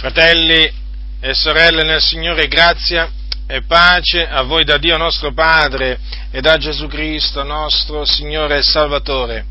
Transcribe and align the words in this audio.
Fratelli 0.00 0.66
e 1.20 1.34
sorelle 1.34 1.82
nel 1.82 2.00
Signore, 2.00 2.48
grazia 2.48 3.10
e 3.46 3.60
pace 3.64 4.26
a 4.26 4.40
voi 4.40 4.64
da 4.64 4.78
Dio 4.78 4.96
nostro 4.96 5.34
Padre 5.34 5.98
e 6.30 6.40
da 6.40 6.56
Gesù 6.56 6.86
Cristo 6.86 7.42
nostro 7.42 8.06
Signore 8.06 8.56
e 8.56 8.62
Salvatore. 8.62 9.44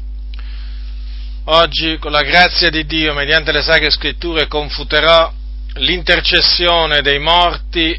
Oggi, 1.46 2.00
con 2.00 2.12
la 2.12 2.24
grazia 2.24 2.72
di 2.72 2.84
Dio, 2.88 3.14
mediante 3.14 3.52
le 3.52 3.62
Sacre 3.62 3.92
Scritture, 3.92 4.48
confuterò 4.48 5.32
l'intercessione 5.76 7.04
dei 7.04 7.20
morti 7.20 7.96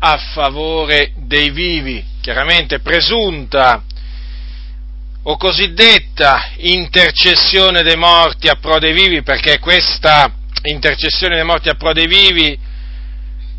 a 0.00 0.16
favore 0.16 1.12
dei 1.14 1.50
vivi, 1.50 2.04
chiaramente 2.20 2.80
presunta 2.80 3.84
o 5.22 5.36
cosiddetta 5.36 6.48
intercessione 6.56 7.84
dei 7.84 7.96
morti 7.96 8.48
a 8.48 8.56
pro 8.56 8.80
dei 8.80 8.92
vivi, 8.92 9.22
perché 9.22 9.60
questa 9.60 10.32
intercessione 10.62 11.36
dei 11.36 11.44
morti 11.44 11.68
a 11.68 11.74
pro 11.74 11.92
dei 11.92 12.06
vivi, 12.06 12.58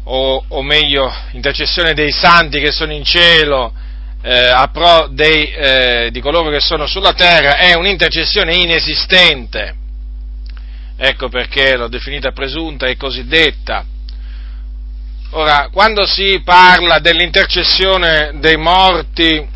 o, 0.03 0.43
o 0.47 0.61
meglio, 0.61 1.13
intercessione 1.31 1.93
dei 1.93 2.11
santi 2.11 2.59
che 2.59 2.71
sono 2.71 2.93
in 2.93 3.03
cielo 3.03 3.73
eh, 4.21 4.49
a 4.49 4.67
pro 4.67 5.07
dei, 5.11 5.51
eh, 5.51 6.09
di 6.11 6.19
coloro 6.19 6.49
che 6.49 6.59
sono 6.59 6.87
sulla 6.87 7.13
terra, 7.13 7.57
è 7.57 7.73
un'intercessione 7.75 8.53
inesistente. 8.55 9.75
Ecco 10.97 11.29
perché 11.29 11.77
l'ho 11.77 11.87
definita 11.87 12.31
presunta 12.31 12.87
e 12.87 12.97
cosiddetta. 12.97 13.85
Ora, 15.31 15.69
quando 15.71 16.05
si 16.05 16.41
parla 16.43 16.99
dell'intercessione 16.99 18.31
dei 18.39 18.57
morti 18.57 19.47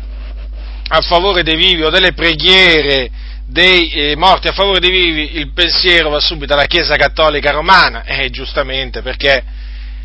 a 0.86 1.00
favore 1.00 1.42
dei 1.42 1.56
vivi 1.56 1.82
o 1.82 1.90
delle 1.90 2.12
preghiere 2.12 3.10
dei 3.46 3.90
eh, 3.90 4.16
morti 4.16 4.48
a 4.48 4.52
favore 4.52 4.80
dei 4.80 4.90
vivi, 4.90 5.36
il 5.36 5.52
pensiero 5.52 6.10
va 6.10 6.20
subito 6.20 6.54
alla 6.54 6.66
Chiesa 6.66 6.96
Cattolica 6.96 7.50
Romana, 7.50 8.04
eh, 8.04 8.30
giustamente 8.30 9.02
perché 9.02 9.44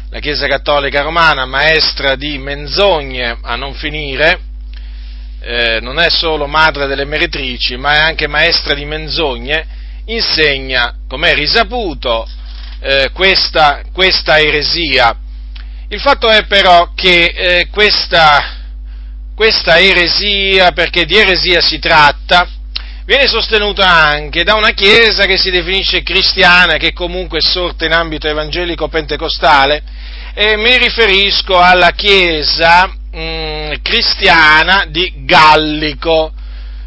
la 0.09 0.19
Chiesa 0.19 0.47
Cattolica 0.47 1.01
Romana, 1.01 1.45
maestra 1.45 2.15
di 2.15 2.37
menzogne 2.37 3.37
a 3.41 3.55
non 3.55 3.73
finire, 3.73 4.41
eh, 5.41 5.79
non 5.81 5.99
è 5.99 6.09
solo 6.09 6.47
madre 6.47 6.87
delle 6.87 7.05
meretrici, 7.05 7.77
ma 7.77 7.93
è 7.93 7.99
anche 7.99 8.27
maestra 8.27 8.73
di 8.73 8.85
menzogne, 8.85 9.65
insegna, 10.05 10.95
come 11.07 11.31
è 11.31 11.35
risaputo, 11.35 12.27
eh, 12.81 13.09
questa, 13.13 13.83
questa, 13.93 14.39
eresia. 14.39 15.15
Il 15.87 15.99
fatto 15.99 16.29
è 16.29 16.45
però 16.45 16.91
che 16.93 17.25
eh, 17.25 17.67
questa 17.71 18.57
questa 19.39 19.79
eresia, 19.79 20.73
perché 20.73 21.05
di 21.05 21.15
eresia 21.15 21.61
si 21.61 21.79
tratta, 21.79 22.45
viene 23.09 23.27
sostenuta 23.27 23.89
anche 23.89 24.43
da 24.43 24.53
una 24.53 24.69
chiesa 24.69 25.25
che 25.25 25.35
si 25.35 25.49
definisce 25.49 26.03
cristiana, 26.03 26.77
che 26.77 26.93
comunque 26.93 27.39
è 27.39 27.41
sorta 27.41 27.83
in 27.85 27.91
ambito 27.91 28.27
evangelico 28.27 28.87
pentecostale, 28.87 29.81
e 30.35 30.55
mi 30.57 30.77
riferisco 30.77 31.59
alla 31.59 31.89
chiesa 31.89 32.85
mh, 32.85 33.19
mm, 33.19 33.71
cristiana 33.81 34.85
di 34.87 35.11
Gallico, 35.25 36.31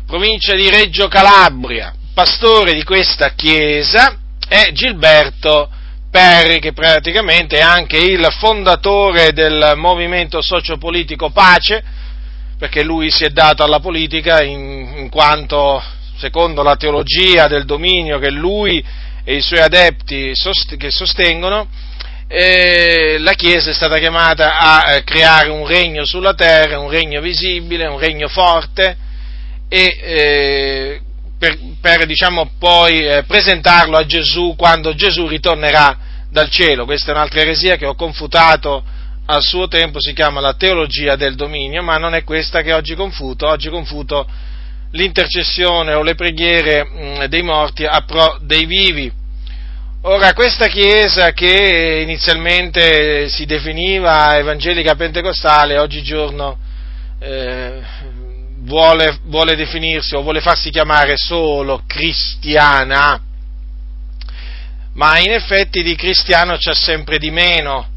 provincia 0.06 0.54
di 0.54 0.70
Reggio 0.70 1.08
Calabria. 1.08 1.92
Pastore 2.14 2.72
di 2.74 2.84
questa 2.84 3.30
chiesa 3.30 4.16
è 4.46 4.70
Gilberto 4.70 5.68
Perri, 6.08 6.60
che 6.60 6.72
praticamente 6.72 7.58
è 7.58 7.62
anche 7.62 7.98
il 7.98 8.24
fondatore 8.38 9.32
del 9.32 9.72
movimento 9.74 10.40
sociopolitico 10.40 11.30
Pace, 11.30 11.82
perché 12.56 12.84
lui 12.84 13.10
si 13.10 13.24
è 13.24 13.30
dato 13.30 13.64
alla 13.64 13.80
politica 13.80 14.40
in, 14.40 14.92
in 14.98 15.08
quanto, 15.08 15.82
secondo 16.22 16.62
la 16.62 16.76
teologia 16.76 17.48
del 17.48 17.64
dominio 17.64 18.20
che 18.20 18.30
lui 18.30 18.84
e 19.24 19.34
i 19.34 19.40
suoi 19.40 19.58
adepti 19.58 20.32
sostengono, 20.34 21.66
eh, 22.28 23.16
la 23.18 23.32
Chiesa 23.32 23.70
è 23.70 23.74
stata 23.74 23.98
chiamata 23.98 24.56
a 24.56 24.92
eh, 24.92 25.02
creare 25.02 25.50
un 25.50 25.66
regno 25.66 26.04
sulla 26.04 26.34
terra, 26.34 26.78
un 26.78 26.90
regno 26.90 27.20
visibile, 27.20 27.86
un 27.86 27.98
regno 27.98 28.28
forte 28.28 28.96
e 29.68 29.98
eh, 30.00 31.00
per, 31.36 31.58
per 31.80 32.06
diciamo, 32.06 32.52
poi 32.56 33.04
eh, 33.04 33.24
presentarlo 33.24 33.96
a 33.96 34.06
Gesù 34.06 34.54
quando 34.56 34.94
Gesù 34.94 35.26
ritornerà 35.26 35.98
dal 36.30 36.48
cielo. 36.48 36.84
Questa 36.84 37.10
è 37.10 37.14
un'altra 37.14 37.40
eresia 37.40 37.74
che 37.74 37.86
ho 37.86 37.96
confutato 37.96 38.84
a 39.24 39.40
suo 39.40 39.66
tempo 39.66 40.00
si 40.00 40.12
chiama 40.12 40.40
la 40.40 40.54
teologia 40.54 41.16
del 41.16 41.34
dominio, 41.34 41.82
ma 41.82 41.96
non 41.96 42.14
è 42.14 42.22
questa 42.22 42.62
che 42.62 42.72
oggi 42.72 42.94
confuto, 42.94 43.48
oggi 43.48 43.68
confuto 43.68 44.26
l'intercessione 44.92 45.94
o 45.94 46.02
le 46.02 46.14
preghiere 46.14 46.84
mm, 46.84 47.24
dei 47.24 47.42
morti 47.42 47.84
a 47.84 48.02
pro 48.02 48.38
dei 48.40 48.64
vivi. 48.66 49.20
Ora, 50.04 50.32
questa 50.32 50.66
Chiesa 50.66 51.32
che 51.32 52.00
inizialmente 52.02 53.28
si 53.28 53.44
definiva 53.44 54.36
evangelica 54.36 54.96
pentecostale, 54.96 55.78
oggigiorno 55.78 56.58
eh, 57.20 57.80
vuole, 58.62 59.18
vuole 59.24 59.54
definirsi 59.54 60.16
o 60.16 60.22
vuole 60.22 60.40
farsi 60.40 60.70
chiamare 60.70 61.16
solo 61.16 61.82
cristiana, 61.86 63.20
ma 64.94 65.18
in 65.18 65.30
effetti 65.30 65.82
di 65.82 65.94
cristiano 65.94 66.56
c'è 66.56 66.74
sempre 66.74 67.18
di 67.18 67.30
meno 67.30 67.88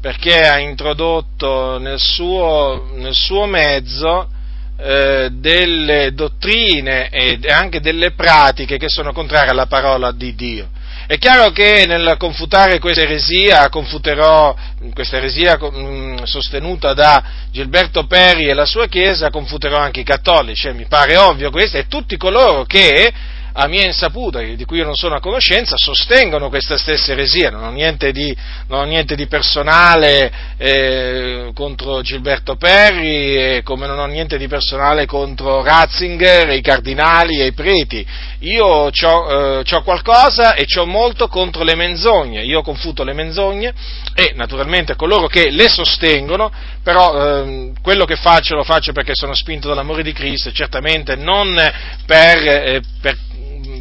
perché 0.00 0.40
ha 0.48 0.58
introdotto 0.58 1.78
nel 1.78 2.00
suo, 2.00 2.92
nel 2.94 3.14
suo 3.14 3.44
mezzo 3.46 4.30
eh, 4.78 5.30
delle 5.32 6.12
dottrine 6.12 7.08
e 7.08 7.38
anche 7.48 7.80
delle 7.80 8.12
pratiche 8.12 8.76
che 8.76 8.88
sono 8.88 9.12
contrarie 9.12 9.50
alla 9.50 9.66
parola 9.66 10.12
di 10.12 10.34
Dio. 10.34 10.68
È 11.06 11.18
chiaro 11.18 11.50
che 11.50 11.84
nel 11.86 12.16
confutare 12.18 12.80
questa 12.80 13.02
eresia, 13.02 13.68
confuterò 13.68 14.54
questa 14.92 15.18
eresia 15.18 15.56
mm, 15.56 16.24
sostenuta 16.24 16.94
da 16.94 17.22
Gilberto 17.52 18.06
Peri 18.06 18.48
e 18.48 18.54
la 18.54 18.64
sua 18.64 18.88
Chiesa, 18.88 19.30
confuterò 19.30 19.78
anche 19.78 20.00
i 20.00 20.04
cattolici, 20.04 20.66
eh, 20.66 20.72
mi 20.72 20.86
pare 20.86 21.16
ovvio 21.16 21.50
questo, 21.50 21.76
e 21.76 21.86
tutti 21.86 22.16
coloro 22.16 22.64
che 22.64 23.12
a 23.58 23.66
mia 23.68 23.86
insaputa, 23.86 24.40
di 24.40 24.64
cui 24.66 24.78
io 24.78 24.84
non 24.84 24.94
sono 24.94 25.14
a 25.14 25.20
conoscenza, 25.20 25.76
sostengono 25.78 26.50
questa 26.50 26.76
stessa 26.76 27.12
eresia. 27.12 27.50
Non 27.50 27.64
ho 27.64 27.70
niente 27.70 28.12
di, 28.12 28.36
ho 28.68 28.82
niente 28.84 29.16
di 29.16 29.26
personale 29.26 30.30
eh, 30.58 31.50
contro 31.54 32.02
Gilberto 32.02 32.56
Perri, 32.56 33.62
come 33.62 33.86
non 33.86 33.98
ho 33.98 34.06
niente 34.06 34.36
di 34.36 34.46
personale 34.46 35.06
contro 35.06 35.62
Ratzinger, 35.62 36.50
i 36.50 36.60
cardinali 36.60 37.40
e 37.40 37.46
i 37.46 37.52
preti. 37.52 38.06
Io 38.40 38.64
ho 38.66 38.90
eh, 38.90 39.82
qualcosa 39.82 40.54
e 40.54 40.66
ho 40.76 40.84
molto 40.84 41.28
contro 41.28 41.64
le 41.64 41.74
menzogne. 41.74 42.44
Io 42.44 42.60
confuto 42.60 43.04
le 43.04 43.14
menzogne 43.14 43.72
e 44.14 44.32
naturalmente 44.34 44.96
coloro 44.96 45.28
che 45.28 45.50
le 45.50 45.68
sostengono, 45.68 46.52
però 46.82 47.44
eh, 47.44 47.72
quello 47.80 48.04
che 48.04 48.16
faccio 48.16 48.54
lo 48.54 48.64
faccio 48.64 48.92
perché 48.92 49.14
sono 49.14 49.34
spinto 49.34 49.68
dall'amore 49.68 50.02
di 50.02 50.12
Cristo 50.12 50.52
certamente 50.52 51.16
non 51.16 51.54
per, 52.04 52.36
eh, 52.38 52.82
per 53.00 53.16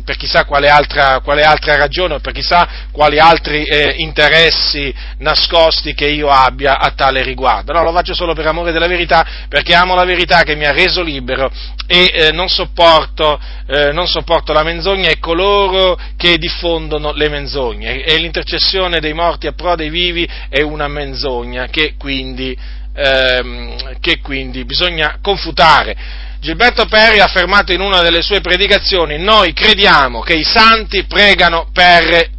per 0.05 0.17
chissà 0.17 0.45
quale 0.45 0.69
altra, 0.69 1.19
quale 1.21 1.43
altra 1.43 1.75
ragione 1.75 2.13
o 2.13 2.19
per 2.19 2.31
chissà 2.31 2.85
quali 2.91 3.19
altri 3.19 3.65
eh, 3.65 3.95
interessi 3.97 4.93
nascosti 5.17 5.93
che 5.93 6.07
io 6.07 6.29
abbia 6.29 6.77
a 6.77 6.91
tale 6.91 7.23
riguardo. 7.23 7.73
No, 7.73 7.83
lo 7.83 7.91
faccio 7.91 8.13
solo 8.13 8.33
per 8.33 8.45
amore 8.45 8.71
della 8.71 8.87
verità, 8.87 9.25
perché 9.49 9.73
amo 9.73 9.95
la 9.95 10.05
verità 10.05 10.43
che 10.43 10.55
mi 10.55 10.65
ha 10.65 10.71
reso 10.71 11.01
libero 11.01 11.51
e 11.87 12.11
eh, 12.13 12.31
non, 12.31 12.47
sopporto, 12.47 13.39
eh, 13.67 13.91
non, 13.91 14.07
sopporto, 14.07 14.53
la 14.53 14.63
menzogna 14.63 15.09
e 15.09 15.19
coloro 15.19 15.97
che 16.15 16.37
diffondono 16.37 17.11
le 17.11 17.27
menzogne. 17.27 18.03
E 18.03 18.17
l'intercessione 18.17 18.99
dei 18.99 19.13
morti 19.13 19.47
a 19.47 19.53
pro 19.53 19.75
dei 19.75 19.89
vivi 19.89 20.29
è 20.49 20.61
una 20.61 20.87
menzogna 20.87 21.65
che 21.67 21.95
quindi, 21.97 22.55
ehm, 22.93 23.99
che 23.99 24.19
quindi 24.21 24.65
bisogna 24.65 25.17
confutare. 25.19 26.23
Gilberto 26.45 26.85
Perri 26.85 27.21
ha 27.21 27.23
affermato 27.23 27.71
in 27.71 27.81
una 27.81 28.03
delle 28.03 28.21
sue 28.21 28.39
predicazioni, 28.39 29.17
noi 29.17 29.51
crediamo 29.51 30.19
che 30.19 30.33
i 30.33 30.43
santi 30.43 31.05
pregano 31.05 31.69
per 31.73 32.29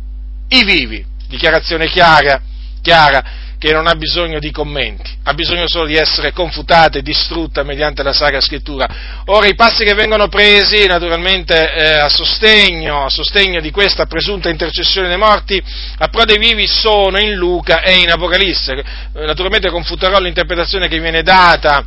i 0.46 0.62
vivi, 0.62 1.04
dichiarazione 1.26 1.88
chiara, 1.88 2.40
chiara 2.80 3.24
che 3.58 3.72
non 3.72 3.88
ha 3.88 3.96
bisogno 3.96 4.38
di 4.38 4.52
commenti, 4.52 5.10
ha 5.24 5.34
bisogno 5.34 5.66
solo 5.66 5.86
di 5.86 5.96
essere 5.96 6.30
confutata 6.30 6.98
e 6.98 7.02
distrutta 7.02 7.64
mediante 7.64 8.04
la 8.04 8.12
Sacra 8.12 8.40
Scrittura. 8.40 8.86
Ora 9.24 9.48
i 9.48 9.56
passi 9.56 9.82
che 9.82 9.94
vengono 9.94 10.28
presi 10.28 10.86
naturalmente 10.86 11.72
eh, 11.72 11.98
a, 11.98 12.08
sostegno, 12.08 13.06
a, 13.06 13.10
sostegno, 13.10 13.60
di 13.60 13.72
questa 13.72 14.06
presunta 14.06 14.48
intercessione 14.48 15.08
dei 15.08 15.18
morti 15.18 15.60
a 15.98 16.06
pro 16.06 16.24
dei 16.24 16.38
vivi 16.38 16.68
sono 16.68 17.18
in 17.18 17.34
Luca 17.34 17.82
e 17.82 17.96
in 17.96 18.10
Apocalisse. 18.12 18.84
Naturalmente 19.14 19.68
confuterò 19.68 20.20
l'interpretazione 20.20 20.86
che 20.86 21.00
viene 21.00 21.24
data 21.24 21.84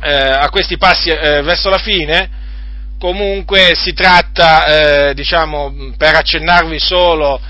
eh, 0.00 0.12
a 0.12 0.48
questi 0.48 0.76
passi 0.76 1.10
eh, 1.10 1.42
verso 1.42 1.68
la 1.68 1.78
fine, 1.78 2.30
comunque 2.98 3.72
si 3.74 3.92
tratta, 3.92 5.08
eh, 5.08 5.14
diciamo, 5.14 5.92
per 5.96 6.16
accennarvi 6.16 6.78
solo 6.78 7.40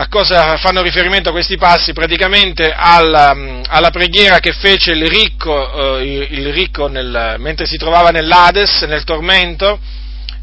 a 0.00 0.06
cosa 0.08 0.56
fanno 0.58 0.82
riferimento 0.82 1.32
questi 1.32 1.56
passi, 1.56 1.92
praticamente 1.92 2.72
alla, 2.72 3.62
alla 3.66 3.90
preghiera 3.90 4.38
che 4.38 4.52
fece 4.52 4.92
il 4.92 5.06
ricco, 5.08 5.98
eh, 5.98 6.28
il 6.30 6.52
ricco 6.52 6.86
nel, 6.86 7.34
mentre 7.38 7.66
si 7.66 7.76
trovava 7.78 8.10
nell'Ades, 8.10 8.82
nel 8.82 9.02
tormento, 9.02 9.80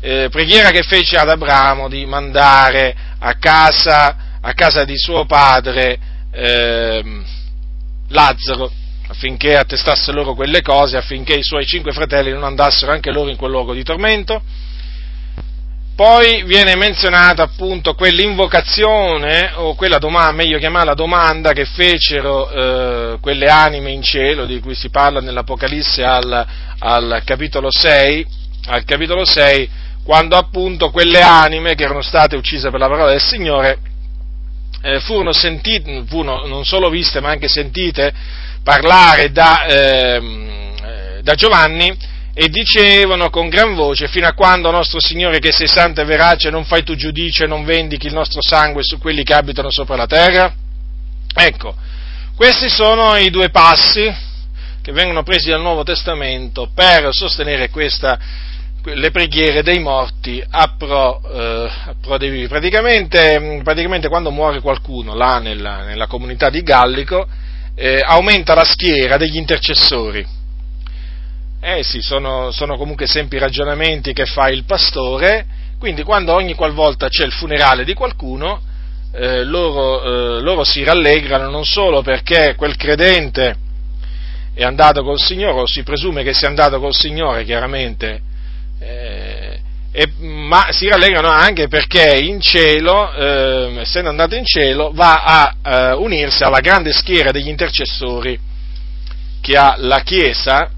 eh, 0.02 0.28
preghiera 0.30 0.72
che 0.72 0.84
fece 0.84 1.16
ad 1.16 1.30
Abramo 1.30 1.88
di 1.88 2.06
mandare 2.06 2.96
a 3.20 3.36
casa 3.36 4.18
a 4.46 4.54
casa 4.54 4.84
di 4.84 4.96
suo 4.96 5.26
padre 5.26 5.98
eh, 6.32 7.04
Lazzaro 8.10 8.72
affinché 9.08 9.56
attestasse 9.56 10.12
loro 10.12 10.34
quelle 10.34 10.62
cose, 10.62 10.98
affinché 10.98 11.34
i 11.34 11.44
suoi 11.44 11.66
cinque 11.66 11.92
fratelli 11.92 12.32
non 12.32 12.44
andassero 12.44 12.92
anche 12.92 13.12
loro 13.12 13.30
in 13.30 13.38
quel 13.38 13.52
luogo 13.52 13.74
di 13.74 13.84
tormento. 13.84 14.42
Poi 15.96 16.44
viene 16.44 16.76
menzionata 16.76 17.44
appunto 17.44 17.94
quell'invocazione, 17.94 19.52
o 19.56 19.76
quella 19.76 19.98
domanda, 19.98 20.34
meglio 20.34 20.58
chiamarla 20.58 20.94
domanda, 20.94 21.54
che 21.54 21.64
fecero 21.64 22.50
eh, 22.50 23.18
quelle 23.22 23.48
anime 23.48 23.92
in 23.92 24.02
cielo, 24.02 24.46
di 24.46 24.60
cui 24.60 24.76
si 24.76 24.90
parla 24.90 25.22
nell'Apocalisse 25.22 26.04
al, 26.04 26.46
al, 26.80 27.22
capitolo 27.24 27.70
6, 27.72 28.28
al 28.66 28.84
capitolo 28.84 29.24
6, 29.24 29.70
quando 30.04 30.36
appunto 30.36 30.90
quelle 30.92 31.22
anime 31.22 31.76
che 31.76 31.84
erano 31.84 32.02
state 32.02 32.36
uccise 32.36 32.70
per 32.70 32.80
la 32.80 32.90
parola 32.90 33.12
del 33.12 33.22
Signore 33.22 33.80
eh, 34.82 35.00
furono 35.00 35.34
sentite, 35.34 36.04
furono 36.06 36.46
non 36.46 36.64
solo 36.64 36.90
viste 36.90 37.20
ma 37.20 37.30
anche 37.30 37.48
sentite 37.48 38.14
parlare 38.66 39.32
da, 39.32 39.66
eh, 39.68 41.20
da 41.22 41.36
Giovanni 41.36 41.96
e 42.34 42.50
dicevano 42.50 43.30
con 43.30 43.48
gran 43.48 43.76
voce 43.76 44.08
fino 44.08 44.26
a 44.26 44.34
quando 44.34 44.72
nostro 44.72 45.00
Signore 45.00 45.38
che 45.38 45.52
sei 45.52 45.68
santo 45.68 46.02
e 46.02 46.06
verace 46.06 46.50
non 46.50 46.66
fai 46.66 46.84
tu 46.84 46.96
giudice 46.96 47.44
e 47.44 47.48
non 47.48 47.64
vendichi 47.64 48.08
il 48.08 48.14
nostro 48.14 48.42
sangue 48.42 48.82
su 48.82 48.98
quelli 48.98 49.24
che 49.24 49.36
abitano 49.36 49.70
sopra 49.70 49.96
la 49.96 50.08
terra? 50.08 50.52
Ecco, 51.36 51.76
questi 52.36 52.68
sono 52.68 53.16
i 53.18 53.30
due 53.30 53.50
passi 53.52 54.12
che 54.82 54.92
vengono 54.92 55.22
presi 55.22 55.52
dal 55.52 55.62
Nuovo 55.62 55.84
Testamento 55.84 56.72
per 56.74 57.10
sostenere 57.12 57.70
questa, 57.70 58.18
le 58.84 59.12
preghiere 59.12 59.62
dei 59.62 59.80
morti 59.80 60.44
a 60.50 60.74
pro, 60.76 61.22
eh, 61.24 61.70
a 61.70 61.96
pro 62.02 62.18
dei 62.18 62.30
vivi. 62.32 62.48
Praticamente, 62.48 63.62
praticamente, 63.64 64.10
quando 64.10 64.32
muore 64.32 64.60
qualcuno 64.60 65.14
là 65.14 65.38
nella, 65.38 65.84
nella 65.84 66.08
comunità 66.08 66.50
di 66.50 66.62
Gallico, 66.64 67.28
eh, 67.76 68.02
aumenta 68.04 68.54
la 68.54 68.64
schiera 68.64 69.18
degli 69.18 69.38
intercessori. 69.38 70.26
Eh 71.62 71.84
sì, 71.84 72.02
sono, 72.02 72.52
sono, 72.52 72.78
comunque 72.78 73.08
semplici 73.08 73.44
ragionamenti 73.44 74.14
che 74.14 74.26
fa 74.26 74.50
il 74.50 74.64
pastore, 74.66 75.46
quindi 75.80 76.04
quando 76.04 76.34
ogni 76.34 76.54
qualvolta 76.54 77.10
c'è 77.10 77.26
il 77.26 77.32
funerale 77.32 77.84
di 77.84 77.94
qualcuno, 77.94 78.62
eh, 79.12 79.44
loro, 79.44 80.38
eh, 80.38 80.42
loro, 80.42 80.64
si 80.64 80.84
rallegrano 80.84 81.50
non 81.50 81.66
solo 81.66 82.02
perché 82.02 82.54
quel 82.56 82.76
credente 82.76 83.56
è 84.54 84.64
andato 84.64 85.04
col 85.04 85.20
Signore, 85.20 85.62
o 85.62 85.68
si 85.68 85.84
presume 85.84 86.24
che 86.24 86.34
sia 86.34 86.48
andato 86.48 86.80
col 86.80 86.94
Signore, 86.94 87.44
chiaramente, 87.44 88.22
eh, 88.80 89.45
e, 89.98 90.12
ma 90.20 90.68
si 90.72 90.90
rallegrano 90.90 91.30
anche 91.30 91.70
perché 91.70 92.18
in 92.18 92.42
cielo, 92.42 93.14
eh, 93.14 93.80
essendo 93.80 94.10
andato 94.10 94.36
in 94.36 94.44
cielo, 94.44 94.92
va 94.94 95.24
a 95.24 95.56
eh, 95.64 95.94
unirsi 95.94 96.44
alla 96.44 96.60
grande 96.60 96.92
schiera 96.92 97.32
degli 97.32 97.48
intercessori 97.48 98.38
che 99.40 99.56
ha 99.56 99.76
la 99.78 100.02
Chiesa, 100.02 100.70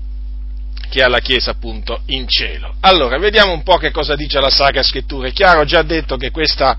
che 0.88 1.02
ha 1.02 1.08
la 1.08 1.18
Chiesa 1.18 1.50
appunto 1.50 2.02
in 2.08 2.28
cielo. 2.28 2.75
Allora, 2.81 3.18
vediamo 3.18 3.54
un 3.54 3.64
po' 3.64 3.78
che 3.78 3.90
cosa 3.90 4.16
dice 4.16 4.40
la 4.40 4.52
Sacra 4.52 4.84
Scrittura. 4.84 5.30
È 5.30 5.31
chiaro, 5.31 5.62
ho 5.62 5.66
già 5.66 5.81
detto 5.81 6.16
che 6.16 6.30
questa, 6.30 6.78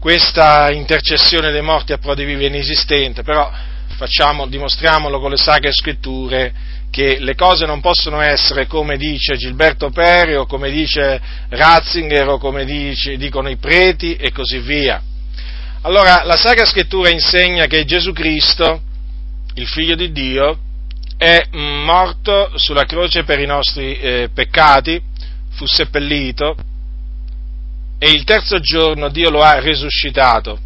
questa 0.00 0.70
intercessione 0.70 1.50
dei 1.50 1.60
morti 1.60 1.92
a 1.92 1.98
pro 1.98 2.14
di 2.14 2.24
è 2.24 2.46
inesistente, 2.46 3.22
però 3.22 3.52
facciamo, 3.98 4.46
dimostriamolo 4.46 5.20
con 5.20 5.30
le 5.30 5.36
Sacre 5.36 5.72
Scritture 5.72 6.54
che 6.96 7.18
le 7.20 7.34
cose 7.34 7.66
non 7.66 7.82
possono 7.82 8.22
essere 8.22 8.66
come 8.66 8.96
dice 8.96 9.36
Gilberto 9.36 9.90
Peri 9.90 10.34
o 10.34 10.46
come 10.46 10.70
dice 10.70 11.20
Ratzinger 11.50 12.26
o 12.26 12.38
come 12.38 12.64
dice, 12.64 13.18
dicono 13.18 13.50
i 13.50 13.58
preti 13.58 14.14
e 14.14 14.32
così 14.32 14.60
via. 14.60 15.02
Allora, 15.82 16.24
la 16.24 16.38
Sacra 16.38 16.64
Scrittura 16.64 17.10
insegna 17.10 17.66
che 17.66 17.84
Gesù 17.84 18.14
Cristo, 18.14 18.80
il 19.56 19.66
Figlio 19.66 19.94
di 19.94 20.10
Dio, 20.10 20.58
è 21.18 21.42
morto 21.52 22.52
sulla 22.54 22.86
croce 22.86 23.24
per 23.24 23.40
i 23.40 23.46
nostri 23.46 23.98
eh, 23.98 24.30
peccati, 24.32 24.98
fu 25.50 25.66
seppellito 25.66 26.56
e 27.98 28.10
il 28.10 28.24
terzo 28.24 28.58
giorno 28.58 29.10
Dio 29.10 29.28
lo 29.28 29.42
ha 29.42 29.58
risuscitato. 29.58 30.58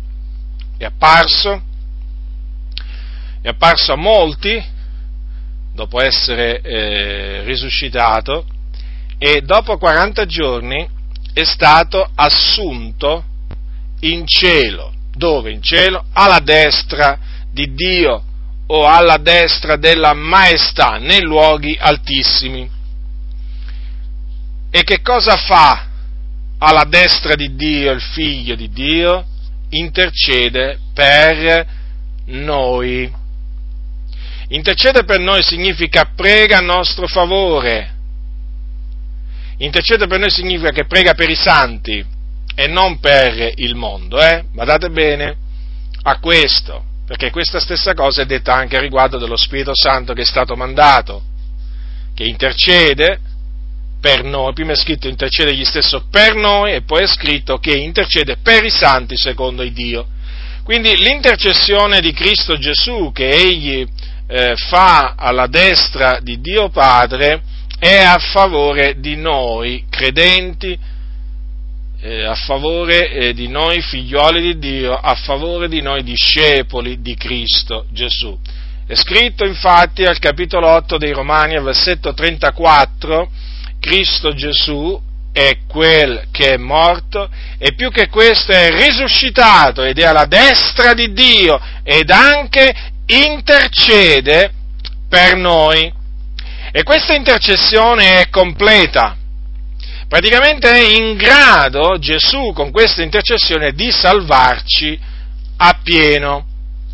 È 0.79 0.85
apparso, 0.85 1.61
è 3.43 3.49
apparso 3.49 3.95
a 3.95 3.97
molti, 3.97 4.79
dopo 5.81 5.99
essere 5.99 6.61
eh, 6.61 7.43
risuscitato 7.45 8.45
e 9.17 9.41
dopo 9.41 9.79
40 9.79 10.27
giorni 10.27 10.87
è 11.33 11.43
stato 11.45 12.07
assunto 12.17 13.25
in 14.01 14.27
cielo. 14.27 14.93
Dove? 15.15 15.51
In 15.51 15.63
cielo? 15.63 16.05
Alla 16.13 16.41
destra 16.41 17.19
di 17.51 17.73
Dio 17.73 18.23
o 18.67 18.87
alla 18.87 19.17
destra 19.17 19.77
della 19.77 20.13
maestà, 20.13 20.99
nei 20.99 21.23
luoghi 21.23 21.75
altissimi. 21.81 22.69
E 24.71 24.85
che 24.85 25.01
cosa 25.01 25.37
fa 25.37 25.87
alla 26.59 26.85
destra 26.85 27.35
di 27.37 27.55
Dio 27.55 27.91
il 27.91 28.03
figlio 28.03 28.55
di 28.55 28.69
Dio? 28.69 29.25
Intercede 29.71 30.79
per 30.93 31.67
noi. 32.27 33.20
Intercede 34.53 35.05
per 35.05 35.21
noi 35.21 35.43
significa 35.43 36.11
prega 36.15 36.59
a 36.59 36.63
nostro 36.63 37.07
favore. 37.07 37.95
Intercede 39.59 40.07
per 40.07 40.19
noi 40.19 40.31
significa 40.31 40.71
che 40.71 40.87
prega 40.87 41.15
per 41.15 41.31
i 41.31 41.37
santi 41.37 42.05
e 42.55 42.67
non 42.67 42.99
per 42.99 43.53
il 43.57 43.77
mondo, 43.77 44.21
eh? 44.21 44.45
Badate 44.53 44.91
bene 44.91 45.37
a 46.03 46.19
questo, 46.19 46.85
perché 47.07 47.31
questa 47.31 47.61
stessa 47.61 47.95
cosa 47.95 48.23
è 48.23 48.27
detta 48.27 48.55
anche 48.55 48.81
riguardo 48.81 49.19
dello 49.19 49.37
Spirito 49.37 49.73
Santo 49.75 50.15
che 50.15 50.23
è 50.23 50.27
stato 50.27 50.57
mandato, 50.57 51.23
che 52.15 52.25
intercede 52.25 53.21
per 54.01 54.25
noi, 54.25 54.53
prima 54.53 54.73
è 54.73 54.77
scritto 54.77 55.07
intercede 55.07 55.51
egli 55.51 55.65
stesso 55.65 56.07
per 56.11 56.35
noi 56.35 56.73
e 56.73 56.83
poi 56.83 57.03
è 57.05 57.07
scritto 57.07 57.59
che 57.59 57.77
intercede 57.77 58.39
per 58.43 58.65
i 58.65 58.71
santi 58.71 59.17
secondo 59.17 59.63
il 59.63 59.73
Dio. 59.73 60.09
Quindi 60.65 60.97
l'intercessione 60.97 62.01
di 62.01 62.13
Cristo 62.13 62.57
Gesù 62.57 63.13
che 63.13 63.29
egli 63.29 63.87
eh, 64.31 64.55
fa 64.55 65.15
alla 65.17 65.49
destra 65.49 66.21
di 66.23 66.41
Dio 66.41 66.69
Padre 66.69 67.43
è 67.81 67.97
a 67.97 68.19
favore 68.19 69.01
di 69.01 69.17
noi 69.17 69.87
credenti, 69.91 70.79
eh, 72.01 72.25
a 72.25 72.35
favore 72.35 73.11
eh, 73.11 73.35
di 73.35 73.49
noi 73.49 73.81
figlioli 73.81 74.41
di 74.41 74.59
Dio, 74.59 74.95
a 74.95 75.17
favore 75.17 75.69
di 75.69 75.83
noi 75.83 76.05
discepoli 76.05 77.01
di 77.01 77.17
Cristo 77.17 77.87
Gesù. 77.91 78.39
È 78.87 78.95
scritto 78.95 79.45
infatti 79.45 80.05
al 80.05 80.19
capitolo 80.21 80.69
8 80.69 80.97
dei 80.97 81.13
Romani, 81.13 81.57
al 81.57 81.65
versetto 81.65 82.15
34, 82.15 83.31
Cristo 83.81 84.33
Gesù 84.33 85.01
è 85.33 85.59
quel 85.67 86.27
che 86.31 86.55
è 86.55 86.57
morto 86.57 87.29
e 87.59 87.73
più 87.75 87.91
che 87.91 88.09
questo 88.09 88.53
è 88.53 88.71
risuscitato 88.71 89.83
ed 89.83 89.99
è 89.99 90.05
alla 90.05 90.27
destra 90.27 90.93
di 90.93 91.13
Dio 91.13 91.61
ed 91.83 92.11
anche 92.11 92.75
intercede 93.11 94.53
per 95.09 95.37
noi. 95.37 95.93
E 96.73 96.83
questa 96.83 97.15
intercessione 97.15 98.21
è 98.21 98.29
completa. 98.29 99.17
Praticamente 100.09 100.71
è 100.71 100.79
in 100.79 101.17
grado 101.17 101.99
Gesù 101.99 102.53
con 102.53 102.71
questa 102.71 103.03
intercessione 103.03 103.73
di 103.73 103.91
salvarci 103.91 104.99
appieno. 105.57 106.47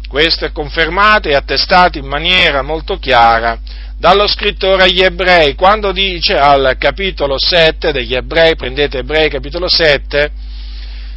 Questo 0.08 0.44
è 0.44 0.52
confermato 0.52 1.28
e 1.28 1.34
attestato 1.34 1.98
in 1.98 2.06
maniera 2.06 2.62
molto 2.62 2.98
chiara 2.98 3.58
dallo 3.98 4.26
scrittore 4.26 4.84
agli 4.84 5.02
ebrei, 5.02 5.54
quando 5.54 5.90
dice 5.90 6.36
al 6.36 6.76
capitolo 6.78 7.36
7 7.38 7.92
degli 7.92 8.14
ebrei, 8.14 8.54
prendete 8.54 8.98
ebrei 8.98 9.30
capitolo 9.30 9.68
7, 9.68 10.30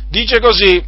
dice 0.10 0.40
così, 0.40 0.82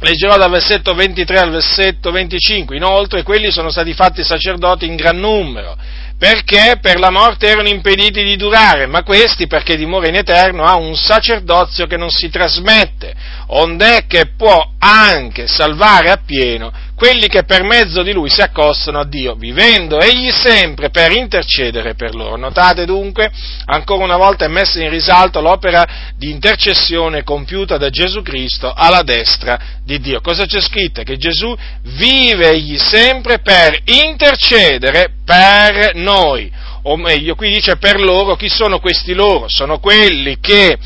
Leggerò 0.00 0.36
dal 0.36 0.50
versetto 0.50 0.94
23 0.94 1.38
al 1.38 1.50
versetto 1.50 2.12
25. 2.12 2.76
Inoltre, 2.76 3.24
quelli 3.24 3.50
sono 3.50 3.70
stati 3.70 3.94
fatti 3.94 4.22
sacerdoti 4.22 4.86
in 4.86 4.94
gran 4.94 5.18
numero, 5.18 5.76
perché 6.16 6.78
per 6.80 7.00
la 7.00 7.10
morte 7.10 7.48
erano 7.48 7.68
impediti 7.68 8.22
di 8.22 8.36
durare, 8.36 8.86
ma 8.86 9.02
questi, 9.02 9.48
perché 9.48 9.76
dimora 9.76 10.06
in 10.06 10.14
eterno, 10.14 10.64
ha 10.64 10.76
un 10.76 10.94
sacerdozio 10.94 11.86
che 11.86 11.96
non 11.96 12.10
si 12.10 12.28
trasmette, 12.28 13.12
ond'è 13.48 14.06
che 14.06 14.32
può 14.36 14.72
anche 14.78 15.48
salvare 15.48 16.10
appieno 16.10 16.72
quelli 16.98 17.28
che 17.28 17.44
per 17.44 17.62
mezzo 17.62 18.02
di 18.02 18.12
lui 18.12 18.28
si 18.28 18.40
accostano 18.40 18.98
a 18.98 19.06
Dio, 19.06 19.36
vivendo 19.36 20.00
egli 20.00 20.32
sempre 20.32 20.90
per 20.90 21.12
intercedere 21.12 21.94
per 21.94 22.12
loro. 22.16 22.36
Notate 22.36 22.84
dunque, 22.84 23.30
ancora 23.66 24.02
una 24.02 24.16
volta 24.16 24.44
è 24.44 24.48
messa 24.48 24.80
in 24.80 24.90
risalto 24.90 25.40
l'opera 25.40 25.86
di 26.16 26.30
intercessione 26.30 27.22
compiuta 27.22 27.76
da 27.76 27.88
Gesù 27.88 28.20
Cristo 28.22 28.72
alla 28.74 29.02
destra 29.02 29.78
di 29.84 30.00
Dio. 30.00 30.20
Cosa 30.20 30.44
c'è 30.44 30.60
scritto? 30.60 31.04
Che 31.04 31.16
Gesù 31.16 31.56
vive 31.82 32.50
egli 32.50 32.76
sempre 32.76 33.38
per 33.38 33.78
intercedere 33.84 35.12
per 35.24 35.94
noi. 35.94 36.50
O 36.82 36.96
meglio, 36.96 37.36
qui 37.36 37.52
dice 37.52 37.76
per 37.76 38.00
loro, 38.00 38.34
chi 38.34 38.48
sono 38.48 38.80
questi 38.80 39.14
loro? 39.14 39.44
Sono 39.48 39.78
quelli 39.78 40.38
che 40.40 40.76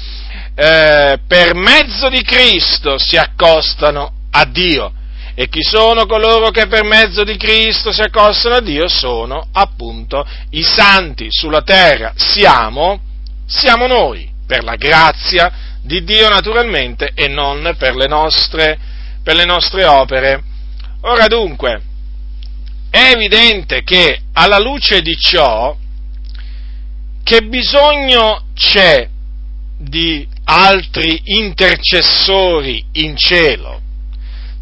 eh, 0.54 1.18
per 1.26 1.54
mezzo 1.54 2.10
di 2.10 2.22
Cristo 2.22 2.98
si 2.98 3.16
accostano 3.16 4.12
a 4.30 4.44
Dio. 4.44 4.92
E 5.34 5.48
chi 5.48 5.62
sono 5.62 6.06
coloro 6.06 6.50
che 6.50 6.66
per 6.66 6.84
mezzo 6.84 7.24
di 7.24 7.36
Cristo 7.36 7.90
si 7.90 8.02
accostano 8.02 8.56
a 8.56 8.60
Dio? 8.60 8.86
Sono 8.88 9.48
appunto 9.52 10.26
i 10.50 10.62
santi 10.62 11.28
sulla 11.30 11.62
terra. 11.62 12.12
Siamo, 12.16 13.00
siamo 13.46 13.86
noi, 13.86 14.30
per 14.46 14.62
la 14.62 14.76
grazia 14.76 15.50
di 15.82 16.04
Dio 16.04 16.28
naturalmente 16.28 17.12
e 17.14 17.28
non 17.28 17.74
per 17.78 17.96
le 17.96 18.06
nostre, 18.06 18.78
per 19.22 19.34
le 19.34 19.44
nostre 19.44 19.84
opere. 19.84 20.42
Ora 21.02 21.26
dunque, 21.26 21.80
è 22.90 23.12
evidente 23.14 23.82
che 23.82 24.20
alla 24.34 24.58
luce 24.58 25.00
di 25.00 25.16
ciò, 25.16 25.74
che 27.24 27.40
bisogno 27.42 28.48
c'è 28.54 29.08
di 29.78 30.28
altri 30.44 31.22
intercessori 31.24 32.84
in 32.92 33.16
cielo? 33.16 33.80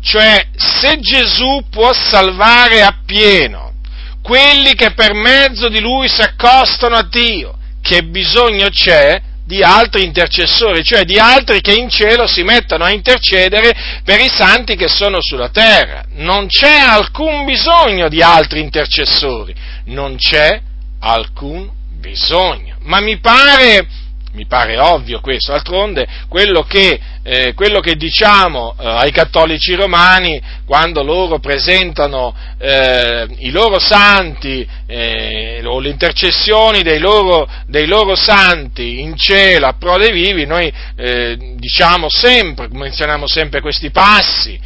Cioè, 0.03 0.49
se 0.57 0.99
Gesù 1.01 1.65
può 1.71 1.93
salvare 1.93 2.83
appieno 2.83 3.75
quelli 4.23 4.75
che 4.75 4.93
per 4.93 5.15
mezzo 5.15 5.69
di 5.69 5.81
lui 5.81 6.09
si 6.09 6.21
accostano 6.21 6.97
a 6.97 7.03
Dio, 7.03 7.57
che 7.83 8.03
bisogno 8.03 8.69
c'è 8.69 9.21
di 9.45 9.63
altri 9.65 10.05
intercessori, 10.05 10.85
cioè 10.85 11.05
di 11.05 11.19
altri 11.19 11.61
che 11.61 11.73
in 11.73 11.89
cielo 11.89 12.29
si 12.29 12.45
mettono 12.45 12.85
a 12.85 12.93
intercedere 12.93 13.75
per 14.05 14.21
i 14.21 14.29
santi 14.29 14.77
che 14.77 14.89
sono 14.89 15.19
sulla 15.21 15.49
terra. 15.49 16.05
Non 16.15 16.47
c'è 16.47 16.79
alcun 16.79 17.45
bisogno 17.45 18.09
di 18.09 18.23
altri 18.23 18.61
intercessori, 18.61 19.53
non 19.87 20.17
c'è 20.17 20.61
alcun 21.01 21.69
bisogno. 21.99 22.77
Ma 22.83 23.01
mi 23.01 23.19
pare 23.19 23.89
mi 24.33 24.47
pare 24.47 24.79
ovvio 24.79 25.21
questo, 25.21 25.53
d'altronde 25.53 26.07
quello 26.29 26.63
che, 26.63 27.01
eh, 27.23 27.53
quello 27.55 27.81
che 27.81 27.97
diciamo 27.97 28.77
eh, 28.79 28.87
ai 28.87 29.11
cattolici 29.11 29.75
romani 29.75 30.41
quando 30.65 31.03
loro 31.03 31.41
presentano 31.41 32.35
eh, 32.59 33.27
i 33.39 33.51
loro 33.51 33.81
santi 33.81 34.67
eh, 34.87 35.61
o 35.65 35.81
le 35.81 35.89
intercessioni 35.89 36.83
dei 36.83 36.99
loro, 37.01 37.49
dei 37.67 37.87
loro, 37.87 38.15
santi 38.15 39.01
in 39.01 39.17
cielo 39.17 39.67
a 39.67 39.75
pro 39.79 39.97
dei 39.97 40.13
vivi, 40.13 40.47
noi 40.47 40.73
eh, 40.97 41.55
diciamo 41.57 42.09
sempre, 42.09 42.69
menzioniamo 42.71 43.27
sempre 43.27 43.61
questi 43.61 43.91
passi 43.91 44.59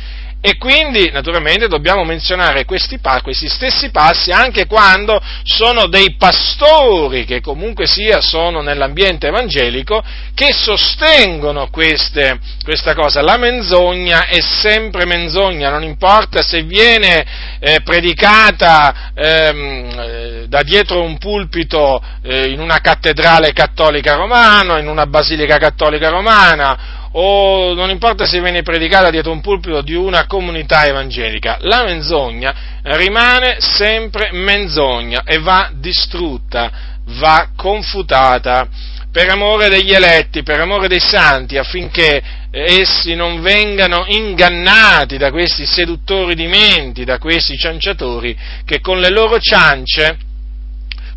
e 0.46 0.58
quindi, 0.58 1.10
naturalmente, 1.10 1.68
dobbiamo 1.68 2.04
menzionare 2.04 2.66
questi, 2.66 3.00
questi, 3.22 3.48
stessi 3.48 3.90
passi 3.90 4.30
anche 4.30 4.66
quando 4.66 5.18
sono 5.42 5.86
dei 5.86 6.16
pastori, 6.18 7.24
che 7.24 7.40
comunque 7.40 7.86
sia 7.86 8.20
sono 8.20 8.60
nell'ambiente 8.60 9.28
evangelico, 9.28 10.04
che 10.34 10.52
sostengono 10.52 11.68
queste, 11.70 12.38
questa 12.62 12.92
cosa. 12.92 13.22
La 13.22 13.38
menzogna 13.38 14.26
è 14.26 14.42
sempre 14.42 15.06
menzogna, 15.06 15.70
non 15.70 15.82
importa 15.82 16.42
se 16.42 16.60
viene 16.60 17.24
eh, 17.58 17.80
predicata 17.82 19.12
ehm, 19.14 20.44
da 20.44 20.62
dietro 20.62 21.02
un 21.02 21.16
pulpito 21.16 22.04
eh, 22.22 22.50
in 22.50 22.60
una 22.60 22.80
cattedrale 22.82 23.54
cattolica 23.54 24.14
romana, 24.14 24.78
in 24.78 24.88
una 24.88 25.06
basilica 25.06 25.56
cattolica 25.56 26.10
romana, 26.10 27.03
o 27.16 27.74
non 27.74 27.90
importa 27.90 28.26
se 28.26 28.40
viene 28.40 28.62
predicata 28.62 29.10
dietro 29.10 29.30
un 29.30 29.40
pulpito 29.40 29.82
di 29.82 29.94
una 29.94 30.26
comunità 30.26 30.84
evangelica, 30.86 31.58
la 31.60 31.84
menzogna 31.84 32.54
rimane 32.82 33.56
sempre 33.60 34.30
menzogna 34.32 35.22
e 35.24 35.38
va 35.38 35.70
distrutta, 35.74 36.70
va 37.18 37.50
confutata. 37.56 38.68
Per 39.12 39.30
amore 39.30 39.68
degli 39.68 39.92
eletti, 39.92 40.42
per 40.42 40.58
amore 40.58 40.88
dei 40.88 40.98
santi, 40.98 41.56
affinché 41.56 42.20
essi 42.50 43.14
non 43.14 43.40
vengano 43.42 44.06
ingannati 44.08 45.18
da 45.18 45.30
questi 45.30 45.64
seduttori 45.66 46.34
di 46.34 46.48
menti, 46.48 47.04
da 47.04 47.18
questi 47.18 47.56
cianciatori 47.56 48.36
che 48.64 48.80
con 48.80 48.98
le 48.98 49.10
loro 49.10 49.38
ciance 49.38 50.18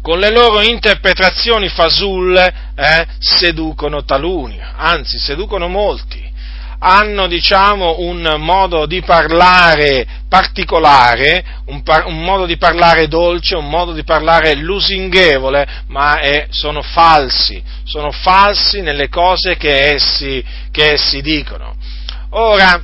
con 0.07 0.19
le 0.19 0.31
loro 0.31 0.61
interpretazioni 0.61 1.67
fasulle 1.67 2.71
eh, 2.77 3.05
seducono 3.19 4.05
taluni, 4.05 4.57
anzi 4.57 5.19
seducono 5.19 5.67
molti. 5.67 6.25
Hanno, 6.79 7.27
diciamo, 7.27 7.95
un 7.99 8.35
modo 8.37 8.85
di 8.85 9.01
parlare 9.01 10.07
particolare, 10.29 11.43
un, 11.65 11.83
par- 11.83 12.05
un, 12.05 12.21
modo 12.21 12.45
di 12.45 12.55
parlare 12.55 13.09
dolce, 13.09 13.57
un 13.57 13.67
modo 13.67 13.91
di 13.91 14.05
parlare 14.05 14.55
lusinghevole, 14.55 15.83
ma 15.87 16.19
è, 16.19 16.47
sono 16.51 16.81
falsi, 16.81 17.61
sono 17.83 18.09
falsi 18.11 18.79
nelle 18.79 19.09
cose 19.09 19.57
che 19.57 19.91
essi, 19.91 20.41
che 20.71 20.93
essi 20.93 21.21
dicono. 21.21 21.75
Ora, 22.29 22.81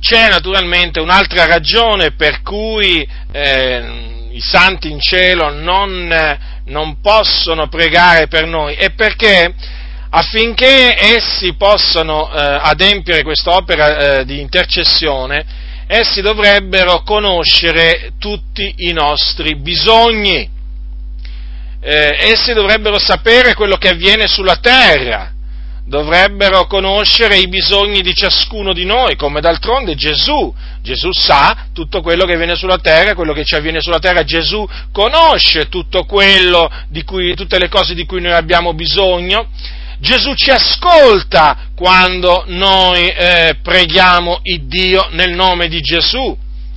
c'è 0.00 0.30
naturalmente 0.30 0.98
un'altra 0.98 1.44
ragione 1.44 2.12
per 2.12 2.40
cui 2.40 3.06
eh, 3.32 4.22
i 4.34 4.40
santi 4.40 4.90
in 4.90 5.00
cielo 5.00 5.50
non, 5.50 6.38
non 6.66 7.00
possono 7.00 7.68
pregare 7.68 8.26
per 8.26 8.46
noi. 8.46 8.74
È 8.74 8.90
perché? 8.90 9.54
Affinché 10.10 10.96
essi 10.96 11.54
possano 11.54 12.30
eh, 12.30 12.58
adempiere 12.62 13.22
quest'opera 13.22 14.20
eh, 14.20 14.24
di 14.24 14.40
intercessione, 14.40 15.44
essi 15.86 16.20
dovrebbero 16.20 17.02
conoscere 17.02 18.12
tutti 18.18 18.74
i 18.78 18.92
nostri 18.92 19.56
bisogni, 19.56 20.48
eh, 21.80 22.16
essi 22.18 22.52
dovrebbero 22.52 22.98
sapere 22.98 23.54
quello 23.54 23.76
che 23.76 23.88
avviene 23.88 24.26
sulla 24.26 24.56
terra, 24.56 25.33
dovrebbero 25.86 26.66
conoscere 26.66 27.36
i 27.38 27.48
bisogni 27.48 28.00
di 28.00 28.14
ciascuno 28.14 28.72
di 28.72 28.84
noi, 28.84 29.16
come 29.16 29.40
d'altronde 29.40 29.94
Gesù. 29.94 30.52
Gesù 30.82 31.10
sa 31.12 31.66
tutto 31.72 32.00
quello 32.00 32.24
che 32.24 32.34
avviene 32.34 32.56
sulla 32.56 32.78
terra, 32.78 33.14
quello 33.14 33.32
che 33.32 33.44
ci 33.44 33.54
avviene 33.54 33.80
sulla 33.80 33.98
terra, 33.98 34.24
Gesù 34.24 34.66
conosce 34.92 35.68
tutto 35.68 36.04
quello 36.04 36.70
di 36.88 37.04
cui, 37.04 37.34
tutte 37.34 37.58
le 37.58 37.68
cose 37.68 37.94
di 37.94 38.06
cui 38.06 38.20
noi 38.20 38.32
abbiamo 38.32 38.72
bisogno. 38.74 39.48
Gesù 39.98 40.34
ci 40.34 40.50
ascolta 40.50 41.68
quando 41.76 42.44
noi 42.48 43.08
eh, 43.08 43.56
preghiamo 43.62 44.40
il 44.42 44.66
Dio 44.66 45.08
nel 45.12 45.32
nome 45.32 45.68
di 45.68 45.80
Gesù. 45.80 46.36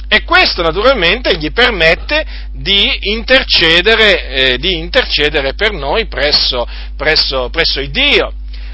E 0.10 0.24
questo 0.24 0.62
naturalmente 0.62 1.36
gli 1.36 1.52
permette 1.52 2.26
di 2.54 3.12
intercedere, 3.12 4.30
eh, 4.30 4.58
di 4.58 4.78
intercedere 4.78 5.54
per 5.54 5.74
noi 5.74 6.06
presso, 6.06 6.66
presso, 6.96 7.50
presso 7.50 7.82
il 7.82 7.92
Dio 7.92 8.32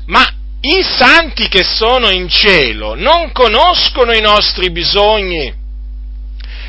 ma 0.08 0.28
i 0.62 0.82
santi 0.82 1.48
che 1.50 1.64
sono 1.64 2.10
in 2.10 2.30
cielo 2.30 2.96
non 2.96 3.32
conoscono 3.32 4.14
i 4.14 4.22
nostri 4.22 4.72
bisogni 4.72 5.62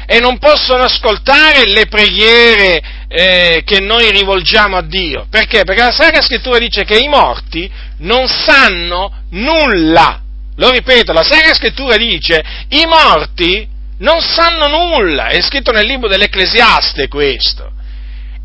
e 0.07 0.21
non 0.21 0.39
possono 0.39 0.83
ascoltare 0.83 1.65
le 1.67 1.87
preghiere 1.87 2.83
eh, 3.09 3.63
che 3.65 3.81
noi 3.81 4.11
rivolgiamo 4.11 4.77
a 4.77 4.83
Dio. 4.83 5.27
Perché? 5.31 5.63
Perché 5.65 5.83
la 5.83 5.93
Sacra 5.93 6.21
Scrittura 6.21 6.59
dice 6.59 6.85
che 6.85 6.99
i 6.99 7.09
morti 7.09 7.71
non 7.99 8.27
sanno 8.29 9.23
nulla. 9.31 10.21
Lo 10.57 10.71
ripeto, 10.71 11.13
la 11.13 11.23
Sacra 11.23 11.55
Scrittura 11.55 11.97
dice 11.97 12.43
i 12.69 12.85
morti 12.87 13.67
non 13.99 14.21
sanno 14.21 14.67
nulla. 14.67 15.29
È 15.29 15.41
scritto 15.41 15.71
nel 15.71 15.87
libro 15.87 16.09
dell'Ecclesiaste 16.09 17.09
questo. 17.09 17.73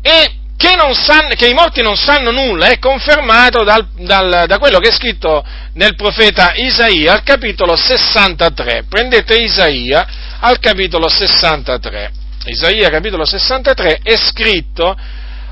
E 0.00 0.39
che, 0.60 0.76
sanno, 0.92 1.28
che, 1.36 1.46
i 1.46 1.54
morti 1.54 1.80
non 1.80 1.96
sanno 1.96 2.30
nulla 2.30 2.68
è 2.68 2.78
confermato 2.78 3.64
dal, 3.64 3.88
dal, 3.96 4.44
da 4.46 4.58
quello 4.58 4.78
che 4.78 4.90
è 4.90 4.92
scritto 4.92 5.42
nel 5.72 5.94
profeta 5.94 6.52
Isaia 6.54 7.14
al 7.14 7.22
capitolo 7.22 7.76
63. 7.76 8.84
Prendete 8.86 9.36
Isaia 9.36 10.06
al 10.38 10.58
capitolo 10.58 11.08
63. 11.08 12.12
Isaia 12.44 12.90
capitolo 12.90 13.24
63 13.24 14.00
è 14.02 14.18
scritto 14.18 14.94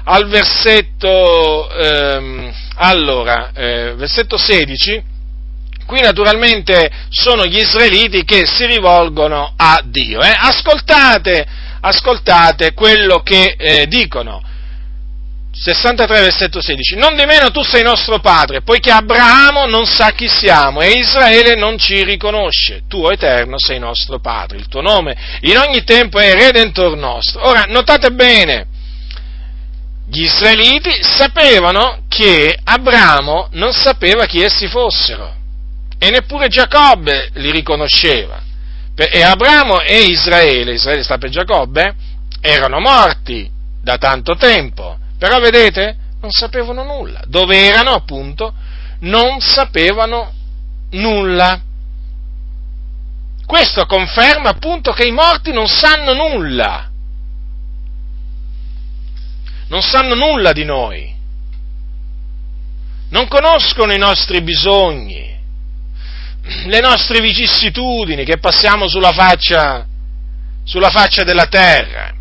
al 0.05 0.29
versetto, 0.29 1.71
ehm, 1.71 2.53
allora, 2.75 3.51
eh, 3.55 3.95
versetto 3.97 4.37
16. 4.37 5.03
Qui 5.87 6.01
naturalmente 6.03 6.91
sono 7.09 7.47
gli 7.47 7.57
israeliti 7.57 8.25
che 8.25 8.45
si 8.45 8.67
rivolgono 8.67 9.55
a 9.57 9.81
Dio. 9.83 10.21
Eh? 10.21 10.35
Ascoltate, 10.37 11.47
ascoltate 11.81 12.75
quello 12.75 13.23
che 13.23 13.55
eh, 13.57 13.87
dicono 13.87 14.43
63 15.51 16.21
versetto 16.21 16.61
16, 16.61 16.97
non 16.97 17.17
di 17.17 17.25
meno 17.25 17.51
tu 17.51 17.63
sei 17.63 17.83
nostro 17.83 18.21
padre, 18.21 18.63
poiché 18.63 18.91
Abramo 18.91 19.67
non 19.67 19.87
sa 19.87 20.13
chi 20.13 20.29
siamo 20.29 20.81
e 20.83 20.93
Israele 20.93 21.57
non 21.57 21.79
ci 21.79 22.05
riconosce, 22.05 22.83
tu 22.87 23.09
eterno 23.09 23.57
sei 23.59 23.79
nostro 23.79 24.21
padre, 24.21 24.59
il 24.59 24.69
tuo 24.69 24.83
nome 24.83 25.17
in 25.41 25.57
ogni 25.57 25.83
tempo 25.85 26.19
è 26.19 26.35
Redentor 26.35 26.97
nostro. 26.97 27.47
Ora, 27.49 27.65
notate 27.67 28.11
bene, 28.11 28.67
gli 30.11 30.23
israeliti 30.23 30.91
sapevano 31.03 32.05
che 32.09 32.57
Abramo 32.63 33.49
non 33.53 33.73
sapeva 33.73 34.27
chi 34.27 34.43
essi 34.43 34.69
fossero 34.69 35.35
e 35.99 36.11
neppure 36.11 36.49
Giacobbe 36.49 37.31
li 37.35 37.51
riconosceva. 37.51 38.43
E 38.95 39.23
Abramo 39.23 39.81
e 39.81 40.05
Israele, 40.05 40.75
Israele 40.75 41.03
sta 41.03 41.19
per 41.19 41.31
Giacobbe, 41.31 41.95
erano 42.41 42.81
morti 42.81 43.49
da 43.81 43.97
tanto 43.97 44.35
tempo 44.35 44.99
però 45.19 45.41
vedete, 45.41 45.97
non 46.21 46.31
sapevano 46.31 46.83
nulla. 46.83 47.23
Dove 47.27 47.67
erano 47.67 47.91
appunto? 47.91 48.55
non 49.01 49.41
sapevano 49.41 50.33
nulla. 50.91 51.61
Questo 53.45 53.87
conferma 53.87 54.51
appunto 54.51 54.93
che 54.93 55.07
i 55.07 55.13
morti 55.13 55.53
non 55.53 55.67
sanno 55.67 56.13
nulla. 56.15 56.91
Non 59.69 59.83
sanno 59.83 60.15
nulla 60.15 60.53
di 60.53 60.65
noi. 60.65 61.17
Non 63.11 63.27
conoscono 63.27 63.93
i 63.95 63.99
nostri 63.99 64.43
bisogni, 64.43 65.35
le 66.67 66.81
nostre 66.81 67.21
vicissitudini 67.21 68.25
che 68.25 68.39
passiamo 68.39 68.87
sulla 68.87 69.13
faccia, 69.13 69.87
sulla 70.63 70.91
faccia 70.91 71.25
della 71.25 71.47
terra. 71.47 72.15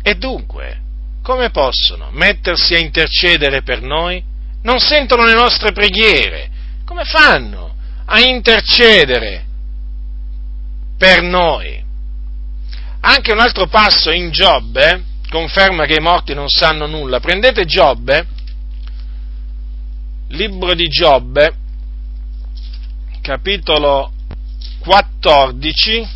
E 0.00 0.14
dunque, 0.14 0.82
come 1.24 1.48
possono 1.48 2.10
mettersi 2.12 2.74
a 2.74 2.78
intercedere 2.78 3.62
per 3.62 3.80
noi? 3.80 4.22
Non 4.60 4.78
sentono 4.78 5.24
le 5.24 5.32
nostre 5.32 5.72
preghiere. 5.72 6.50
Come 6.84 7.04
fanno 7.04 7.74
a 8.04 8.20
intercedere 8.20 9.46
per 10.98 11.22
noi? 11.22 11.82
Anche 13.00 13.32
un 13.32 13.40
altro 13.40 13.68
passo 13.68 14.10
in 14.10 14.30
Giobbe 14.32 15.02
conferma 15.30 15.86
che 15.86 15.94
i 15.94 16.02
morti 16.02 16.34
non 16.34 16.48
sanno 16.48 16.86
nulla. 16.86 17.20
Prendete 17.20 17.64
Giobbe, 17.64 18.26
libro 20.28 20.74
di 20.74 20.88
Giobbe, 20.88 21.54
capitolo 23.22 24.12
14, 24.80 26.06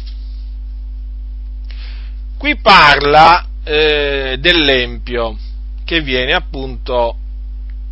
qui 2.36 2.58
parla 2.58 3.48
eh, 3.68 4.36
dell'empio 4.38 5.36
che 5.84 6.00
viene 6.00 6.32
appunto 6.32 7.16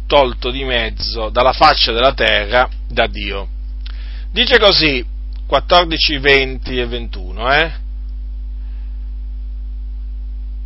tolto 0.07 0.51
di 0.51 0.65
mezzo 0.65 1.29
dalla 1.29 1.53
faccia 1.53 1.93
della 1.93 2.15
terra 2.15 2.69
da 2.89 3.07
Dio. 3.07 3.47
Dice 4.33 4.59
così, 4.59 5.05
14, 5.47 6.19
20 6.19 6.79
e 6.79 6.87
21, 6.87 7.53
eh? 7.53 7.73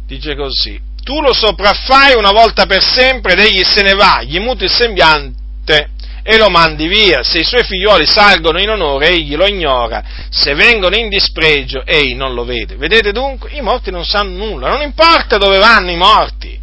Dice 0.06 0.36
così, 0.36 0.80
tu 1.02 1.20
lo 1.20 1.32
sopraffai 1.32 2.14
una 2.16 2.30
volta 2.32 2.66
per 2.66 2.82
sempre 2.82 3.32
ed 3.32 3.40
egli 3.40 3.64
se 3.64 3.82
ne 3.82 3.94
va, 3.94 4.22
gli 4.22 4.38
muti 4.38 4.64
il 4.64 4.70
sembiante 4.70 5.90
e 6.22 6.36
lo 6.36 6.48
mandi 6.48 6.86
via. 6.86 7.22
Se 7.22 7.38
i 7.38 7.44
suoi 7.44 7.64
figlioli 7.64 8.06
salgono 8.06 8.60
in 8.60 8.70
onore, 8.70 9.08
egli 9.08 9.36
lo 9.36 9.46
ignora. 9.46 10.02
Se 10.30 10.54
vengono 10.54 10.96
in 10.96 11.08
dispregio, 11.08 11.84
egli 11.84 12.14
non 12.14 12.34
lo 12.34 12.44
vede. 12.44 12.76
Vedete 12.76 13.12
dunque, 13.12 13.50
i 13.52 13.60
morti 13.60 13.90
non 13.90 14.04
sanno 14.04 14.46
nulla. 14.46 14.68
Non 14.68 14.82
importa 14.82 15.38
dove 15.38 15.58
vanno 15.58 15.90
i 15.90 15.96
morti, 15.96 16.58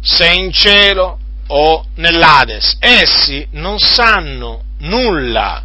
se 0.00 0.32
in 0.32 0.52
cielo 0.52 1.18
o 1.48 1.86
nell'Ades. 1.96 2.76
Essi 2.80 3.46
non 3.52 3.78
sanno 3.78 4.62
nulla. 4.80 5.64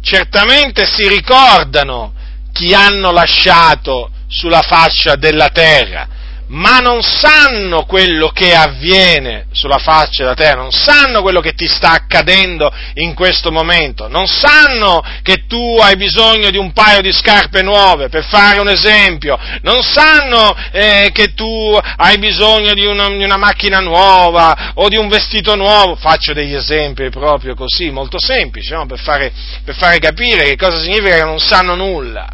Certamente 0.00 0.86
si 0.86 1.08
ricordano 1.08 2.12
chi 2.52 2.72
hanno 2.74 3.10
lasciato 3.12 4.10
sulla 4.28 4.62
faccia 4.62 5.16
della 5.16 5.48
terra, 5.48 6.06
ma 6.48 6.78
non 6.78 7.02
sanno 7.02 7.84
quello 7.84 8.28
che 8.28 8.54
avviene 8.54 9.46
sulla 9.52 9.78
faccia 9.78 10.22
della 10.22 10.34
terra, 10.34 10.60
non 10.60 10.70
sanno 10.70 11.20
quello 11.20 11.40
che 11.40 11.52
ti 11.52 11.66
sta 11.66 11.92
accadendo 11.92 12.72
in 12.94 13.14
questo 13.14 13.50
momento, 13.50 14.08
non 14.08 14.26
sanno 14.26 15.02
che 15.22 15.46
tu 15.46 15.78
hai 15.80 15.96
bisogno 15.96 16.50
di 16.50 16.56
un 16.56 16.72
paio 16.72 17.02
di 17.02 17.12
scarpe 17.12 17.62
nuove, 17.62 18.08
per 18.08 18.24
fare 18.24 18.60
un 18.60 18.68
esempio, 18.68 19.38
non 19.62 19.82
sanno 19.82 20.54
eh, 20.72 21.10
che 21.12 21.34
tu 21.34 21.78
hai 21.96 22.18
bisogno 22.18 22.72
di 22.72 22.86
una, 22.86 23.08
di 23.08 23.24
una, 23.24 23.36
macchina 23.36 23.80
nuova 23.80 24.72
o 24.74 24.88
di 24.88 24.96
un 24.96 25.08
vestito 25.08 25.54
nuovo, 25.54 25.96
faccio 25.96 26.32
degli 26.32 26.54
esempi 26.54 27.10
proprio 27.10 27.54
così, 27.54 27.90
molto 27.90 28.18
semplici, 28.18 28.72
no? 28.72 28.86
per, 28.86 28.98
fare, 28.98 29.32
per 29.64 29.74
fare 29.76 29.98
capire 29.98 30.44
che 30.44 30.56
cosa 30.56 30.80
significa 30.80 31.16
che 31.16 31.24
non 31.24 31.38
sanno 31.38 31.74
nulla. 31.74 32.28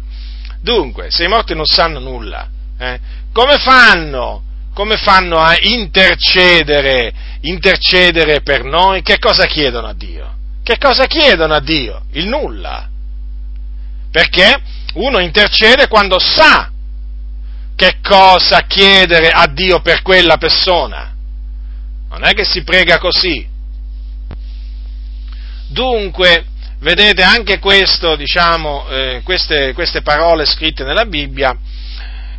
Dunque, 0.61 1.11
se 1.11 1.25
i 1.25 1.27
morti 1.27 1.53
non 1.53 1.65
sanno 1.65 1.99
nulla, 1.99 2.49
eh, 2.79 2.99
come 3.35 3.57
fanno? 3.57 4.43
Come 4.73 4.95
fanno 4.95 5.39
a 5.39 5.57
intercedere, 5.59 7.13
intercedere 7.41 8.39
per 8.41 8.63
noi? 8.63 9.01
Che 9.01 9.19
cosa 9.19 9.45
chiedono 9.45 9.87
a 9.87 9.93
Dio? 9.93 10.35
Che 10.63 10.77
cosa 10.77 11.05
chiedono 11.05 11.53
a 11.53 11.59
Dio? 11.59 12.05
Il 12.13 12.27
nulla. 12.27 12.87
Perché 14.09 14.57
uno 14.93 15.19
intercede 15.19 15.89
quando 15.89 16.17
sa 16.17 16.71
che 17.75 17.97
cosa 18.01 18.61
chiedere 18.61 19.31
a 19.31 19.47
Dio 19.47 19.81
per 19.81 20.01
quella 20.01 20.37
persona. 20.37 21.13
Non 22.09 22.23
è 22.23 22.31
che 22.31 22.45
si 22.45 22.63
prega 22.63 22.99
così. 22.99 23.45
Dunque, 25.67 26.45
vedete 26.79 27.21
anche 27.21 27.59
questo, 27.59 28.15
diciamo, 28.15 28.87
eh, 28.87 29.21
queste, 29.25 29.73
queste 29.73 30.01
parole 30.01 30.45
scritte 30.45 30.85
nella 30.85 31.05
Bibbia 31.05 31.53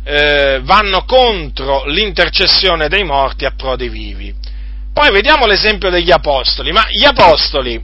eh, 0.09 0.61
vanno 0.63 1.03
contro 1.03 1.83
l'intercessione 1.85 2.87
dei 2.87 3.03
morti 3.03 3.43
a 3.43 3.51
pro 3.51 3.75
dei 3.75 3.89
vivi. 3.89 4.33
Poi 4.93 5.11
vediamo 5.11 5.45
l'esempio 5.45 5.89
degli 5.89 6.11
apostoli, 6.11 6.71
ma 6.71 6.85
gli 6.89 7.03
apostoli 7.03 7.79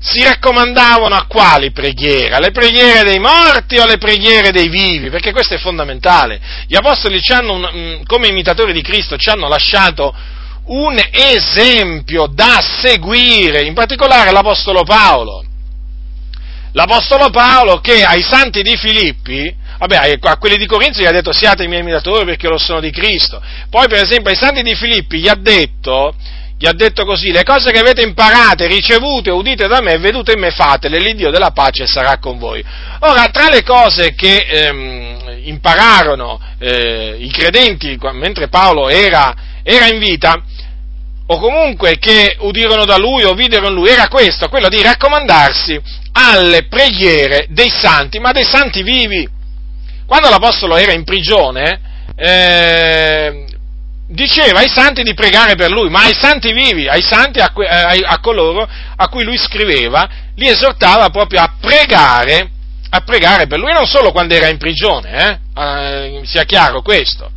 si 0.00 0.24
raccomandavano 0.24 1.14
a 1.14 1.26
quali 1.28 1.70
preghiere? 1.70 2.34
Alle 2.34 2.50
preghiere 2.50 3.04
dei 3.04 3.20
morti 3.20 3.78
o 3.78 3.84
alle 3.84 3.98
preghiere 3.98 4.50
dei 4.50 4.68
vivi? 4.68 5.08
Perché 5.08 5.30
questo 5.30 5.54
è 5.54 5.58
fondamentale. 5.58 6.40
Gli 6.66 6.74
apostoli 6.74 7.20
un, 7.30 8.02
come 8.06 8.26
imitatori 8.26 8.72
di 8.72 8.82
Cristo 8.82 9.16
ci 9.16 9.30
hanno 9.30 9.46
lasciato 9.46 10.12
un 10.64 11.00
esempio 11.12 12.26
da 12.26 12.60
seguire, 12.80 13.62
in 13.62 13.74
particolare 13.74 14.32
l'Apostolo 14.32 14.82
Paolo. 14.82 15.44
L'Apostolo 16.72 17.30
Paolo 17.30 17.78
che 17.78 18.02
ai 18.02 18.22
santi 18.22 18.62
di 18.62 18.76
Filippi 18.76 19.60
Vabbè, 19.82 20.16
a 20.20 20.36
quelli 20.36 20.58
di 20.58 20.66
Corinzio 20.66 21.02
gli 21.02 21.08
ha 21.08 21.10
detto 21.10 21.32
siate 21.32 21.64
i 21.64 21.66
miei 21.66 21.80
imitatori 21.80 22.24
perché 22.24 22.46
io 22.46 22.52
lo 22.52 22.58
sono 22.58 22.78
di 22.78 22.92
Cristo. 22.92 23.42
Poi, 23.68 23.88
per 23.88 24.00
esempio, 24.04 24.30
ai 24.30 24.36
santi 24.36 24.62
di 24.62 24.76
Filippi 24.76 25.18
gli 25.18 25.26
ha 25.26 25.34
detto, 25.34 26.14
gli 26.56 26.66
ha 26.68 26.72
detto 26.72 27.04
così, 27.04 27.32
le 27.32 27.42
cose 27.42 27.72
che 27.72 27.80
avete 27.80 28.00
imparate, 28.00 28.68
ricevute, 28.68 29.32
udite 29.32 29.66
da 29.66 29.80
me, 29.80 29.98
vedute 29.98 30.34
in 30.34 30.38
me, 30.38 30.52
fatele, 30.52 31.00
l'Iddio 31.00 31.32
della 31.32 31.50
pace 31.50 31.88
sarà 31.88 32.18
con 32.18 32.38
voi. 32.38 32.64
Ora, 33.00 33.26
tra 33.30 33.48
le 33.48 33.64
cose 33.64 34.14
che 34.14 34.46
ehm, 34.48 35.40
impararono 35.46 36.40
eh, 36.60 37.16
i 37.18 37.30
credenti 37.32 37.98
mentre 38.12 38.46
Paolo 38.46 38.88
era, 38.88 39.34
era 39.64 39.88
in 39.88 39.98
vita, 39.98 40.44
o 41.26 41.38
comunque 41.40 41.98
che 41.98 42.36
udirono 42.38 42.84
da 42.84 42.98
lui 42.98 43.24
o 43.24 43.34
videro 43.34 43.66
in 43.66 43.74
lui, 43.74 43.88
era 43.88 44.06
questo, 44.06 44.48
quello 44.48 44.68
di 44.68 44.80
raccomandarsi 44.80 45.76
alle 46.12 46.68
preghiere 46.68 47.46
dei 47.48 47.68
santi, 47.68 48.20
ma 48.20 48.30
dei 48.30 48.44
santi 48.44 48.84
vivi. 48.84 49.40
Quando 50.12 50.28
l'Apostolo 50.28 50.76
era 50.76 50.92
in 50.92 51.04
prigione, 51.04 51.80
eh, 52.16 53.46
diceva 54.08 54.58
ai 54.58 54.68
santi 54.68 55.02
di 55.02 55.14
pregare 55.14 55.54
per 55.54 55.70
lui, 55.70 55.88
ma 55.88 56.02
ai 56.02 56.12
santi 56.12 56.52
vivi, 56.52 56.86
ai 56.86 57.00
santi, 57.00 57.40
a, 57.40 57.50
a, 57.50 57.96
a 58.08 58.20
coloro 58.20 58.68
a 58.94 59.08
cui 59.08 59.24
lui 59.24 59.38
scriveva, 59.38 60.06
li 60.34 60.48
esortava 60.48 61.08
proprio 61.08 61.40
a 61.40 61.54
pregare, 61.58 62.50
a 62.90 63.00
pregare 63.00 63.46
per 63.46 63.58
lui, 63.58 63.72
non 63.72 63.86
solo 63.86 64.12
quando 64.12 64.34
era 64.34 64.48
in 64.48 64.58
prigione, 64.58 65.40
eh, 65.56 65.62
eh, 65.62 66.20
sia 66.24 66.44
chiaro 66.44 66.82
questo. 66.82 67.30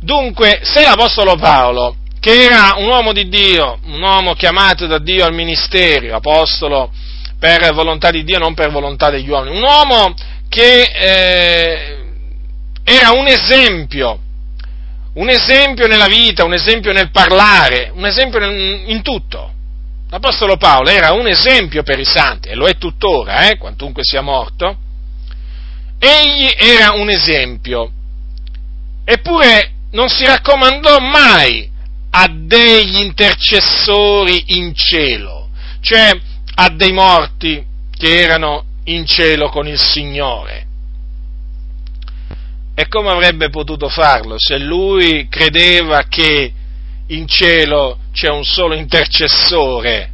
Dunque, 0.00 0.62
se 0.64 0.82
l'Apostolo 0.82 1.36
Paolo, 1.36 1.98
che 2.18 2.42
era 2.42 2.74
un 2.76 2.88
uomo 2.88 3.12
di 3.12 3.28
Dio, 3.28 3.78
un 3.84 4.02
uomo 4.02 4.34
chiamato 4.34 4.88
da 4.88 4.98
Dio 4.98 5.24
al 5.24 5.32
ministero, 5.32 6.16
apostolo 6.16 6.90
per 7.38 7.72
volontà 7.72 8.10
di 8.10 8.24
Dio, 8.24 8.40
non 8.40 8.54
per 8.54 8.72
volontà 8.72 9.10
degli 9.10 9.28
uomini, 9.28 9.58
un 9.58 9.62
uomo 9.62 10.14
che 10.54 10.82
eh, 10.82 11.53
era 13.04 13.12
un 13.12 13.26
esempio, 13.26 14.18
un 15.14 15.28
esempio 15.28 15.86
nella 15.86 16.06
vita, 16.06 16.44
un 16.44 16.54
esempio 16.54 16.92
nel 16.92 17.10
parlare, 17.10 17.90
un 17.94 18.06
esempio 18.06 18.42
in 18.50 19.02
tutto. 19.02 19.52
L'Apostolo 20.08 20.56
Paolo 20.56 20.88
era 20.88 21.12
un 21.12 21.26
esempio 21.26 21.82
per 21.82 21.98
i 21.98 22.04
santi, 22.04 22.48
e 22.48 22.54
lo 22.54 22.66
è 22.66 22.78
tuttora, 22.78 23.50
eh, 23.50 23.58
quantunque 23.58 24.02
sia 24.04 24.22
morto. 24.22 24.78
Egli 25.98 26.50
era 26.56 26.92
un 26.92 27.10
esempio, 27.10 27.90
eppure 29.04 29.72
non 29.90 30.08
si 30.08 30.24
raccomandò 30.24 30.98
mai 30.98 31.70
a 32.10 32.28
degli 32.30 33.00
intercessori 33.00 34.56
in 34.58 34.74
cielo, 34.74 35.50
cioè 35.80 36.10
a 36.54 36.68
dei 36.70 36.92
morti 36.92 37.64
che 37.96 38.20
erano 38.22 38.64
in 38.84 39.04
cielo 39.06 39.50
con 39.50 39.66
il 39.66 39.78
Signore. 39.78 40.63
E 42.74 42.88
come 42.88 43.10
avrebbe 43.10 43.50
potuto 43.50 43.88
farlo 43.88 44.34
se 44.36 44.58
lui 44.58 45.28
credeva 45.28 46.02
che 46.08 46.52
in 47.08 47.28
cielo 47.28 47.98
c'è 48.12 48.28
un 48.28 48.44
solo 48.44 48.74
intercessore, 48.74 50.10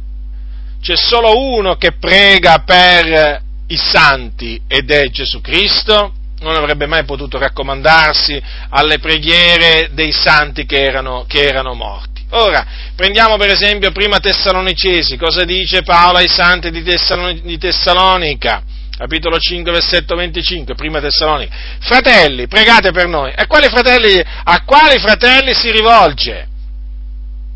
c'è 0.81 0.95
solo 0.95 1.39
uno 1.39 1.75
che 1.75 1.93
prega 1.93 2.59
per 2.59 3.41
i 3.67 3.77
santi 3.77 4.61
ed 4.67 4.91
è 4.91 5.09
Gesù 5.09 5.41
Cristo? 5.41 6.13
Non 6.41 6.55
avrebbe 6.55 6.87
mai 6.87 7.03
potuto 7.03 7.37
raccomandarsi 7.37 8.41
alle 8.69 8.99
preghiere 8.99 9.89
dei 9.93 10.11
santi 10.11 10.65
che 10.65 10.83
erano, 10.83 11.25
che 11.27 11.43
erano 11.43 11.73
morti. 11.73 12.25
Ora, 12.31 12.65
prendiamo 12.95 13.37
per 13.37 13.49
esempio 13.49 13.91
prima 13.91 14.19
Tessalonicesi, 14.19 15.17
cosa 15.17 15.43
dice 15.43 15.83
Paolo 15.83 16.17
ai 16.17 16.27
santi 16.27 16.71
di, 16.71 16.81
Tessalon- 16.81 17.41
di 17.43 17.57
Tessalonica? 17.57 18.63
Capitolo 19.01 19.39
5, 19.39 19.71
versetto 19.71 20.15
25, 20.15 20.75
prima 20.75 20.99
Tessalonica. 20.99 21.55
Fratelli, 21.79 22.45
pregate 22.45 22.91
per 22.91 23.07
noi. 23.07 23.33
E 23.35 23.47
quali 23.47 23.67
fratelli, 23.67 24.23
a 24.43 24.63
quali 24.63 24.99
fratelli 24.99 25.55
si 25.55 25.71
rivolge? 25.71 26.47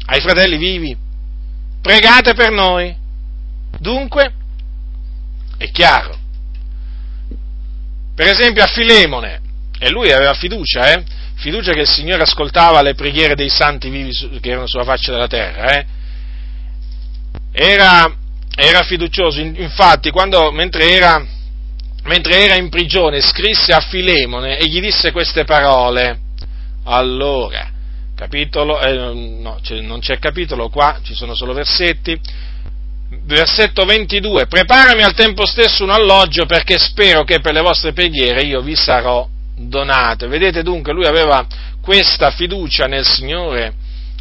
Ai 0.08 0.22
fratelli 0.22 0.58
vivi. 0.58 0.98
Pregate 1.84 2.34
per 2.34 2.50
noi. 2.50 2.96
Dunque, 3.78 4.34
è 5.58 5.70
chiaro. 5.70 6.18
Per 8.16 8.26
esempio 8.26 8.64
a 8.64 8.68
Filemone, 8.68 9.40
e 9.78 9.90
lui 9.92 10.12
aveva 10.12 10.34
fiducia, 10.34 10.94
eh? 10.94 11.04
fiducia 11.36 11.74
che 11.74 11.82
il 11.82 11.88
Signore 11.88 12.24
ascoltava 12.24 12.82
le 12.82 12.96
preghiere 12.96 13.36
dei 13.36 13.50
santi 13.50 13.90
vivi 13.90 14.40
che 14.42 14.50
erano 14.50 14.66
sulla 14.66 14.84
faccia 14.84 15.12
della 15.12 15.28
terra, 15.28 15.78
eh? 15.78 15.86
era, 17.52 18.12
era, 18.56 18.82
fiducioso, 18.82 19.40
infatti 19.40 20.10
quando, 20.10 20.52
mentre 20.52 20.90
era, 20.90 21.34
mentre 22.06 22.44
era 22.44 22.56
in 22.56 22.70
prigione 22.70 23.22
scrisse 23.22 23.74
a 23.74 23.80
Filemone 23.80 24.58
e 24.58 24.66
gli 24.66 24.80
disse 24.80 25.12
queste 25.12 25.44
parole, 25.44 26.20
allora, 26.84 27.70
capitolo, 28.16 28.80
eh, 28.80 28.94
no, 28.94 29.60
non 29.82 30.00
c'è 30.00 30.20
capitolo 30.20 30.70
qua, 30.70 31.00
ci 31.04 31.14
sono 31.14 31.36
solo 31.36 31.54
versetti, 31.54 32.20
versetto 33.24 33.86
22, 33.86 34.48
preparami 34.48 35.04
al 35.04 35.14
tempo 35.14 35.46
stesso 35.46 35.84
un 35.84 35.90
alloggio 35.90 36.46
perché 36.46 36.78
spero 36.78 37.24
che 37.24 37.40
per 37.40 37.54
le 37.54 37.62
vostre 37.62 37.94
preghiere 37.94 38.42
io 38.42 38.62
vi 38.62 38.76
sarò 38.76 39.28
donato. 39.56 40.28
Vedete 40.28 40.64
dunque, 40.64 40.94
lui 40.94 41.06
aveva 41.06 41.46
questa 41.82 42.32
fiducia 42.32 42.86
nel 42.86 43.06
Signore, 43.06 43.74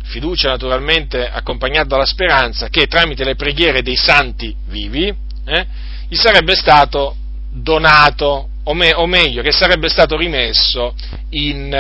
fiducia 0.05 0.51
naturalmente 0.51 1.29
accompagnata 1.29 1.89
dalla 1.89 2.07
speranza 2.07 2.69
che 2.69 2.87
tramite 2.87 3.25
le 3.25 3.37
preghiere 3.37 3.83
dei 3.83 3.97
santi 3.97 4.55
vivi 4.67 5.13
eh, 5.47 5.67
gli 6.09 6.17
sarebbe 6.17 6.55
stato 6.55 7.17
donato, 7.55 8.49
o, 8.65 8.75
me, 8.75 8.93
o, 8.95 9.07
meglio, 9.07 9.43
che 9.43 9.53
sarebbe 9.53 9.89
stato 9.89 10.17
rimesso 10.17 10.95
in, 11.31 11.73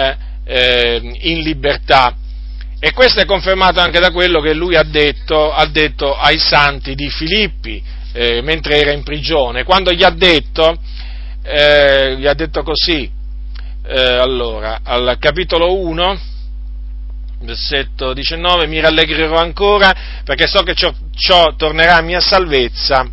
eh, 0.44 1.18
in 1.20 1.40
libertà. 1.40 2.16
E 2.78 2.92
questo 2.92 3.20
è 3.20 3.24
confermato 3.24 3.80
anche 3.80 3.98
da 3.98 4.10
quello 4.10 4.40
che 4.40 4.54
lui 4.54 4.76
ha 4.76 4.82
detto, 4.82 5.52
ha 5.52 5.66
detto 5.66 6.14
ai 6.14 6.38
santi 6.38 6.94
di 6.94 7.08
Filippi 7.08 7.82
eh, 8.12 8.42
mentre 8.42 8.78
era 8.78 8.92
in 8.92 9.02
prigione, 9.02 9.64
quando 9.64 9.90
gli 9.90 10.04
ha 10.04 10.10
detto, 10.10 10.76
eh, 11.42 12.16
gli 12.18 12.26
ha 12.26 12.34
detto 12.34 12.62
così, 12.62 13.10
eh, 13.87 14.00
allora, 14.00 14.80
al 14.84 15.16
capitolo 15.18 15.74
1, 15.80 16.20
versetto 17.40 18.12
19, 18.12 18.66
mi 18.66 18.80
rallegrerò 18.80 19.37
ancora 19.37 19.94
perché 20.24 20.46
so 20.46 20.62
che 20.62 20.74
ciò, 20.74 20.92
ciò 21.14 21.54
tornerà 21.56 21.96
a 21.96 22.02
mia 22.02 22.20
salvezza 22.20 23.06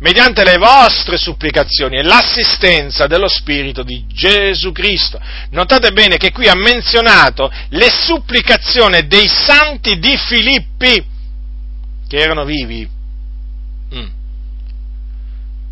mediante 0.00 0.44
le 0.44 0.58
vostre 0.58 1.16
supplicazioni 1.16 1.98
e 1.98 2.02
l'assistenza 2.02 3.06
dello 3.06 3.28
Spirito 3.28 3.82
di 3.82 4.04
Gesù 4.06 4.72
Cristo. 4.72 5.20
Notate 5.50 5.90
bene 5.92 6.16
che 6.16 6.30
qui 6.30 6.48
ha 6.48 6.54
menzionato 6.54 7.50
le 7.70 7.88
supplicazioni 7.90 9.06
dei 9.06 9.26
santi 9.26 9.98
di 9.98 10.16
Filippi, 10.16 11.04
che 12.08 12.16
erano 12.16 12.44
vivi. 12.44 12.88
Mm. 13.94 14.06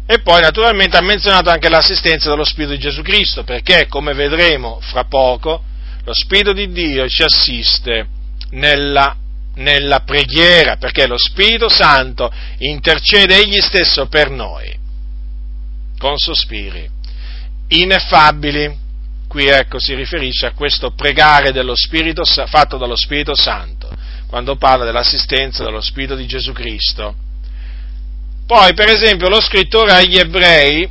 E 0.08 0.20
poi 0.20 0.40
naturalmente 0.40 0.96
ha 0.96 1.02
menzionato 1.02 1.50
anche 1.50 1.68
l'assistenza 1.68 2.28
dello 2.30 2.44
Spirito 2.44 2.72
di 2.72 2.78
Gesù 2.78 3.02
Cristo, 3.02 3.44
perché 3.44 3.86
come 3.88 4.14
vedremo 4.14 4.78
fra 4.80 5.04
poco, 5.04 5.62
lo 6.04 6.12
Spirito 6.14 6.52
di 6.52 6.70
Dio 6.70 7.08
ci 7.08 7.22
assiste 7.22 8.06
nella 8.50 9.16
nella 9.56 10.00
preghiera, 10.00 10.76
perché 10.76 11.06
lo 11.06 11.18
Spirito 11.18 11.68
Santo 11.68 12.32
intercede 12.58 13.36
egli 13.36 13.60
stesso 13.60 14.06
per 14.06 14.30
noi, 14.30 14.74
con 15.98 16.16
sospiri 16.16 16.94
ineffabili. 17.68 18.84
Qui 19.28 19.46
ecco 19.46 19.80
si 19.80 19.94
riferisce 19.94 20.46
a 20.46 20.52
questo 20.52 20.92
pregare 20.92 21.52
Spirito, 21.74 22.22
fatto 22.24 22.76
dallo 22.76 22.96
Spirito 22.96 23.34
Santo, 23.34 23.90
quando 24.28 24.56
parla 24.56 24.84
dell'assistenza 24.84 25.64
dello 25.64 25.80
Spirito 25.80 26.14
di 26.14 26.26
Gesù 26.26 26.52
Cristo. 26.52 27.14
Poi, 28.46 28.72
per 28.74 28.88
esempio, 28.88 29.28
lo 29.28 29.40
scrittore 29.40 29.92
agli 29.92 30.16
ebrei 30.16 30.88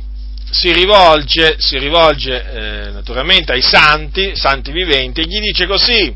si 0.50 0.72
rivolge, 0.72 1.56
si 1.58 1.78
rivolge 1.78 2.44
eh, 2.44 2.90
naturalmente 2.90 3.52
ai 3.52 3.62
santi, 3.62 4.36
santi 4.36 4.70
viventi, 4.70 5.22
e 5.22 5.24
gli 5.24 5.40
dice 5.40 5.66
così, 5.66 6.14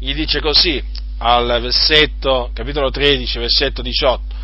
gli 0.00 0.14
dice 0.14 0.40
così 0.40 0.82
al 1.18 1.60
versetto, 1.60 2.50
capitolo 2.54 2.90
13, 2.90 3.38
versetto 3.38 3.82
18. 3.82 4.38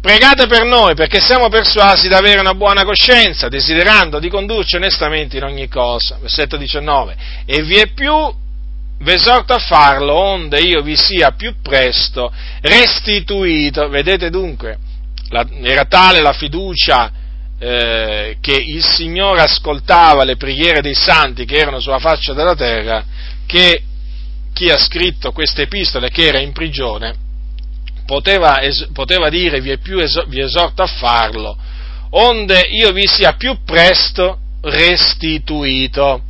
Pregate 0.00 0.46
per 0.46 0.64
noi 0.64 0.94
perché 0.94 1.20
siamo 1.20 1.48
persuasi 1.48 2.08
di 2.08 2.14
avere 2.14 2.40
una 2.40 2.54
buona 2.54 2.84
coscienza, 2.84 3.48
desiderando 3.48 4.18
di 4.18 4.28
condurci 4.28 4.76
onestamente 4.76 5.36
in 5.36 5.44
ogni 5.44 5.68
cosa. 5.68 6.18
Versetto 6.20 6.56
19. 6.56 7.16
E 7.46 7.62
vi 7.62 7.76
è 7.76 7.92
più, 7.92 8.12
vi 8.98 9.12
esorto 9.12 9.54
a 9.54 9.58
farlo, 9.58 10.14
onde 10.14 10.60
io 10.60 10.82
vi 10.82 10.96
sia 10.96 11.32
più 11.32 11.54
presto 11.62 12.32
restituito. 12.60 13.88
Vedete 13.88 14.30
dunque, 14.30 14.78
la, 15.30 15.46
era 15.62 15.84
tale 15.84 16.20
la 16.20 16.32
fiducia 16.32 17.12
eh, 17.58 18.36
che 18.40 18.54
il 18.54 18.84
Signore 18.84 19.40
ascoltava 19.40 20.24
le 20.24 20.36
preghiere 20.36 20.80
dei 20.80 20.94
santi 20.94 21.44
che 21.44 21.56
erano 21.56 21.80
sulla 21.80 21.98
faccia 21.98 22.34
della 22.34 22.54
terra, 22.54 23.04
che 23.46 23.82
chi 24.58 24.70
ha 24.70 24.76
scritto 24.76 25.30
queste 25.30 25.62
epistole, 25.62 26.10
che 26.10 26.26
era 26.26 26.40
in 26.40 26.50
prigione, 26.50 27.14
poteva, 28.04 28.60
es- 28.60 28.88
poteva 28.92 29.28
dire, 29.28 29.60
vi, 29.60 29.70
es- 29.70 30.26
vi 30.26 30.40
esorto 30.40 30.82
a 30.82 30.86
farlo, 30.88 31.56
onde 32.10 32.66
io 32.68 32.90
vi 32.90 33.06
sia 33.06 33.34
più 33.34 33.58
presto 33.64 34.38
restituito. 34.62 36.22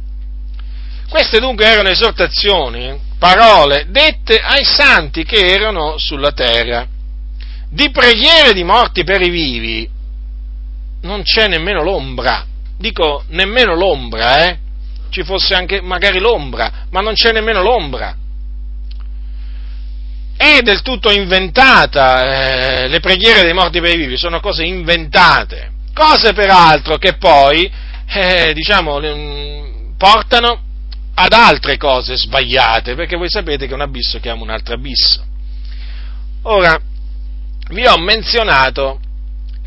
Queste 1.08 1.38
dunque 1.40 1.64
erano 1.64 1.88
esortazioni, 1.88 3.00
parole 3.18 3.86
dette 3.88 4.38
ai 4.38 4.62
santi 4.62 5.24
che 5.24 5.50
erano 5.50 5.96
sulla 5.96 6.32
terra. 6.32 6.86
Di 7.70 7.90
preghiere 7.90 8.52
di 8.52 8.62
morti 8.62 9.04
per 9.04 9.22
i 9.22 9.30
vivi 9.30 9.88
non 11.00 11.22
c'è 11.22 11.48
nemmeno 11.48 11.82
l'ombra, 11.82 12.44
dico 12.76 13.24
nemmeno 13.28 13.74
l'ombra, 13.74 14.44
eh? 14.50 14.58
Ci 15.10 15.22
fosse 15.24 15.54
anche 15.54 15.80
magari 15.80 16.18
l'ombra, 16.18 16.86
ma 16.90 17.00
non 17.00 17.14
c'è 17.14 17.32
nemmeno 17.32 17.62
l'ombra. 17.62 18.16
È 20.36 20.60
del 20.60 20.82
tutto 20.82 21.10
inventata, 21.10 22.82
eh, 22.82 22.88
le 22.88 23.00
preghiere 23.00 23.42
dei 23.42 23.54
morti 23.54 23.80
per 23.80 23.92
i 23.92 23.96
vivi 23.96 24.16
sono 24.16 24.40
cose 24.40 24.64
inventate, 24.64 25.72
cose 25.92 26.32
peraltro 26.32 26.96
che 26.96 27.14
poi, 27.14 27.70
eh, 28.06 28.52
diciamo, 28.54 29.00
mm, 29.00 29.96
portano 29.96 30.62
ad 31.14 31.32
altre 31.32 31.76
cose 31.76 32.16
sbagliate, 32.16 32.94
perché 32.94 33.16
voi 33.16 33.28
sapete 33.28 33.66
che 33.66 33.74
un 33.74 33.80
abisso 33.80 34.20
chiama 34.20 34.42
un 34.42 34.50
altro 34.50 34.74
abisso. 34.74 35.24
Ora, 36.42 36.80
vi 37.70 37.84
ho 37.84 37.98
menzionato 37.98 39.00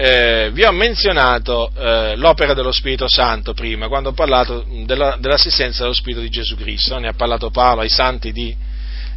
eh, 0.03 0.49
vi 0.51 0.63
ho 0.63 0.71
menzionato 0.71 1.71
eh, 1.77 2.15
l'opera 2.15 2.55
dello 2.55 2.71
Spirito 2.71 3.07
Santo 3.07 3.53
prima, 3.53 3.87
quando 3.87 4.09
ho 4.09 4.13
parlato 4.13 4.65
della, 4.83 5.15
dell'assistenza 5.19 5.83
dello 5.83 5.93
Spirito 5.93 6.21
di 6.21 6.29
Gesù 6.29 6.55
Cristo, 6.55 6.97
ne 6.97 7.09
ha 7.09 7.13
parlato 7.13 7.51
Paolo 7.51 7.81
ai 7.81 7.89
santi 7.89 8.31
di, 8.31 8.55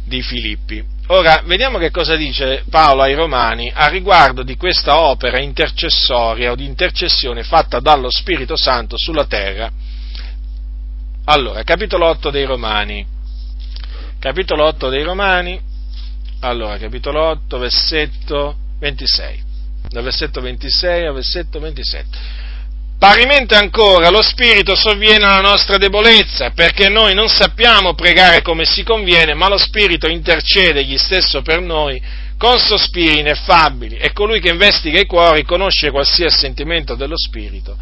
di 0.03 0.21
Filippi. 0.21 0.83
Ora, 1.07 1.41
vediamo 1.43 1.79
che 1.79 1.89
cosa 1.89 2.15
dice 2.15 2.65
Paolo 2.69 3.01
ai 3.01 3.15
Romani 3.15 3.71
a 3.73 3.87
riguardo 3.87 4.43
di 4.43 4.55
questa 4.57 5.01
opera 5.01 5.39
intercessoria 5.39 6.51
o 6.51 6.55
di 6.55 6.65
intercessione 6.65 7.41
fatta 7.41 7.79
dallo 7.79 8.11
Spirito 8.11 8.55
Santo 8.55 8.95
sulla 8.95 9.25
terra. 9.25 9.71
Allora, 11.25 11.63
capitolo 11.63 12.05
8 12.09 12.29
dei 12.29 12.45
Romani. 12.45 13.03
Capitolo 14.19 14.65
8 14.65 14.89
dei 14.89 15.01
Romani. 15.01 15.59
Allora, 16.41 16.77
capitolo 16.77 17.23
8, 17.23 17.57
versetto 17.57 18.55
26 18.77 19.44
dal 19.95 20.03
versetto 20.03 20.41
26 20.41 21.05
al 21.05 21.13
versetto 21.13 21.59
27. 21.59 22.43
Parimente 22.99 23.55
ancora 23.55 24.09
lo 24.09 24.21
Spirito 24.21 24.75
sovviene 24.75 25.25
alla 25.25 25.39
nostra 25.39 25.77
debolezza, 25.77 26.51
perché 26.51 26.89
noi 26.89 27.13
non 27.13 27.29
sappiamo 27.29 27.93
pregare 27.93 28.41
come 28.41 28.65
si 28.65 28.83
conviene, 28.83 29.33
ma 29.33 29.47
lo 29.47 29.57
Spirito 29.57 30.07
intercede 30.07 30.81
egli 30.81 30.97
stesso 30.97 31.41
per 31.41 31.61
noi 31.61 32.01
con 32.37 32.59
sospiri 32.59 33.19
ineffabili 33.19 33.95
e 33.95 34.11
colui 34.11 34.41
che 34.41 34.49
investiga 34.49 34.99
i 34.99 35.05
cuori 35.05 35.45
conosce 35.45 35.91
qualsiasi 35.91 36.39
sentimento 36.39 36.95
dello 36.95 37.17
Spirito, 37.17 37.77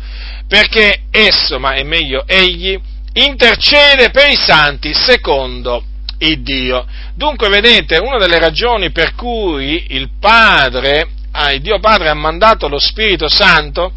perché 0.47 1.06
esso, 1.10 1.58
ma 1.58 1.73
è 1.73 1.82
meglio 1.82 2.26
egli, 2.28 2.80
intercede 3.13 4.12
per 4.12 4.30
i 4.30 4.36
santi 4.36 4.93
secondo 4.93 5.84
il 6.19 6.43
Dio. 6.43 6.86
Dunque, 7.15 7.49
vedete, 7.49 7.97
una 7.97 8.17
delle 8.17 8.38
ragioni 8.38 8.91
per 8.91 9.15
cui 9.15 9.88
il 9.89 10.10
Padre 10.19 11.08
ah, 11.34 11.58
Dio 11.58 11.80
Padre 11.80 12.10
ha 12.10 12.13
mandato 12.13 12.67
lo 12.67 12.80
Spirito 12.80 13.28
Santo 13.28 13.93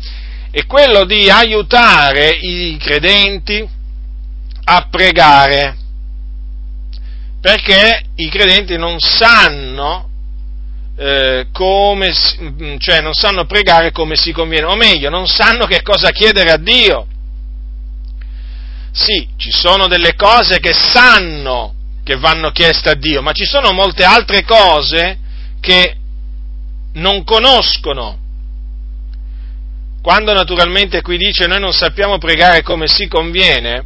è 0.51 0.65
quello 0.67 1.05
di 1.05 1.31
aiutare 1.31 2.31
i 2.31 2.77
credenti 2.81 3.67
a 4.65 4.89
pregare. 4.91 5.77
perché 7.41 8.03
i 8.17 8.29
credenti 8.29 8.77
non 8.77 8.99
sanno 8.99 10.09
eh, 10.97 11.49
come, 11.53 12.13
mm, 12.41 12.77
cioè 12.79 13.01
non 13.01 13.13
sanno 13.13 13.45
pregare 13.45 13.93
come 13.93 14.17
si 14.17 14.33
conviene, 14.33 14.67
o 14.67 14.75
meglio, 14.75 15.11
non 15.11 15.29
sanno 15.29 15.67
che 15.67 15.83
cosa 15.83 16.11
chiedere 16.11 16.51
a 16.51 16.57
Dio. 16.57 17.07
Sì, 18.91 19.29
ci 19.37 19.53
sono 19.53 19.89
delle 19.89 20.15
cose 20.15 20.59
che 20.59 20.73
sanno 20.73 21.75
che 22.03 22.17
vanno 22.17 22.51
chieste 22.51 22.89
a 22.89 22.95
Dio, 22.95 23.21
ma 23.21 23.33
ci 23.33 23.45
sono 23.45 23.73
molte 23.73 24.05
altre 24.05 24.43
cose 24.43 25.19
che 25.61 25.97
non 26.97 27.25
conoscono. 27.25 28.19
Quando 30.03 30.33
naturalmente 30.33 31.01
qui 31.01 31.17
dice 31.17 31.47
noi 31.47 31.61
non 31.61 31.73
sappiamo 31.73 32.19
pregare 32.19 32.63
come 32.63 32.87
si 32.87 33.09
conviene, 33.09 33.85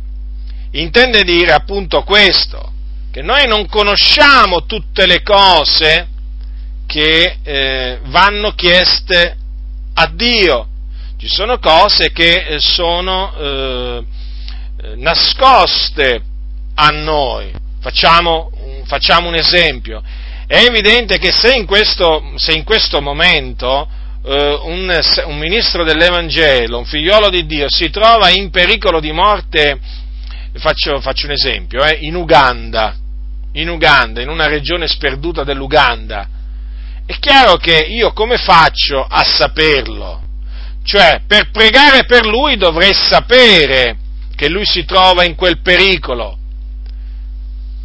intende 0.73 1.23
dire 1.23 1.53
appunto 1.53 2.03
questo, 2.03 2.73
che 3.11 3.23
noi 3.23 3.47
non 3.47 3.67
conosciamo 3.67 4.67
tutte 4.67 5.07
le 5.07 5.23
cose 5.23 6.09
che 6.87 7.39
eh, 7.43 8.01
vanno 8.05 8.53
chieste 8.53 9.37
a 9.95 10.11
Dio. 10.13 10.67
Ci 11.17 11.29
sono 11.29 11.59
cose 11.59 12.13
che 12.13 12.45
eh, 12.47 12.59
sono 12.59 13.35
eh, 13.37 14.05
nascoste 14.97 16.23
a 16.75 16.89
noi. 16.89 17.53
Facciamo, 17.81 18.51
facciamo, 18.85 19.29
un 19.29 19.35
esempio. 19.35 20.03
È 20.51 20.65
evidente 20.65 21.19
che 21.19 21.31
se 21.31 21.55
in 21.55 21.65
questo, 21.65 22.33
se 22.35 22.51
in 22.51 22.65
questo 22.65 23.01
momento 23.01 23.89
eh, 24.25 24.59
un, 24.65 25.01
un, 25.27 25.39
ministro 25.39 25.85
dell'Evangelo, 25.85 26.79
un 26.79 26.85
figliolo 26.85 27.31
di 27.31 27.47
Dio, 27.47 27.67
si 27.69 27.89
trova 27.89 28.31
in 28.31 28.51
pericolo 28.51 28.99
di 28.99 29.13
morte, 29.13 29.79
faccio, 30.55 31.01
faccio 31.01 31.27
un 31.27 31.33
esempio, 31.35 31.85
eh, 31.85 31.99
in 32.01 32.17
Uganda, 32.17 32.97
in 33.53 33.69
Uganda, 33.69 34.23
in 34.23 34.29
una 34.29 34.49
regione 34.49 34.89
sperduta 34.89 35.45
dell'Uganda, 35.45 36.27
è 37.07 37.17
chiaro 37.21 37.55
che 37.55 37.87
io 37.89 38.13
come 38.13 38.37
faccio 38.37 39.07
a 39.09 39.23
saperlo? 39.23 40.21
Cioè, 40.83 41.21
per 41.29 41.53
pregare 41.53 42.07
per 42.07 42.27
lui 42.27 42.57
dovrei 42.57 42.93
sapere 42.93 43.97
che 44.35 44.49
lui 44.49 44.65
si 44.65 44.85
trova 44.85 45.23
in 45.23 45.37
quel 45.37 45.61
pericolo. 45.61 46.37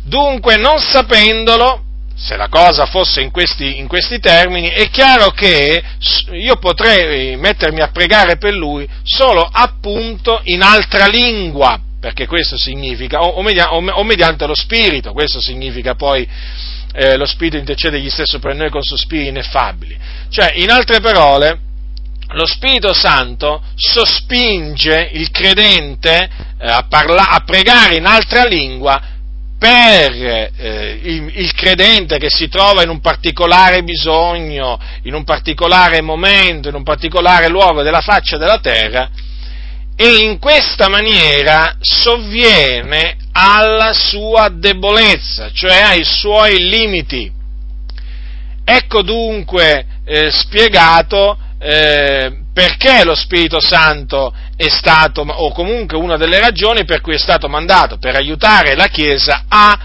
Dunque, 0.03 0.55
non 0.55 0.79
sapendolo, 0.79 1.84
se 2.15 2.37
la 2.37 2.47
cosa 2.47 2.85
fosse 2.85 3.21
in 3.21 3.29
questi, 3.29 3.77
in 3.77 3.87
questi, 3.87 4.19
termini, 4.19 4.69
è 4.69 4.89
chiaro 4.89 5.31
che 5.31 5.83
io 6.31 6.55
potrei 6.57 7.35
mettermi 7.35 7.81
a 7.81 7.89
pregare 7.89 8.37
per 8.37 8.53
lui 8.53 8.87
solo 9.03 9.47
appunto 9.51 10.39
in 10.45 10.61
altra 10.61 11.07
lingua, 11.07 11.79
perché 11.99 12.25
questo 12.25 12.57
significa, 12.57 13.21
o, 13.21 13.41
o, 13.41 14.03
mediante 14.03 14.45
lo 14.45 14.55
Spirito, 14.55 15.11
questo 15.11 15.41
significa 15.41 15.95
poi 15.95 16.27
eh, 16.93 17.17
lo 17.17 17.25
Spirito 17.25 17.57
intercede 17.57 17.97
egli 17.97 18.09
stesso 18.09 18.39
per 18.39 18.55
noi 18.55 18.69
con 18.69 18.81
sospiri 18.81 19.27
ineffabili. 19.27 19.97
Cioè, 20.29 20.53
in 20.55 20.69
altre 20.69 21.01
parole, 21.01 21.59
lo 22.29 22.45
Spirito 22.45 22.93
Santo 22.93 23.61
sospinge 23.75 25.09
il 25.13 25.29
credente 25.31 26.29
eh, 26.57 26.67
a, 26.67 26.85
parla- 26.87 27.29
a, 27.29 27.41
pregare 27.41 27.95
in 27.95 28.05
altra 28.05 28.45
lingua 28.45 29.13
per 29.65 30.51
eh, 30.57 30.99
il, 31.01 31.39
il, 31.39 31.53
credente 31.55 32.19
che 32.19 32.29
si 32.29 32.47
trova 32.49 32.83
in 32.83 32.89
un 32.89 32.99
particolare 32.99 33.81
bisogno, 33.81 34.79
in 35.03 35.15
un 35.15 35.23
particolare 35.23 36.01
momento, 36.01 36.69
in 36.69 36.75
un 36.75 36.83
particolare 36.83 37.47
luogo 37.47 37.81
della 37.81 38.01
faccia 38.01 38.37
della 38.37 38.59
terra, 38.59 39.09
e 39.95 40.17
in 40.17 40.37
questa 40.37 40.87
maniera 40.87 41.77
sovviene 41.79 43.17
alla 43.31 43.91
sua 43.93 44.49
debolezza, 44.53 45.49
cioè 45.51 45.81
ai 45.81 46.03
suoi 46.03 46.69
limiti. 46.69 47.31
Ecco 48.63 49.01
dunque 49.01 49.85
eh, 50.05 50.29
spiegato 50.29 51.39
eh, 51.57 52.44
perché 52.55 53.03
lo 53.03 53.15
Spirito 53.15 53.59
Santo 53.59 54.33
è 54.55 54.69
stato, 54.69 55.23
o 55.23 55.51
comunque 55.51 55.97
una 55.97 56.15
delle 56.15 56.39
ragioni 56.39 56.85
per 56.85 57.01
cui 57.01 57.15
è 57.15 57.17
stato 57.17 57.49
mandato, 57.49 57.97
per 57.97 58.15
aiutare 58.15 58.75
la 58.75 58.87
Chiesa 58.87 59.43
a 59.49 59.77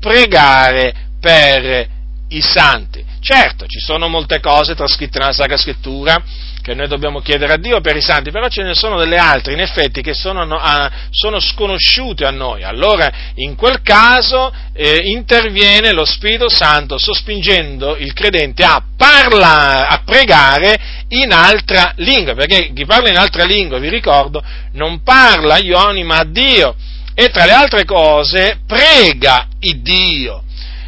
pregare 0.00 0.92
per 1.20 1.88
i 2.30 2.40
santi. 2.40 3.04
Certo, 3.20 3.66
ci 3.66 3.78
sono 3.78 4.08
molte 4.08 4.40
cose 4.40 4.74
trascritte 4.74 5.20
nella 5.20 5.32
Sacra 5.32 5.56
Scrittura 5.56 6.20
che 6.66 6.74
noi 6.74 6.88
dobbiamo 6.88 7.20
chiedere 7.20 7.52
a 7.52 7.58
Dio 7.58 7.80
per 7.80 7.94
i 7.94 8.00
santi, 8.00 8.32
però 8.32 8.48
ce 8.48 8.64
ne 8.64 8.74
sono 8.74 8.98
delle 8.98 9.18
altre, 9.18 9.52
in 9.52 9.60
effetti, 9.60 10.02
che 10.02 10.14
sono, 10.14 10.42
a, 10.56 10.90
sono 11.10 11.38
sconosciute 11.38 12.24
a 12.24 12.32
noi. 12.32 12.64
Allora, 12.64 13.08
in 13.36 13.54
quel 13.54 13.82
caso, 13.82 14.52
eh, 14.72 15.02
interviene 15.04 15.92
lo 15.92 16.04
Spirito 16.04 16.48
Santo 16.48 16.98
sospingendo 16.98 17.94
il 17.94 18.12
credente 18.14 18.64
a 18.64 18.82
parlare, 18.96 19.86
a 19.86 20.02
pregare 20.04 21.04
in 21.10 21.30
altra 21.30 21.92
lingua, 21.98 22.34
perché 22.34 22.72
chi 22.74 22.84
parla 22.84 23.10
in 23.10 23.16
altra 23.16 23.44
lingua, 23.44 23.78
vi 23.78 23.88
ricordo, 23.88 24.42
non 24.72 25.04
parla 25.04 25.54
agli 25.54 25.70
uomini 25.70 26.02
ma 26.02 26.16
a 26.16 26.24
Dio, 26.24 26.74
e 27.14 27.28
tra 27.28 27.44
le 27.44 27.52
altre 27.52 27.84
cose 27.84 28.58
prega 28.66 29.46
il 29.60 29.82
Dio. 29.82 30.42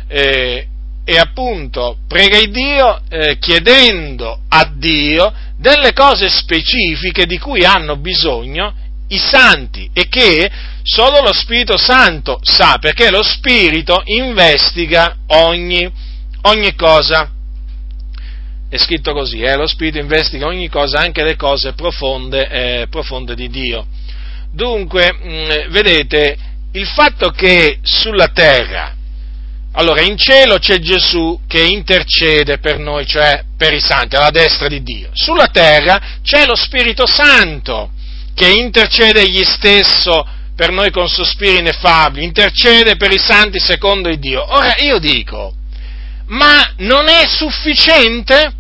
Eh, 0.09 0.67
e 1.05 1.17
appunto 1.17 1.99
prega 2.07 2.37
il 2.37 2.51
Dio 2.51 3.01
eh, 3.09 3.39
chiedendo 3.39 4.41
a 4.49 4.71
Dio 4.75 5.33
delle 5.59 5.93
cose 5.93 6.29
specifiche 6.29 7.27
di 7.27 7.39
cui 7.39 7.65
hanno 7.65 7.97
bisogno 7.97 8.73
i 9.09 9.19
santi 9.19 9.91
e 9.93 10.09
che 10.09 10.49
solo 10.83 11.21
lo 11.21 11.33
Spirito 11.33 11.77
Santo 11.77 12.39
sa, 12.43 12.79
perché 12.81 13.11
lo 13.11 13.23
Spirito 13.23 14.03
investiga 14.05 15.17
ogni, 15.29 15.91
ogni 16.43 16.75
cosa. 16.75 17.33
È 18.71 18.77
scritto 18.77 19.13
così, 19.13 19.41
eh? 19.41 19.57
lo 19.57 19.67
Spirito 19.67 19.99
investiga 19.99 20.47
ogni 20.47 20.69
cosa, 20.69 20.99
anche 20.99 21.25
le 21.25 21.37
cose 21.37 21.73
profonde, 21.73 22.49
eh, 22.49 22.87
profonde 22.89 23.35
di 23.35 23.49
Dio. 23.49 23.87
Dunque, 24.53 25.13
mh, 25.13 25.29
mm, 25.29 25.71
vedete, 25.71 26.39
il 26.73 26.87
fatto 26.87 27.31
che 27.31 27.79
sulla 27.83 28.29
terra 28.29 28.95
allora, 29.73 30.01
in 30.03 30.17
cielo 30.17 30.59
c'è 30.59 30.79
Gesù 30.79 31.41
che 31.47 31.61
intercede 31.61 32.59
per 32.59 32.79
noi, 32.79 33.07
cioè 33.07 33.45
per 33.57 33.73
i 33.73 33.81
santi, 33.81 34.17
alla 34.17 34.31
destra 34.31 34.67
di 34.67 34.83
Dio. 34.83 35.11
Sulla 35.13 35.49
terra 35.49 36.01
c'è 36.23 36.47
lo 36.47 36.57
Spirito 36.57 37.07
Santo 37.07 37.91
che 38.35 38.49
intercede 38.49 39.21
egli 39.21 39.45
stesso 39.45 40.27
per 40.57 40.71
noi 40.73 40.91
con 40.91 41.09
sospiri 41.09 41.59
ineffabili, 41.59 42.25
intercede 42.25 42.97
per 42.97 43.13
i 43.13 43.19
santi 43.19 43.61
secondo 43.61 44.09
il 44.09 44.19
Dio. 44.19 44.45
Ora 44.53 44.75
io 44.79 44.99
dico, 44.99 45.55
ma 46.27 46.73
non 46.79 47.09
è 47.09 47.27
sufficiente? 47.27 48.53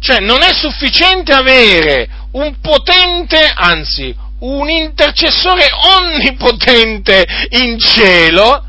Cioè, 0.00 0.20
non 0.20 0.42
è 0.42 0.52
sufficiente 0.52 1.32
avere 1.32 2.08
un 2.32 2.60
potente, 2.60 3.50
anzi, 3.54 4.14
un 4.40 4.68
intercessore 4.68 5.68
onnipotente 5.72 7.24
in 7.50 7.78
cielo 7.78 8.67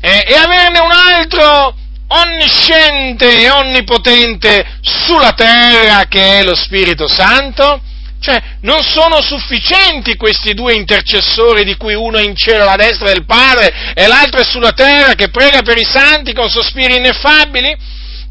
eh, 0.00 0.24
e 0.26 0.34
averne 0.34 0.78
un 0.78 0.90
altro 0.90 1.74
onnisciente 2.08 3.40
e 3.40 3.50
onnipotente 3.50 4.78
sulla 4.80 5.32
terra 5.32 6.04
che 6.08 6.40
è 6.40 6.42
lo 6.42 6.54
Spirito 6.54 7.06
Santo? 7.06 7.82
Cioè, 8.20 8.38
non 8.62 8.82
sono 8.82 9.22
sufficienti 9.22 10.14
questi 10.16 10.52
due 10.52 10.74
intercessori 10.74 11.64
di 11.64 11.76
cui 11.76 11.94
uno 11.94 12.18
è 12.18 12.22
in 12.22 12.36
cielo 12.36 12.64
alla 12.64 12.76
destra 12.76 13.10
del 13.10 13.24
Padre 13.24 13.94
e 13.94 14.06
l'altro 14.06 14.40
è 14.40 14.44
sulla 14.44 14.72
terra 14.72 15.14
che 15.14 15.30
prega 15.30 15.62
per 15.62 15.78
i 15.78 15.86
santi 15.90 16.34
con 16.34 16.50
sospiri 16.50 16.96
ineffabili? 16.96 17.74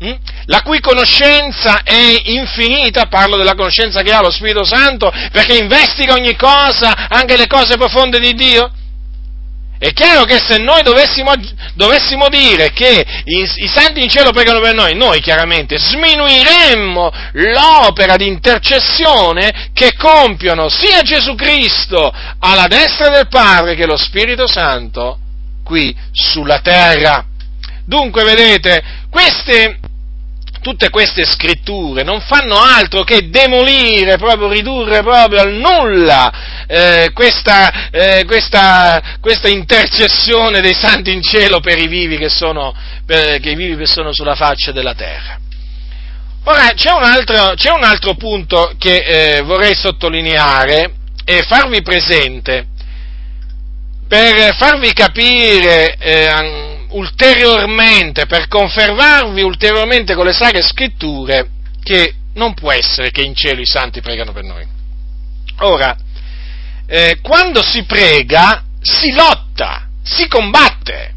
Mm? 0.04 0.14
La 0.46 0.62
cui 0.62 0.80
conoscenza 0.80 1.82
è 1.84 2.22
infinita, 2.26 3.08
parlo 3.08 3.36
della 3.36 3.56
conoscenza 3.56 4.02
che 4.02 4.14
ha 4.14 4.22
lo 4.22 4.32
Spirito 4.32 4.64
Santo, 4.64 5.12
perché 5.32 5.58
investiga 5.58 6.14
ogni 6.14 6.36
cosa, 6.36 7.08
anche 7.10 7.36
le 7.36 7.48
cose 7.48 7.76
profonde 7.76 8.20
di 8.20 8.34
Dio? 8.34 8.72
È 9.80 9.94
chiaro 9.94 10.26
che 10.26 10.38
se 10.46 10.58
noi 10.58 10.82
dovessimo, 10.84 11.32
dovessimo 11.74 12.28
dire 12.28 12.74
che 12.74 13.06
i, 13.24 13.50
i, 13.64 13.68
santi 13.70 14.04
in 14.04 14.10
cielo 14.10 14.32
pregano 14.32 14.60
per 14.60 14.74
noi, 14.74 14.94
noi 14.94 15.22
chiaramente 15.22 15.78
sminuiremmo 15.78 17.10
l'opera 17.32 18.18
di 18.18 18.28
intercessione 18.28 19.70
che 19.72 19.94
compiono 19.96 20.68
sia 20.68 21.02
Gesù 21.02 21.34
Cristo 21.36 22.12
alla 22.40 22.68
destra 22.68 23.08
del 23.08 23.30
Padre 23.30 23.76
che 23.76 23.86
lo 23.86 23.96
Spirito 23.96 24.48
Santo 24.48 25.20
qui 25.64 25.96
sulla 26.12 26.60
terra. 26.60 27.24
Dunque, 27.86 28.26
vedete, 28.26 28.84
queste, 29.10 29.80
tutte 30.62 30.90
queste 30.90 31.26
scritture 31.26 32.04
non 32.04 32.22
fanno 32.22 32.60
altro 32.60 33.04
che 33.04 33.30
demolire, 33.30 34.18
proprio 34.18 34.50
ridurre 34.50 35.02
proprio 35.02 35.42
al 35.42 35.54
nulla 35.54 36.66
eh, 36.68 37.12
questa, 37.14 37.90
eh, 37.90 38.26
questa, 38.26 39.18
questa, 39.20 39.48
intercessione 39.48 40.62
dei 40.62 40.74
santi 40.74 41.12
in 41.12 41.22
cielo 41.22 41.60
per 41.60 41.78
i 41.78 41.88
vivi 41.88 42.18
che 42.18 42.30
sono, 42.30 42.76
per, 43.06 43.40
che 43.40 43.56
vivi 43.56 43.76
che 43.76 43.88
sono 43.88 44.14
sulla 44.14 44.36
faccia 44.36 44.72
della 44.72 44.94
terra. 44.94 45.40
Ora 46.46 46.72
c'è 46.74 46.92
un 46.92 47.04
altro, 47.04 47.54
c'è 47.56 47.72
un 47.72 47.84
altro 47.84 48.16
punto 48.16 48.74
che 48.78 48.98
eh, 49.38 49.42
vorrei 49.42 49.76
sottolineare 49.76 50.94
e 51.26 51.44
farvi 51.44 51.82
presente 51.82 52.68
per 54.08 54.56
farvi 54.56 54.92
capire 54.92 55.96
eh, 56.00 56.79
ulteriormente, 56.90 58.26
per 58.26 58.48
confermarvi 58.48 59.42
ulteriormente 59.42 60.16
con 60.16 60.26
le 60.26 60.34
sacre 60.34 60.62
scritture 60.62 61.50
che 61.84 62.16
non 62.34 62.54
può 62.54 62.72
essere 62.72 63.12
che 63.12 63.22
in 63.22 63.36
cielo 63.36 63.62
i 63.62 63.66
santi 63.66 64.02
pregano 64.02 64.32
per 64.32 64.44
noi. 64.44 64.66
Ora, 65.60 65.96
eh, 66.88 67.20
quando 67.22 67.62
si 67.62 67.84
prega 67.84 68.64
si 68.82 69.12
lotta, 69.12 69.88
si 70.04 70.28
combatte. 70.28 71.14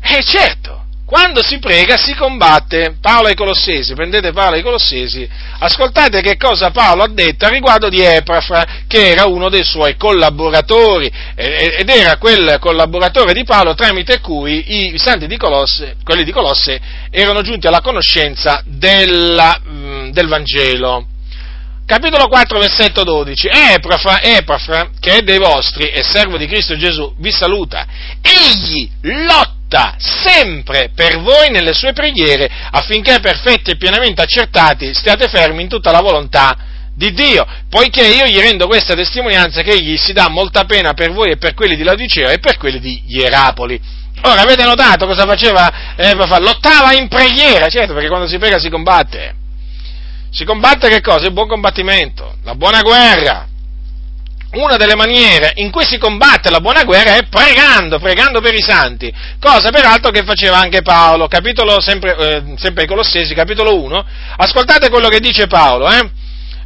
Eh, 0.00 0.22
certo, 0.22 0.83
quando 1.04 1.42
si 1.42 1.58
prega 1.58 1.96
si 1.96 2.14
combatte. 2.14 2.96
Paolo 3.00 3.28
ai 3.28 3.34
Colossesi, 3.34 3.94
prendete 3.94 4.32
Paolo 4.32 4.56
ai 4.56 4.62
Colossesi, 4.62 5.28
ascoltate 5.58 6.20
che 6.20 6.36
cosa 6.36 6.70
Paolo 6.70 7.02
ha 7.02 7.08
detto 7.08 7.44
a 7.44 7.50
riguardo 7.50 7.88
di 7.88 8.00
Epafra, 8.00 8.64
che 8.86 9.10
era 9.10 9.26
uno 9.26 9.48
dei 9.48 9.64
suoi 9.64 9.96
collaboratori, 9.96 11.10
ed 11.34 11.88
era 11.88 12.16
quel 12.16 12.56
collaboratore 12.58 13.32
di 13.32 13.44
Paolo 13.44 13.74
tramite 13.74 14.20
cui 14.20 14.92
i 14.92 14.98
santi 14.98 15.26
di 15.26 15.36
Colosse, 15.36 15.96
quelli 16.02 16.24
di 16.24 16.32
Colosse, 16.32 16.80
erano 17.10 17.42
giunti 17.42 17.66
alla 17.66 17.80
conoscenza 17.80 18.62
della, 18.64 19.60
mm, 19.68 20.10
del 20.10 20.28
Vangelo. 20.28 21.08
Capitolo 21.86 22.28
4, 22.28 22.58
versetto 22.58 23.04
12. 23.04 23.46
Epafra, 23.46 24.22
Epafra, 24.22 24.88
che 24.98 25.18
è 25.18 25.20
dei 25.20 25.36
vostri 25.36 25.90
e 25.90 26.02
servo 26.02 26.38
di 26.38 26.46
Cristo 26.46 26.78
Gesù, 26.78 27.14
vi 27.18 27.30
saluta. 27.30 27.86
Egli 28.22 28.88
lotta 29.02 29.63
lotta 29.74 29.96
sempre 29.98 30.90
per 30.94 31.20
voi 31.20 31.50
nelle 31.50 31.74
sue 31.74 31.92
preghiere 31.92 32.48
affinché 32.70 33.18
perfetti 33.18 33.72
e 33.72 33.76
pienamente 33.76 34.22
accertati 34.22 34.94
stiate 34.94 35.28
fermi 35.28 35.62
in 35.62 35.68
tutta 35.68 35.90
la 35.90 36.00
volontà 36.00 36.56
di 36.96 37.12
Dio, 37.12 37.44
poiché 37.68 38.06
io 38.06 38.26
gli 38.26 38.38
rendo 38.38 38.68
questa 38.68 38.94
testimonianza 38.94 39.62
che 39.62 39.72
egli 39.72 39.96
si 39.96 40.12
dà 40.12 40.28
molta 40.28 40.64
pena 40.64 40.94
per 40.94 41.10
voi 41.10 41.32
e 41.32 41.36
per 41.38 41.52
quelli 41.52 41.74
di 41.74 41.82
Laodicea 41.82 42.30
e 42.30 42.38
per 42.38 42.56
quelli 42.56 42.78
di 42.78 43.02
Ierapoli. 43.08 43.80
Ora, 44.22 44.42
avete 44.42 44.62
notato 44.62 45.04
cosa 45.04 45.26
faceva 45.26 45.96
Epafra? 45.96 46.38
Lottava 46.38 46.92
in 46.94 47.08
preghiera, 47.08 47.66
certo, 47.66 47.94
perché 47.94 48.08
quando 48.08 48.28
si 48.28 48.38
prega 48.38 48.60
si 48.60 48.70
combatte. 48.70 49.34
Si 50.30 50.44
combatte 50.44 50.88
che 50.88 51.00
cosa? 51.00 51.26
Il 51.26 51.32
buon 51.32 51.48
combattimento, 51.48 52.36
la 52.44 52.54
buona 52.54 52.80
guerra 52.80 53.48
una 54.54 54.76
delle 54.76 54.94
maniere 54.94 55.52
in 55.56 55.70
cui 55.70 55.84
si 55.84 55.98
combatte 55.98 56.50
la 56.50 56.60
buona 56.60 56.84
guerra 56.84 57.16
è 57.16 57.26
pregando, 57.28 57.98
pregando 57.98 58.40
per 58.40 58.54
i 58.54 58.62
santi, 58.62 59.12
cosa 59.40 59.70
peraltro 59.70 60.10
che 60.10 60.24
faceva 60.24 60.58
anche 60.58 60.82
Paolo, 60.82 61.26
capitolo 61.28 61.80
sempre, 61.80 62.16
eh, 62.16 62.42
sempre 62.56 62.82
ai 62.82 62.88
Colossesi, 62.88 63.34
capitolo 63.34 63.80
1, 63.80 64.06
ascoltate 64.36 64.88
quello 64.88 65.08
che 65.08 65.20
dice 65.20 65.46
Paolo, 65.46 65.90
eh? 65.90 66.10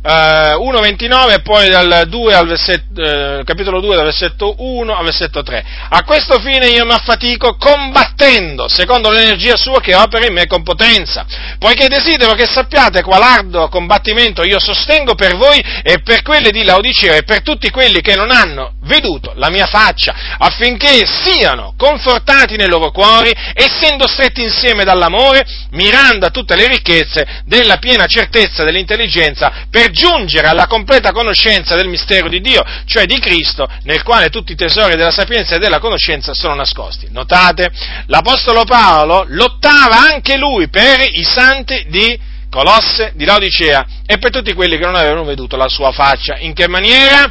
Eh, 0.03 0.55
1.29 0.55 1.33
e 1.33 1.41
poi 1.41 1.69
dal 1.69 2.05
2 2.09 2.35
al 2.35 2.47
versetto, 2.47 3.03
eh, 3.03 3.43
capitolo 3.45 3.81
2 3.81 3.97
dal 3.97 4.05
versetto 4.05 4.55
1 4.59 4.97
al 4.97 5.05
versetto 5.05 5.43
3. 5.43 5.65
A 5.91 6.03
questo 6.05 6.39
fine 6.41 6.69
io 6.69 6.85
mi 6.85 6.93
affatico 6.93 7.57
combattendo, 7.57 8.69
secondo 8.69 9.11
l'energia 9.11 9.57
sua 9.57 9.81
che 9.81 9.95
opera 9.95 10.27
in 10.27 10.33
me 10.33 10.47
con 10.47 10.63
potenza, 10.63 11.27
poiché 11.59 11.89
desidero 11.89 12.35
che 12.35 12.47
sappiate 12.47 13.03
qual 13.03 13.23
arduo 13.23 13.69
combattimento 13.69 14.43
io 14.45 14.59
sostengo 14.59 15.15
per 15.15 15.37
voi 15.37 15.59
e 15.83 16.01
per 16.03 16.23
quelli 16.23 16.51
di 16.51 16.65
Laodicea 16.65 17.17
e 17.17 17.23
per 17.23 17.43
tutti 17.43 17.71
quelli 17.71 18.01
che 18.01 18.15
non 18.15 18.31
hanno 18.31 18.73
veduto 18.83 19.33
la 19.37 19.51
mia 19.51 19.67
faccia, 19.67 20.15
affinché 20.39 21.05
siano 21.07 21.75
confortati 21.77 22.57
nei 22.57 22.69
loro 22.69 22.91
cuori, 22.91 23.33
essendo 23.53 24.09
stretti 24.09 24.43
insieme 24.43 24.85
dall'amore, 24.85 25.45
mirando 25.71 26.27
a 26.27 26.31
tutte 26.31 26.57
le 26.57 26.67
ricchezze 26.69 27.43
della 27.45 27.77
piena 27.77 28.07
certezza 28.07 28.65
dell'intelligenza 28.65 29.67
per 29.71 29.88
per 29.89 29.91
giungere 29.91 30.47
alla 30.47 30.67
completa 30.67 31.13
conoscenza 31.13 31.75
del 31.75 31.89
mistero 31.89 32.29
di 32.29 32.41
Dio, 32.41 32.63
cioè 32.85 33.07
di 33.07 33.19
Cristo, 33.19 33.67
nel 33.85 34.03
quale 34.03 34.29
tutti 34.29 34.53
i 34.53 34.57
tesori 34.57 34.97
della 34.97 35.11
sapienza 35.11 35.57
e 35.57 35.59
della 35.59 35.79
conoscenza 35.79 36.35
sono 36.35 36.55
nascosti. 36.55 37.09
Notate, 37.11 37.71
l'Apostolo 38.07 38.65
Paolo 38.65 39.25
lottava 39.29 39.99
anche 40.13 40.37
lui 40.37 40.69
per 40.69 41.01
i 41.11 41.25
santi 41.25 41.87
di 41.89 42.19
Colosse, 42.51 43.13
di 43.15 43.25
Laodicea 43.25 43.87
e 44.07 44.19
per 44.19 44.31
tutti 44.31 44.55
quelli 44.55 44.79
che 44.79 44.85
non 44.85 44.95
avevano 44.95 45.25
veduto 45.25 45.57
la 45.57 45.69
sua 45.69 45.93
faccia. 45.93 46.37
In 46.39 46.55
che 46.55 46.69
maniera? 46.69 47.31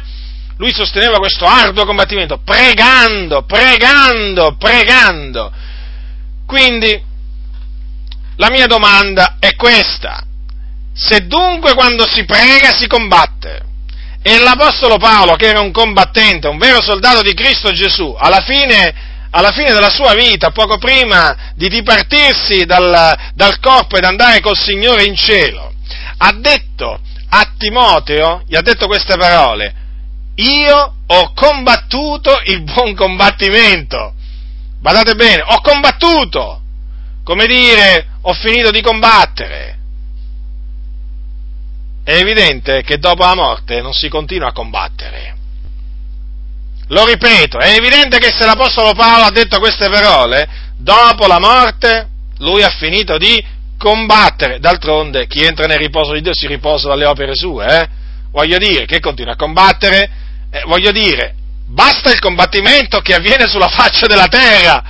Lui 0.58 0.72
sosteneva 0.72 1.18
questo 1.18 1.44
arduo 1.44 1.84
combattimento, 1.84 2.40
pregando, 2.44 3.44
pregando, 3.44 4.56
pregando. 4.56 5.52
Quindi, 6.46 7.00
la 8.36 8.50
mia 8.50 8.66
domanda 8.66 9.36
è 9.38 9.54
questa. 9.54 10.27
Se 11.00 11.26
dunque 11.28 11.74
quando 11.74 12.04
si 12.08 12.24
prega 12.24 12.72
si 12.76 12.88
combatte, 12.88 13.62
e 14.20 14.38
l'Apostolo 14.38 14.96
Paolo, 14.96 15.36
che 15.36 15.46
era 15.46 15.60
un 15.60 15.70
combattente, 15.70 16.48
un 16.48 16.58
vero 16.58 16.82
soldato 16.82 17.22
di 17.22 17.34
Cristo 17.34 17.72
Gesù, 17.72 18.16
alla 18.18 18.40
fine, 18.40 18.92
alla 19.30 19.52
fine 19.52 19.72
della 19.72 19.90
sua 19.90 20.14
vita, 20.14 20.50
poco 20.50 20.76
prima 20.78 21.52
di 21.54 21.68
dipartirsi 21.68 22.64
dal, 22.64 23.16
dal 23.34 23.60
corpo 23.60 23.96
ed 23.96 24.02
andare 24.02 24.40
col 24.40 24.58
Signore 24.58 25.04
in 25.04 25.14
cielo, 25.14 25.72
ha 26.16 26.32
detto 26.32 26.98
a 27.28 27.52
Timoteo, 27.56 28.42
gli 28.48 28.56
ha 28.56 28.62
detto 28.62 28.88
queste 28.88 29.16
parole, 29.16 29.72
io 30.34 30.94
ho 31.06 31.32
combattuto 31.32 32.40
il 32.46 32.62
buon 32.62 32.96
combattimento. 32.96 34.14
Badate 34.80 35.14
bene, 35.14 35.42
ho 35.46 35.60
combattuto, 35.60 36.60
come 37.22 37.46
dire, 37.46 38.08
ho 38.22 38.32
finito 38.32 38.72
di 38.72 38.80
combattere 38.80 39.77
è 42.08 42.20
evidente 42.20 42.80
che 42.84 42.96
dopo 42.96 43.22
la 43.22 43.34
morte 43.34 43.82
non 43.82 43.92
si 43.92 44.08
continua 44.08 44.48
a 44.48 44.52
combattere. 44.52 45.36
Lo 46.86 47.04
ripeto, 47.04 47.58
è 47.58 47.74
evidente 47.74 48.16
che 48.16 48.30
se 48.34 48.46
l'Apostolo 48.46 48.94
Paolo 48.94 49.24
ha 49.24 49.30
detto 49.30 49.58
queste 49.58 49.90
parole, 49.90 50.48
dopo 50.78 51.26
la 51.26 51.38
morte 51.38 52.08
lui 52.38 52.62
ha 52.62 52.70
finito 52.70 53.18
di 53.18 53.44
combattere. 53.76 54.58
D'altronde 54.58 55.26
chi 55.26 55.44
entra 55.44 55.66
nel 55.66 55.76
riposo 55.76 56.14
di 56.14 56.22
Dio 56.22 56.34
si 56.34 56.46
riposa 56.46 56.88
dalle 56.88 57.04
opere 57.04 57.34
sue, 57.34 57.66
eh? 57.66 57.88
Voglio 58.30 58.56
dire, 58.56 58.86
che 58.86 59.00
continua 59.00 59.34
a 59.34 59.36
combattere? 59.36 60.10
Eh, 60.50 60.62
voglio 60.64 60.92
dire, 60.92 61.34
basta 61.66 62.10
il 62.10 62.20
combattimento 62.20 63.00
che 63.00 63.12
avviene 63.12 63.46
sulla 63.46 63.68
faccia 63.68 64.06
della 64.06 64.28
terra. 64.28 64.82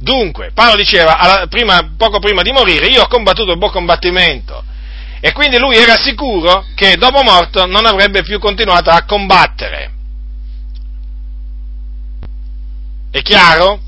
Dunque, 0.00 0.50
Paolo 0.52 0.74
diceva, 0.74 1.16
alla, 1.16 1.46
prima, 1.46 1.92
poco 1.96 2.18
prima 2.18 2.42
di 2.42 2.50
morire, 2.50 2.88
io 2.88 3.02
ho 3.02 3.06
combattuto 3.06 3.52
il 3.52 3.58
buon 3.58 3.70
combattimento 3.70 4.72
e 5.24 5.32
quindi 5.32 5.56
lui 5.56 5.74
era 5.74 5.96
sicuro 5.96 6.66
che 6.74 6.98
dopo 6.98 7.22
morto 7.22 7.64
non 7.64 7.86
avrebbe 7.86 8.22
più 8.22 8.38
continuato 8.38 8.90
a 8.90 9.06
combattere. 9.06 9.90
È 13.10 13.22
chiaro? 13.22 13.80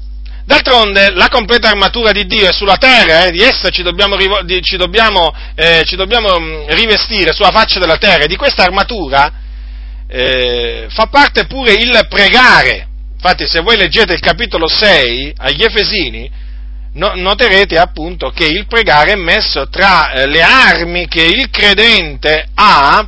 D'altronde 0.47 1.11
la 1.11 1.29
completa 1.29 1.69
armatura 1.69 2.13
di 2.13 2.25
Dio 2.25 2.49
è 2.49 2.53
sulla 2.55 2.79
terra, 2.79 3.27
eh, 3.27 3.33
di 3.33 3.43
essa 3.43 3.69
ci 3.69 3.83
dobbiamo, 3.83 4.17
ci, 4.63 4.79
dobbiamo, 4.79 5.31
eh, 5.55 5.83
ci 5.85 5.95
dobbiamo, 5.95 6.41
mm, 6.41 6.69
rivestire 6.69 7.35
sulla 7.35 7.51
faccia 7.51 7.81
della 7.81 7.99
terra 7.99 8.25
e 8.25 8.29
di 8.29 8.37
questa 8.37 8.63
armatura 8.63 9.31
eh, 10.09 10.87
fa 10.89 11.05
parte 11.09 11.45
pure 11.45 11.75
il 11.75 12.07
pregare. 12.09 12.89
Infatti 13.13 13.47
se 13.47 13.61
voi 13.61 13.77
leggete 13.77 14.15
il 14.15 14.21
capitolo 14.21 14.67
6 14.69 15.35
agli 15.37 15.63
Efesini, 15.63 16.31
noterete 16.97 17.79
appunto 17.79 18.31
che 18.31 18.47
il 18.47 18.67
pregare 18.67 19.13
è 19.13 19.17
messo 19.17 19.69
tra 19.69 20.13
eh, 20.13 20.27
le 20.27 20.43
armi 20.43 21.07
che 21.07 21.23
il 21.23 21.51
credente 21.51 22.49
ha 22.55 23.07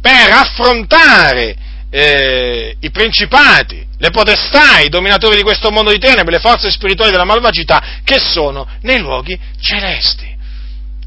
per 0.00 0.30
affrontare 0.30 1.54
eh, 1.90 2.76
i 2.80 2.90
principati, 2.90 3.86
le 3.98 4.10
potestà, 4.10 4.78
i 4.80 4.88
dominatori 4.88 5.36
di 5.36 5.42
questo 5.42 5.70
mondo 5.70 5.90
di 5.90 5.98
tenebre, 5.98 6.34
le 6.34 6.40
forze 6.40 6.70
spirituali 6.70 7.10
della 7.10 7.24
malvagità 7.24 8.00
che 8.04 8.18
sono 8.18 8.66
nei 8.82 8.98
luoghi 8.98 9.38
celesti. 9.60 10.28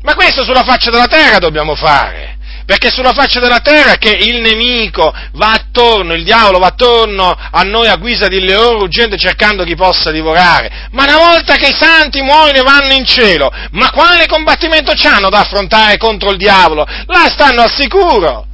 Ma 0.03 0.13
questo 0.15 0.43
sulla 0.43 0.63
faccia 0.63 0.91
della 0.91 1.07
terra 1.07 1.39
dobbiamo 1.39 1.75
fare 1.75 2.37
perché 2.65 2.89
sulla 2.89 3.13
faccia 3.13 3.39
della 3.39 3.59
terra 3.59 3.95
che 3.95 4.11
il 4.11 4.41
nemico 4.41 5.13
va 5.33 5.51
attorno, 5.51 6.13
il 6.13 6.23
diavolo 6.23 6.59
va 6.59 6.67
attorno 6.67 7.35
a 7.51 7.61
noi 7.63 7.87
a 7.87 7.97
guisa 7.97 8.27
di 8.27 8.39
leone 8.39 8.79
ruggente 8.79 9.17
cercando 9.17 9.63
chi 9.63 9.75
possa 9.75 10.11
divorare. 10.11 10.87
Ma 10.91 11.03
una 11.03 11.17
volta 11.17 11.55
che 11.55 11.69
i 11.69 11.75
santi 11.77 12.21
muoiono 12.21 12.59
e 12.59 12.63
vanno 12.63 12.93
in 12.93 13.05
cielo, 13.05 13.51
ma 13.71 13.89
quale 13.91 14.27
combattimento 14.27 14.93
hanno 15.05 15.29
da 15.29 15.39
affrontare 15.39 15.97
contro 15.97 16.31
il 16.31 16.37
diavolo? 16.37 16.85
Là 17.07 17.29
stanno 17.29 17.61
al 17.61 17.71
sicuro. 17.71 18.47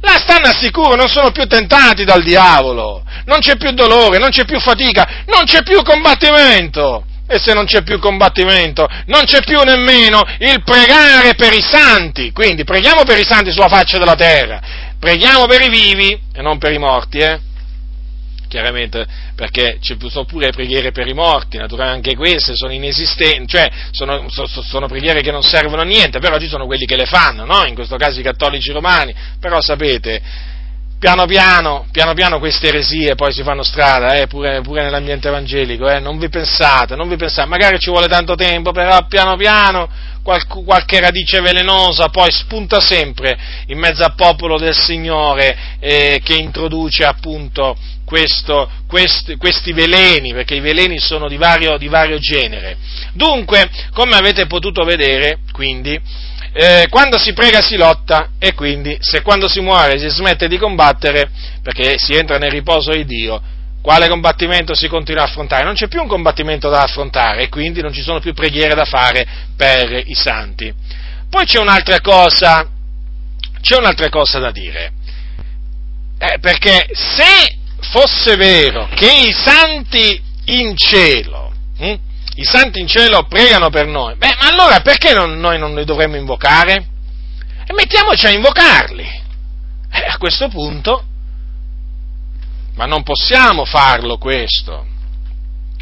Là 0.00 0.18
stanno 0.18 0.48
al 0.48 0.56
sicuro, 0.56 0.96
non 0.96 1.08
sono 1.08 1.30
più 1.30 1.46
tentati 1.46 2.04
dal 2.04 2.24
diavolo, 2.24 3.04
non 3.26 3.38
c'è 3.38 3.56
più 3.56 3.70
dolore, 3.70 4.18
non 4.18 4.30
c'è 4.30 4.44
più 4.44 4.58
fatica, 4.58 5.22
non 5.26 5.44
c'è 5.44 5.62
più 5.62 5.80
combattimento. 5.82 7.04
E 7.32 7.38
se 7.38 7.54
non 7.54 7.64
c'è 7.64 7.82
più 7.82 7.98
combattimento, 7.98 8.86
non 9.06 9.24
c'è 9.24 9.42
più 9.42 9.58
nemmeno 9.62 10.22
il 10.38 10.62
pregare 10.62 11.34
per 11.34 11.54
i 11.54 11.62
santi. 11.62 12.30
Quindi 12.30 12.62
preghiamo 12.62 13.04
per 13.04 13.18
i 13.18 13.24
santi 13.24 13.50
sulla 13.50 13.68
faccia 13.68 13.96
della 13.96 14.16
terra, 14.16 14.60
preghiamo 14.98 15.46
per 15.46 15.62
i 15.62 15.70
vivi 15.70 16.20
e 16.30 16.42
non 16.42 16.58
per 16.58 16.72
i 16.72 16.78
morti, 16.78 17.20
eh? 17.20 17.40
Chiaramente, 18.48 19.06
perché 19.34 19.78
ci 19.80 19.96
sono 20.10 20.26
pure 20.26 20.50
preghiere 20.50 20.92
per 20.92 21.06
i 21.06 21.14
morti, 21.14 21.56
naturalmente 21.56 22.10
anche 22.10 22.20
queste 22.20 22.54
sono 22.54 22.70
inesistenti, 22.70 23.46
cioè 23.46 23.70
sono, 23.92 24.26
sono, 24.28 24.46
sono, 24.46 24.86
preghiere 24.86 25.22
che 25.22 25.30
non 25.30 25.42
servono 25.42 25.80
a 25.80 25.86
niente, 25.86 26.18
però 26.18 26.38
ci 26.38 26.48
sono 26.48 26.66
quelli 26.66 26.84
che 26.84 26.96
le 26.96 27.06
fanno, 27.06 27.46
no? 27.46 27.64
In 27.64 27.74
questo 27.74 27.96
caso 27.96 28.20
i 28.20 28.22
cattolici 28.22 28.72
romani, 28.72 29.14
però 29.40 29.58
sapete, 29.62 30.20
piano 31.02 31.26
piano, 31.26 31.86
piano 31.90 32.14
piano 32.14 32.38
queste 32.38 32.68
eresie 32.68 33.16
poi 33.16 33.32
si 33.32 33.42
fanno 33.42 33.64
strada, 33.64 34.14
eh, 34.14 34.28
pure, 34.28 34.60
pure, 34.60 34.84
nell'ambiente 34.84 35.26
evangelico, 35.26 35.90
eh, 35.90 35.98
non 35.98 36.16
vi 36.16 36.28
pensate, 36.28 36.94
non 36.94 37.08
vi 37.08 37.16
pensate, 37.16 37.48
magari 37.48 37.80
ci 37.80 37.90
vuole 37.90 38.06
tanto 38.06 38.36
tempo, 38.36 38.70
però 38.70 39.04
piano 39.08 39.34
piano 39.34 39.88
qual, 40.22 40.46
qualche 40.46 41.00
radice 41.00 41.40
velenosa 41.40 42.08
poi 42.08 42.30
spunta 42.30 42.78
sempre 42.78 43.36
in 43.66 43.80
mezzo 43.80 44.04
al 44.04 44.14
popolo 44.14 44.60
del 44.60 44.76
Signore 44.76 45.56
eh, 45.80 46.20
che 46.22 46.36
introduce 46.36 47.04
appunto 47.04 47.76
questo, 48.04 48.70
questi, 48.86 49.34
questi, 49.34 49.72
veleni, 49.72 50.32
perché 50.32 50.54
i 50.54 50.60
veleni 50.60 51.00
sono 51.00 51.26
di 51.26 51.36
vario, 51.36 51.78
di 51.78 51.88
vario 51.88 52.18
genere. 52.18 52.76
Dunque, 53.14 53.68
come 53.92 54.14
avete 54.14 54.46
potuto 54.46 54.84
vedere, 54.84 55.38
quindi, 55.50 55.98
eh, 56.52 56.86
quando 56.90 57.18
si 57.18 57.32
prega 57.32 57.62
si 57.62 57.76
lotta 57.76 58.32
e 58.38 58.52
quindi 58.54 58.96
se 59.00 59.22
quando 59.22 59.48
si 59.48 59.60
muore 59.60 59.98
si 59.98 60.08
smette 60.08 60.48
di 60.48 60.58
combattere 60.58 61.30
perché 61.62 61.94
si 61.96 62.14
entra 62.14 62.36
nel 62.36 62.50
riposo 62.50 62.92
di 62.92 63.06
Dio, 63.06 63.40
quale 63.80 64.08
combattimento 64.08 64.74
si 64.74 64.86
continua 64.86 65.22
a 65.22 65.26
affrontare? 65.26 65.64
Non 65.64 65.74
c'è 65.74 65.88
più 65.88 66.00
un 66.00 66.08
combattimento 66.08 66.68
da 66.68 66.82
affrontare 66.82 67.42
e 67.42 67.48
quindi 67.48 67.80
non 67.80 67.92
ci 67.92 68.02
sono 68.02 68.20
più 68.20 68.34
preghiere 68.34 68.74
da 68.74 68.84
fare 68.84 69.26
per 69.56 70.02
i 70.06 70.14
santi. 70.14 70.72
Poi 71.28 71.46
c'è 71.46 71.58
un'altra 71.58 72.00
cosa, 72.00 72.68
c'è 73.60 73.76
un'altra 73.78 74.10
cosa 74.10 74.38
da 74.38 74.50
dire, 74.50 74.92
eh, 76.18 76.38
perché 76.38 76.86
se 76.92 77.56
fosse 77.90 78.36
vero 78.36 78.88
che 78.94 79.10
i 79.10 79.32
santi 79.32 80.22
in 80.44 80.76
cielo, 80.76 81.52
hm, 81.78 81.94
i 82.34 82.44
santi 82.44 82.80
in 82.80 82.86
cielo 82.86 83.24
pregano 83.24 83.68
per 83.68 83.86
noi, 83.86 84.16
beh, 84.16 84.36
ma 84.38 84.48
allora 84.48 84.80
perché 84.80 85.12
non, 85.12 85.38
noi 85.38 85.58
non 85.58 85.74
li 85.74 85.84
dovremmo 85.84 86.16
invocare? 86.16 86.86
E 87.66 87.72
mettiamoci 87.74 88.26
a 88.26 88.30
invocarli. 88.30 89.20
Eh, 89.92 90.06
a 90.06 90.16
questo 90.16 90.48
punto, 90.48 91.04
ma 92.74 92.86
non 92.86 93.02
possiamo 93.02 93.64
farlo 93.66 94.16
questo, 94.16 94.86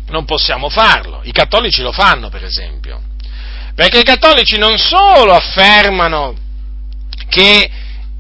non 0.09 0.24
possiamo 0.24 0.68
farlo. 0.68 1.20
I 1.22 1.32
cattolici 1.32 1.82
lo 1.82 1.92
fanno, 1.92 2.28
per 2.28 2.44
esempio, 2.44 3.01
perché 3.74 4.01
i 4.01 4.05
cattolici 4.05 4.59
non 4.59 4.76
solo 4.78 5.32
affermano 5.32 6.34
che 7.28 7.70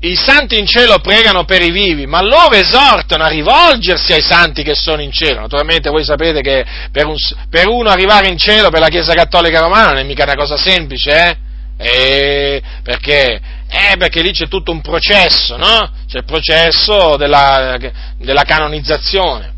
i 0.02 0.16
santi 0.16 0.58
in 0.58 0.66
cielo 0.66 0.98
pregano 1.00 1.44
per 1.44 1.60
i 1.60 1.70
vivi, 1.70 2.06
ma 2.06 2.22
loro 2.22 2.54
esortano 2.54 3.24
a 3.24 3.28
rivolgersi 3.28 4.12
ai 4.12 4.22
santi 4.22 4.62
che 4.62 4.74
sono 4.74 5.02
in 5.02 5.12
cielo. 5.12 5.40
Naturalmente 5.40 5.90
voi 5.90 6.04
sapete 6.04 6.40
che 6.40 6.64
per, 6.90 7.06
un, 7.06 7.16
per 7.50 7.68
uno 7.68 7.90
arrivare 7.90 8.28
in 8.28 8.38
cielo 8.38 8.70
per 8.70 8.80
la 8.80 8.88
Chiesa 8.88 9.12
Cattolica 9.12 9.60
Romana 9.60 9.88
non 9.88 9.98
è 9.98 10.02
mica 10.04 10.24
una 10.24 10.36
cosa 10.36 10.56
semplice, 10.56 11.10
eh? 11.10 11.36
E 11.82 12.62
perché? 12.82 13.40
Eh, 13.68 13.96
perché 13.96 14.20
lì 14.20 14.32
c'è 14.32 14.48
tutto 14.48 14.70
un 14.70 14.80
processo, 14.80 15.56
no? 15.56 15.90
C'è 16.06 16.18
il 16.18 16.24
processo 16.24 17.16
della, 17.16 17.78
della 18.18 18.42
canonizzazione. 18.42 19.54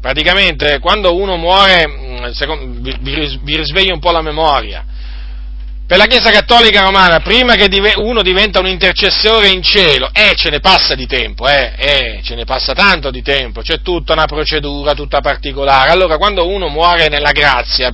Praticamente 0.00 0.80
quando 0.80 1.14
uno 1.14 1.36
muore, 1.36 1.86
mm, 1.86 2.30
secondo, 2.32 2.80
vi, 2.80 3.56
risveglia 3.56 3.94
un 3.94 4.00
po' 4.00 4.10
la 4.10 4.20
memoria, 4.20 4.84
per 5.86 5.98
la 5.98 6.06
Chiesa 6.06 6.30
Cattolica 6.30 6.82
Romana, 6.82 7.20
prima 7.20 7.54
che 7.54 7.68
uno 7.96 8.22
diventa 8.22 8.60
un 8.60 8.66
intercessore 8.66 9.48
in 9.48 9.62
cielo, 9.62 10.08
eh, 10.12 10.32
ce 10.36 10.48
ne 10.48 10.60
passa 10.60 10.94
di 10.94 11.06
tempo, 11.06 11.46
eh, 11.46 11.74
eh, 11.76 12.20
ce 12.22 12.34
ne 12.34 12.44
passa 12.44 12.72
tanto 12.72 13.10
di 13.10 13.20
tempo, 13.20 13.60
c'è 13.60 13.82
tutta 13.82 14.14
una 14.14 14.26
procedura, 14.26 14.94
tutta 14.94 15.20
particolare. 15.20 15.90
Allora, 15.90 16.16
quando 16.16 16.48
uno 16.48 16.68
muore 16.68 17.08
nella 17.08 17.32
grazia, 17.32 17.90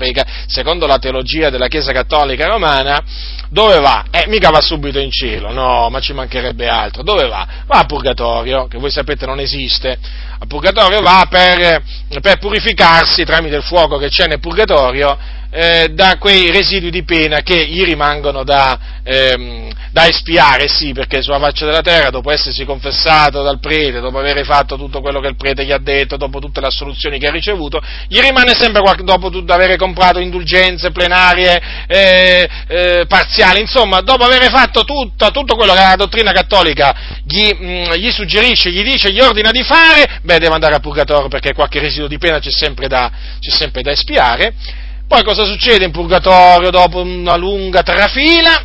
secondo 0.46 0.86
la 0.86 0.98
teologia 0.98 1.50
della 1.50 1.66
Chiesa 1.66 1.92
Cattolica 1.92 2.46
Romana, 2.46 3.02
dove 3.50 3.80
va? 3.80 4.04
Eh, 4.10 4.26
mica 4.28 4.50
va 4.50 4.60
subito 4.60 4.98
in 4.98 5.10
cielo, 5.10 5.50
no, 5.50 5.88
ma 5.88 6.00
ci 6.00 6.12
mancherebbe 6.12 6.68
altro. 6.68 7.02
Dove 7.02 7.26
va? 7.26 7.46
Va 7.66 7.78
a 7.78 7.84
purgatorio, 7.84 8.66
che 8.68 8.78
voi 8.78 8.90
sapete 8.90 9.26
non 9.26 9.40
esiste. 9.40 9.98
A 10.38 10.46
purgatorio 10.46 11.00
va 11.00 11.26
per, 11.28 11.82
per 12.20 12.38
purificarsi 12.38 13.24
tramite 13.24 13.56
il 13.56 13.62
fuoco 13.62 13.96
che 13.96 14.08
c'è 14.08 14.26
nel 14.26 14.38
purgatorio 14.38 15.18
eh, 15.50 15.88
da 15.92 16.16
quei 16.18 16.50
residui 16.50 16.90
di 16.90 17.04
pena 17.04 17.40
che 17.40 17.66
gli 17.66 17.82
rimangono 17.84 18.44
da, 18.44 18.78
ehm, 19.02 19.70
da, 19.90 20.06
espiare, 20.06 20.68
sì, 20.68 20.92
perché 20.92 21.22
sulla 21.22 21.38
faccia 21.38 21.64
della 21.64 21.80
terra, 21.80 22.10
dopo 22.10 22.30
essersi 22.30 22.64
confessato 22.64 23.42
dal 23.42 23.58
prete, 23.58 24.00
dopo 24.00 24.18
aver 24.18 24.44
fatto 24.44 24.76
tutto 24.76 25.00
quello 25.00 25.20
che 25.20 25.28
il 25.28 25.36
prete 25.36 25.64
gli 25.64 25.72
ha 25.72 25.78
detto, 25.78 26.16
dopo 26.16 26.38
tutte 26.38 26.60
le 26.60 26.66
assoluzioni 26.66 27.18
che 27.18 27.26
ha 27.26 27.30
ricevuto, 27.30 27.80
gli 28.08 28.20
rimane 28.20 28.54
sempre, 28.54 28.82
dopo 29.02 29.30
aver 29.46 29.76
comprato 29.76 30.18
indulgenze 30.18 30.90
plenarie, 30.90 31.60
eh, 31.86 32.48
eh, 32.68 33.04
parziali, 33.08 33.60
insomma, 33.60 34.00
dopo 34.00 34.24
aver 34.24 34.50
fatto 34.50 34.84
tutto, 34.84 35.30
tutto 35.30 35.54
quello 35.54 35.72
che 35.72 35.80
la 35.80 35.96
dottrina 35.96 36.32
cattolica 36.32 36.94
gli, 37.24 37.50
mh, 37.52 37.66
mm, 37.66 37.92
gli, 37.94 38.10
suggerisce, 38.10 38.70
gli 38.70 38.82
dice, 38.82 39.12
gli 39.12 39.20
ordina 39.20 39.50
di 39.50 39.62
fare, 39.62 40.20
beh, 40.22 40.38
deve 40.38 40.54
andare 40.54 40.74
a 40.74 40.80
purgatorio 40.80 41.28
perché 41.28 41.54
qualche 41.54 41.80
residuo 41.80 42.06
di 42.06 42.18
pena 42.18 42.38
c'è 42.38 42.50
sempre 42.50 42.86
da, 42.88 43.10
c'è 43.40 43.50
sempre 43.50 43.82
da 43.82 43.90
espiare. 43.90 44.86
Poi 45.08 45.24
cosa 45.24 45.46
succede 45.46 45.86
in 45.86 45.90
purgatorio 45.90 46.68
dopo 46.68 47.00
una 47.00 47.34
lunga 47.34 47.82
trafila? 47.82 48.62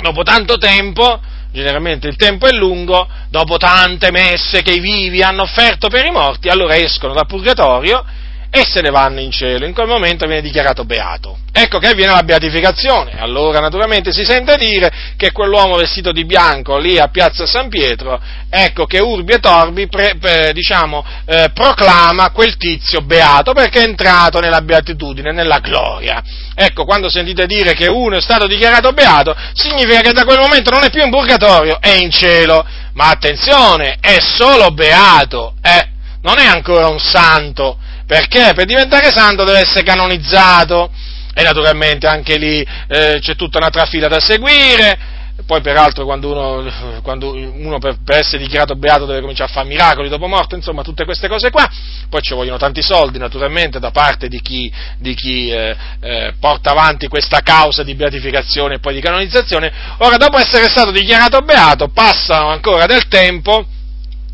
Dopo 0.00 0.22
tanto 0.22 0.56
tempo, 0.56 1.20
generalmente 1.52 2.08
il 2.08 2.16
tempo 2.16 2.46
è 2.46 2.52
lungo, 2.52 3.06
dopo 3.28 3.58
tante 3.58 4.10
messe 4.10 4.62
che 4.62 4.72
i 4.72 4.80
vivi 4.80 5.22
hanno 5.22 5.42
offerto 5.42 5.88
per 5.88 6.06
i 6.06 6.10
morti, 6.10 6.48
allora 6.48 6.76
escono 6.76 7.12
dal 7.12 7.26
purgatorio 7.26 8.02
e 8.50 8.64
se 8.64 8.80
ne 8.80 8.90
vanno 8.90 9.20
in 9.20 9.30
cielo. 9.30 9.64
In 9.64 9.72
quel 9.72 9.86
momento 9.86 10.26
viene 10.26 10.42
dichiarato 10.42 10.84
beato. 10.84 11.38
Ecco 11.52 11.78
che 11.78 11.88
avviene 11.88 12.12
la 12.12 12.22
beatificazione. 12.22 13.12
Allora 13.18 13.60
naturalmente 13.60 14.12
si 14.12 14.24
sente 14.24 14.56
dire 14.56 14.90
che 15.16 15.30
quell'uomo 15.30 15.76
vestito 15.76 16.10
di 16.10 16.24
bianco 16.24 16.76
lì 16.78 16.98
a 16.98 17.08
piazza 17.08 17.46
San 17.46 17.68
Pietro, 17.68 18.20
ecco 18.48 18.86
che 18.86 18.98
Urbi 18.98 19.34
e 19.34 19.38
Torbi 19.38 19.88
pre, 19.88 20.16
pre, 20.18 20.52
diciamo, 20.52 21.04
eh, 21.26 21.50
proclama 21.54 22.30
quel 22.30 22.56
tizio 22.56 23.00
beato 23.02 23.52
perché 23.52 23.80
è 23.80 23.88
entrato 23.88 24.40
nella 24.40 24.62
beatitudine, 24.62 25.32
nella 25.32 25.58
gloria. 25.58 26.22
Ecco, 26.54 26.84
quando 26.84 27.08
sentite 27.08 27.46
dire 27.46 27.74
che 27.74 27.86
uno 27.86 28.16
è 28.16 28.20
stato 28.20 28.46
dichiarato 28.46 28.92
beato, 28.92 29.34
significa 29.52 30.00
che 30.00 30.12
da 30.12 30.24
quel 30.24 30.38
momento 30.38 30.70
non 30.70 30.84
è 30.84 30.90
più 30.90 31.02
in 31.02 31.10
purgatorio, 31.10 31.78
è 31.80 31.94
in 31.94 32.10
cielo. 32.10 32.66
Ma 32.94 33.08
attenzione, 33.08 33.96
è 34.00 34.18
solo 34.20 34.72
beato, 34.72 35.54
eh, 35.62 35.88
non 36.22 36.38
è 36.38 36.46
ancora 36.46 36.88
un 36.88 36.98
santo 36.98 37.78
perché? 38.10 38.54
Per 38.54 38.64
diventare 38.64 39.12
santo 39.12 39.44
deve 39.44 39.60
essere 39.60 39.84
canonizzato 39.84 40.90
e 41.32 41.44
naturalmente 41.44 42.08
anche 42.08 42.38
lì 42.38 42.60
eh, 42.88 43.18
c'è 43.20 43.36
tutta 43.36 43.58
una 43.58 43.70
trafila 43.70 44.08
da 44.08 44.18
seguire. 44.18 45.18
Poi 45.46 45.60
peraltro 45.60 46.04
quando 46.04 46.28
uno, 46.32 47.00
quando 47.02 47.32
uno 47.32 47.78
per, 47.78 47.98
per, 48.04 48.18
essere 48.18 48.42
dichiarato 48.42 48.74
beato 48.74 49.06
deve 49.06 49.20
cominciare 49.20 49.48
a 49.48 49.52
fare 49.52 49.68
miracoli 49.68 50.08
dopo 50.08 50.26
morte, 50.26 50.56
insomma 50.56 50.82
tutte 50.82 51.04
queste 51.04 51.28
cose 51.28 51.50
qua, 51.50 51.70
poi 52.08 52.20
ci 52.20 52.34
vogliono 52.34 52.58
tanti 52.58 52.82
soldi 52.82 53.16
naturalmente 53.16 53.78
da 53.78 53.92
parte 53.92 54.26
di 54.26 54.40
chi, 54.42 54.70
di 54.98 55.14
chi 55.14 55.48
eh, 55.48 55.76
eh, 56.00 56.34
porta 56.40 56.72
avanti 56.72 57.06
questa 57.06 57.42
causa 57.42 57.84
di 57.84 57.94
beatificazione 57.94 58.74
e 58.74 58.78
poi 58.80 58.94
di 58.94 59.00
canonizzazione. 59.00 59.72
Ora 59.98 60.16
dopo 60.16 60.36
essere 60.36 60.68
stato 60.68 60.90
dichiarato 60.90 61.42
beato 61.42 61.88
passano 61.88 62.48
ancora 62.48 62.86
del 62.86 63.06
tempo 63.06 63.66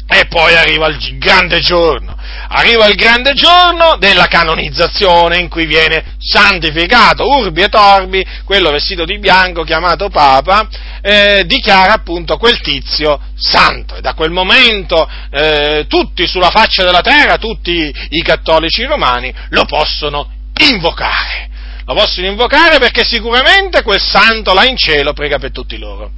e 0.09 0.27
poi 0.27 0.55
arriva 0.55 0.87
il 0.87 1.19
grande 1.19 1.59
giorno, 1.59 2.17
arriva 2.49 2.87
il 2.87 2.95
grande 2.95 3.33
giorno 3.35 3.97
della 3.99 4.27
canonizzazione 4.27 5.39
in 5.39 5.49
cui 5.49 5.67
viene 5.67 6.17
santificato 6.19 7.29
Urbi 7.29 7.63
e 7.63 7.69
Torbi, 7.69 8.25
quello 8.45 8.71
vestito 8.71 9.05
di 9.05 9.19
bianco 9.19 9.65
chiamato 9.65 10.09
Papa, 10.09 10.69
eh, 11.03 11.43
dichiara 11.45 11.95
appunto 11.95 12.37
quel 12.37 12.61
tizio 12.61 13.21
santo 13.35 13.97
e 13.97 14.01
da 14.01 14.15
quel 14.15 14.31
momento 14.31 15.09
eh, 15.31 15.87
tutti 15.89 16.27
sulla 16.29 16.51
faccia 16.51 16.85
della 16.85 17.01
terra, 17.01 17.37
tutti 17.37 17.93
i 18.11 18.23
cattolici 18.23 18.85
romani 18.85 19.35
lo 19.51 19.65
possono 19.65 20.31
invocare. 20.71 21.51
Lo 21.85 21.95
possono 21.95 22.27
invocare 22.27 22.79
perché 22.79 23.05
sicuramente 23.05 23.83
quel 23.83 24.01
santo 24.01 24.53
là 24.55 24.65
in 24.65 24.77
cielo 24.77 25.13
prega 25.13 25.39
per 25.39 25.53
tutti 25.53 25.79
loro. 25.79 26.11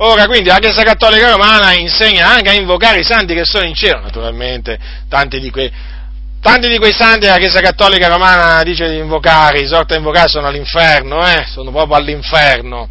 Ora, 0.00 0.26
quindi, 0.26 0.48
la 0.48 0.58
Chiesa 0.58 0.84
Cattolica 0.84 1.30
Romana 1.30 1.72
insegna 1.72 2.30
anche 2.30 2.50
a 2.50 2.52
invocare 2.52 3.00
i 3.00 3.04
santi 3.04 3.34
che 3.34 3.44
sono 3.44 3.64
in 3.64 3.74
cielo, 3.74 4.00
naturalmente, 4.00 4.78
tanti 5.08 5.40
di 5.40 5.50
quei, 5.50 5.72
tanti 6.40 6.68
di 6.68 6.78
quei 6.78 6.92
santi 6.92 7.26
la 7.26 7.36
Chiesa 7.36 7.60
Cattolica 7.60 8.06
Romana 8.06 8.62
dice 8.62 8.88
di 8.88 8.98
invocare, 8.98 9.60
esorta 9.60 9.94
a 9.94 9.96
invocare 9.96 10.28
sono 10.28 10.46
all'inferno, 10.46 11.26
eh, 11.26 11.46
sono 11.50 11.72
proprio 11.72 11.96
all'inferno. 11.96 12.88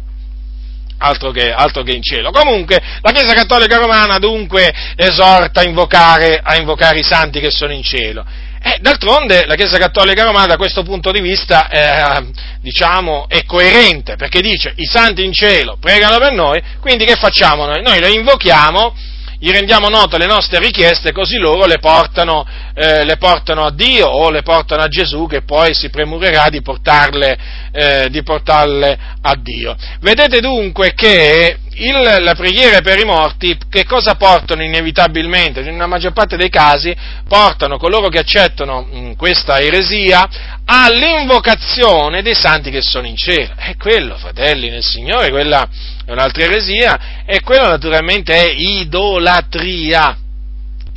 Altro 1.00 1.30
che, 1.30 1.50
altro 1.50 1.82
che, 1.82 1.92
in 1.92 2.02
cielo. 2.02 2.30
Comunque, 2.30 2.78
la 3.00 3.12
Chiesa 3.12 3.32
Cattolica 3.32 3.78
Romana 3.78 4.18
dunque 4.18 4.70
esorta 4.94 5.60
a 5.60 5.64
invocare, 5.64 6.40
a 6.42 6.56
invocare 6.56 6.98
i 6.98 7.04
santi 7.04 7.40
che 7.40 7.50
sono 7.50 7.72
in 7.72 7.82
cielo. 7.82 8.24
Eh, 8.68 8.80
d'altronde 8.80 9.46
la 9.46 9.54
Chiesa 9.54 9.78
Cattolica 9.78 10.24
Romana 10.24 10.44
da 10.44 10.56
questo 10.58 10.82
punto 10.82 11.10
di 11.10 11.22
vista 11.22 11.68
eh, 11.70 12.26
diciamo, 12.60 13.26
è 13.26 13.44
coerente, 13.46 14.16
perché 14.16 14.42
dice 14.42 14.74
i 14.76 14.84
santi 14.84 15.24
in 15.24 15.32
cielo 15.32 15.78
pregano 15.80 16.18
per 16.18 16.32
noi, 16.32 16.62
quindi 16.78 17.06
che 17.06 17.14
facciamo 17.14 17.64
noi? 17.64 17.80
Noi 17.80 17.98
lo 17.98 18.08
invochiamo 18.08 18.94
gli 19.40 19.50
rendiamo 19.50 19.88
note 19.88 20.18
le 20.18 20.26
nostre 20.26 20.58
richieste, 20.58 21.12
così 21.12 21.36
loro 21.36 21.64
le 21.64 21.78
portano, 21.78 22.44
eh, 22.74 23.04
le 23.04 23.16
portano, 23.18 23.64
a 23.64 23.70
Dio 23.70 24.06
o 24.06 24.30
le 24.30 24.42
portano 24.42 24.82
a 24.82 24.88
Gesù 24.88 25.26
che 25.26 25.42
poi 25.42 25.74
si 25.74 25.90
premurerà 25.90 26.48
di 26.48 26.60
portarle, 26.60 27.38
eh, 27.70 28.08
di 28.10 28.22
portarle 28.22 28.98
a 29.22 29.36
Dio. 29.40 29.76
Vedete 30.00 30.40
dunque 30.40 30.92
che 30.94 31.58
il, 31.78 32.16
la 32.20 32.34
preghiera 32.34 32.80
per 32.80 32.98
i 32.98 33.04
morti 33.04 33.56
che 33.70 33.84
cosa 33.84 34.16
portano 34.16 34.64
inevitabilmente? 34.64 35.62
Nella 35.62 35.86
maggior 35.86 36.12
parte 36.12 36.36
dei 36.36 36.48
casi 36.48 36.94
portano 37.28 37.78
coloro 37.78 38.08
che 38.08 38.18
accettano 38.18 38.82
mh, 38.82 39.14
questa 39.16 39.60
eresia 39.60 40.28
all'invocazione 40.70 42.22
dei 42.22 42.34
santi 42.34 42.70
che 42.70 42.82
sono 42.82 43.06
in 43.06 43.16
cielo. 43.16 43.54
E 43.58 43.76
quello, 43.76 44.16
fratelli 44.16 44.68
nel 44.68 44.82
Signore, 44.82 45.30
quella 45.30 45.66
è 46.04 46.10
un'altra 46.10 46.44
eresia 46.44 47.24
e 47.24 47.40
quella 47.40 47.68
naturalmente 47.68 48.34
è 48.34 48.52
idolatria 48.54 50.16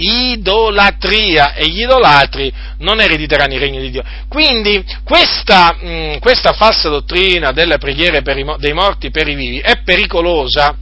idolatria 0.01 1.53
e 1.53 1.67
gli 1.67 1.81
idolatri 1.81 2.51
non 2.79 2.99
erediteranno 2.99 3.53
il 3.53 3.59
regno 3.59 3.79
di 3.79 3.91
Dio. 3.91 4.03
Quindi 4.27 4.83
questa, 5.03 5.75
mh, 5.79 6.17
questa 6.19 6.53
falsa 6.53 6.89
dottrina 6.89 7.51
delle 7.51 7.77
preghiere 7.77 8.21
i, 8.23 8.55
dei 8.57 8.73
morti 8.73 9.11
per 9.11 9.27
i 9.27 9.35
vivi 9.35 9.59
è 9.59 9.83
pericolosa 9.83 10.75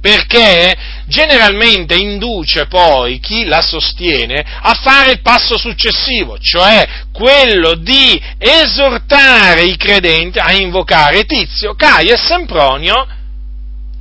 perché 0.00 0.74
generalmente 1.06 1.94
induce 1.94 2.66
poi 2.66 3.20
chi 3.20 3.44
la 3.44 3.60
sostiene 3.60 4.44
a 4.62 4.74
fare 4.74 5.12
il 5.12 5.20
passo 5.20 5.58
successivo, 5.58 6.38
cioè 6.38 6.88
quello 7.12 7.74
di 7.74 8.20
esortare 8.38 9.64
i 9.64 9.76
credenti 9.76 10.38
a 10.38 10.52
invocare 10.52 11.24
Tizio, 11.24 11.74
Caio 11.74 12.14
e 12.14 12.16
Sempronio 12.16 13.06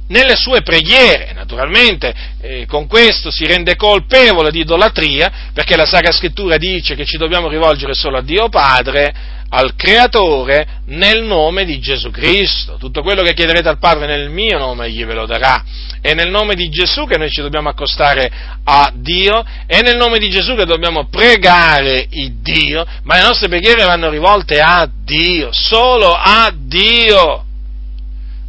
nelle 0.07 0.35
sue 0.35 0.61
preghiere. 0.61 1.33
Naturalmente 1.33 2.13
eh, 2.41 2.65
con 2.65 2.87
questo 2.87 3.31
si 3.31 3.45
rende 3.45 3.75
colpevole 3.75 4.51
di 4.51 4.59
idolatria, 4.59 5.49
perché 5.53 5.75
la 5.75 5.85
Sacra 5.85 6.11
Scrittura 6.11 6.57
dice 6.57 6.95
che 6.95 7.05
ci 7.05 7.17
dobbiamo 7.17 7.49
rivolgere 7.49 7.93
solo 7.93 8.17
a 8.17 8.21
Dio 8.21 8.49
Padre, 8.49 9.37
al 9.49 9.75
Creatore, 9.75 10.81
nel 10.87 11.23
nome 11.23 11.65
di 11.65 11.79
Gesù 11.79 12.11
Cristo. 12.11 12.77
Tutto 12.77 13.01
quello 13.01 13.21
che 13.21 13.33
chiederete 13.33 13.67
al 13.67 13.79
Padre 13.79 14.07
nel 14.07 14.29
mio 14.29 14.57
nome, 14.57 14.85
egli 14.87 15.05
ve 15.05 15.13
lo 15.13 15.25
darà. 15.25 15.63
È 16.01 16.13
nel 16.13 16.29
nome 16.29 16.55
di 16.55 16.69
Gesù 16.69 17.05
che 17.05 17.17
noi 17.17 17.29
ci 17.29 17.41
dobbiamo 17.41 17.69
accostare 17.69 18.31
a 18.63 18.91
Dio, 18.95 19.43
è 19.65 19.81
nel 19.81 19.97
nome 19.97 20.19
di 20.19 20.29
Gesù 20.29 20.55
che 20.55 20.65
dobbiamo 20.65 21.07
pregare 21.09 22.07
il 22.11 22.35
Dio, 22.41 22.85
ma 23.03 23.15
le 23.15 23.23
nostre 23.23 23.49
preghiere 23.49 23.83
vanno 23.83 24.09
rivolte 24.09 24.59
a 24.61 24.89
Dio, 25.03 25.51
solo 25.51 26.13
a 26.13 26.51
Dio 26.55 27.43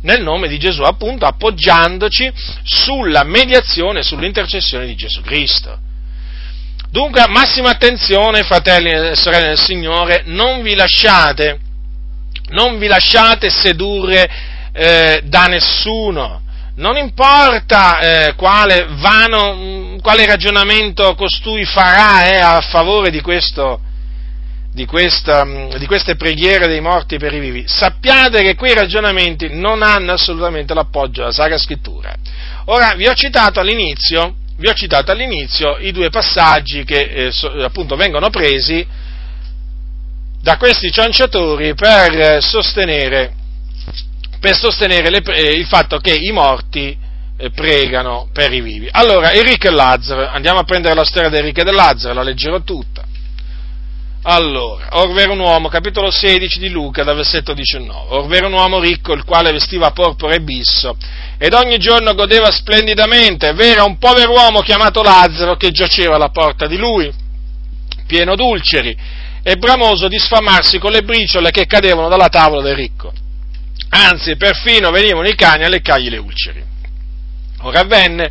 nel 0.03 0.23
nome 0.23 0.49
di 0.49 0.59
Gesù, 0.59 0.83
appunto 0.83 1.27
appoggiandoci 1.27 2.33
sulla 2.63 3.25
mediazione, 3.25 4.03
sull'intercessione 4.03 4.87
di 4.87 4.95
Gesù 4.95 5.21
Cristo. 5.21 5.89
Dunque, 6.91 7.25
massima 7.29 7.71
attenzione, 7.71 8.43
fratelli 8.43 8.91
e 8.91 9.15
sorelle 9.15 9.47
del 9.47 9.59
Signore, 9.61 10.23
non 10.27 10.61
vi 10.61 10.75
lasciate, 10.75 11.61
non 12.49 12.79
vi 12.79 12.89
lasciate 12.89 13.49
sedurre 13.49 14.29
eh, 14.73 15.21
da 15.25 15.47
nessuno. 15.47 16.43
Non 16.75 16.97
importa 16.97 18.01
eh, 18.01 18.35
quale, 18.35 18.89
vano, 18.89 19.99
quale 20.03 20.27
ragionamento 20.27 21.15
costui 21.15 21.65
farà 21.65 22.27
eh, 22.27 22.39
a 22.39 22.61
favore 22.61 23.11
di 23.11 23.21
questo, 23.21 23.81
di, 24.73 24.85
questa, 24.85 25.45
di, 25.45 25.87
queste 25.87 26.17
preghiere 26.17 26.67
dei 26.67 26.81
morti 26.81 27.19
per 27.19 27.33
i 27.33 27.39
vivi, 27.39 27.63
sappiate 27.69 28.43
che 28.43 28.57
quei 28.57 28.75
ragionamenti 28.75 29.49
non 29.49 29.85
hanno 29.85 30.15
assolutamente 30.15 30.75
l'appoggio 30.75 31.21
della 31.21 31.33
Sacra 31.33 31.57
Scrittura. 31.57 32.13
Ora, 32.65 32.95
vi 32.95 33.07
ho 33.07 33.15
citato 33.15 33.61
all'inizio, 33.61 34.35
ho 34.69 34.75
citato 34.75 35.11
all'inizio 35.11 35.79
i 35.79 35.93
due 35.93 36.11
passaggi 36.11 36.85
che 36.85 37.01
eh, 37.01 37.31
so, 37.33 37.51
appunto 37.51 37.97
vengono 37.97 38.31
presi 38.31 38.87
da 40.43 40.57
questi 40.57 40.91
cianciatori 40.91 41.75
per 41.75 42.43
sostenere, 42.43 43.35
per 44.41 44.55
sostenere 44.57 45.11
le, 45.11 45.23
eh, 45.23 45.53
il 45.53 45.67
fatto 45.67 45.99
che 45.99 46.15
i 46.15 46.31
morti 46.31 46.97
eh, 47.37 47.51
pregano 47.51 48.29
per 48.33 48.53
i 48.53 48.61
vivi. 48.61 48.89
Allora, 48.91 49.33
Enrico 49.33 49.67
e 49.67 49.71
Lazzaro, 49.71 50.29
andiamo 50.29 50.61
a 50.61 50.65
prendere 50.65 50.95
la 50.95 51.05
storia 51.05 51.29
di 51.29 51.37
Enrico 51.37 51.61
e 51.61 51.65
di 51.65 51.73
Lazzaro, 51.73 52.15
la 52.15 52.23
leggerò 52.23 52.61
tutta. 52.61 53.05
Allora, 54.23 54.89
orvero 54.99 55.33
un 55.33 55.39
uomo, 55.39 55.69
capitolo 55.69 56.11
16 56.11 56.59
di 56.59 56.69
Luca, 56.69 57.05
dal 57.05 57.17
versetto 57.17 57.55
19, 57.55 58.17
orvero 58.17 58.49
un 58.49 58.53
uomo 58.53 58.79
ricco, 58.79 59.15
il 59.15 59.25
quale 59.25 59.51
vestiva 59.51 59.93
porpora 59.93 60.35
e 60.35 60.43
bisso, 60.43 60.95
ed 61.39 61.55
ogni 61.55 61.79
giorno 61.79 62.15
godeva 62.15 62.51
splendidamente, 62.51 63.55
v'era 63.55 63.85
un 63.85 63.97
povero 63.97 64.33
uomo 64.33 64.61
chiamato 64.61 65.01
Lazzaro 65.03 65.57
che 65.57 65.71
giaceva 65.71 66.17
alla 66.17 66.29
porta 66.29 66.67
di 66.67 66.77
lui, 66.77 67.11
pieno 68.07 68.37
d'ulceri, 68.37 68.95
e 69.43 69.57
bramoso 69.57 70.07
di 70.07 70.19
sfamarsi 70.19 70.79
con 70.79 70.93
le 70.93 71.01
briciole 71.01 71.51
che 71.51 71.65
cadevano 71.65 72.09
dalla 72.09 72.29
tavola 72.29 72.61
del 72.61 72.77
ricco. 72.77 73.11
Anzi, 73.89 74.37
perfino 74.37 74.91
venivano 74.91 75.29
i 75.29 75.35
cani 75.35 75.65
a 75.65 75.69
leccargli 75.69 76.11
le 76.11 76.19
ulceri. 76.19 76.63
Ora 77.63 77.81
avvenne 77.81 78.31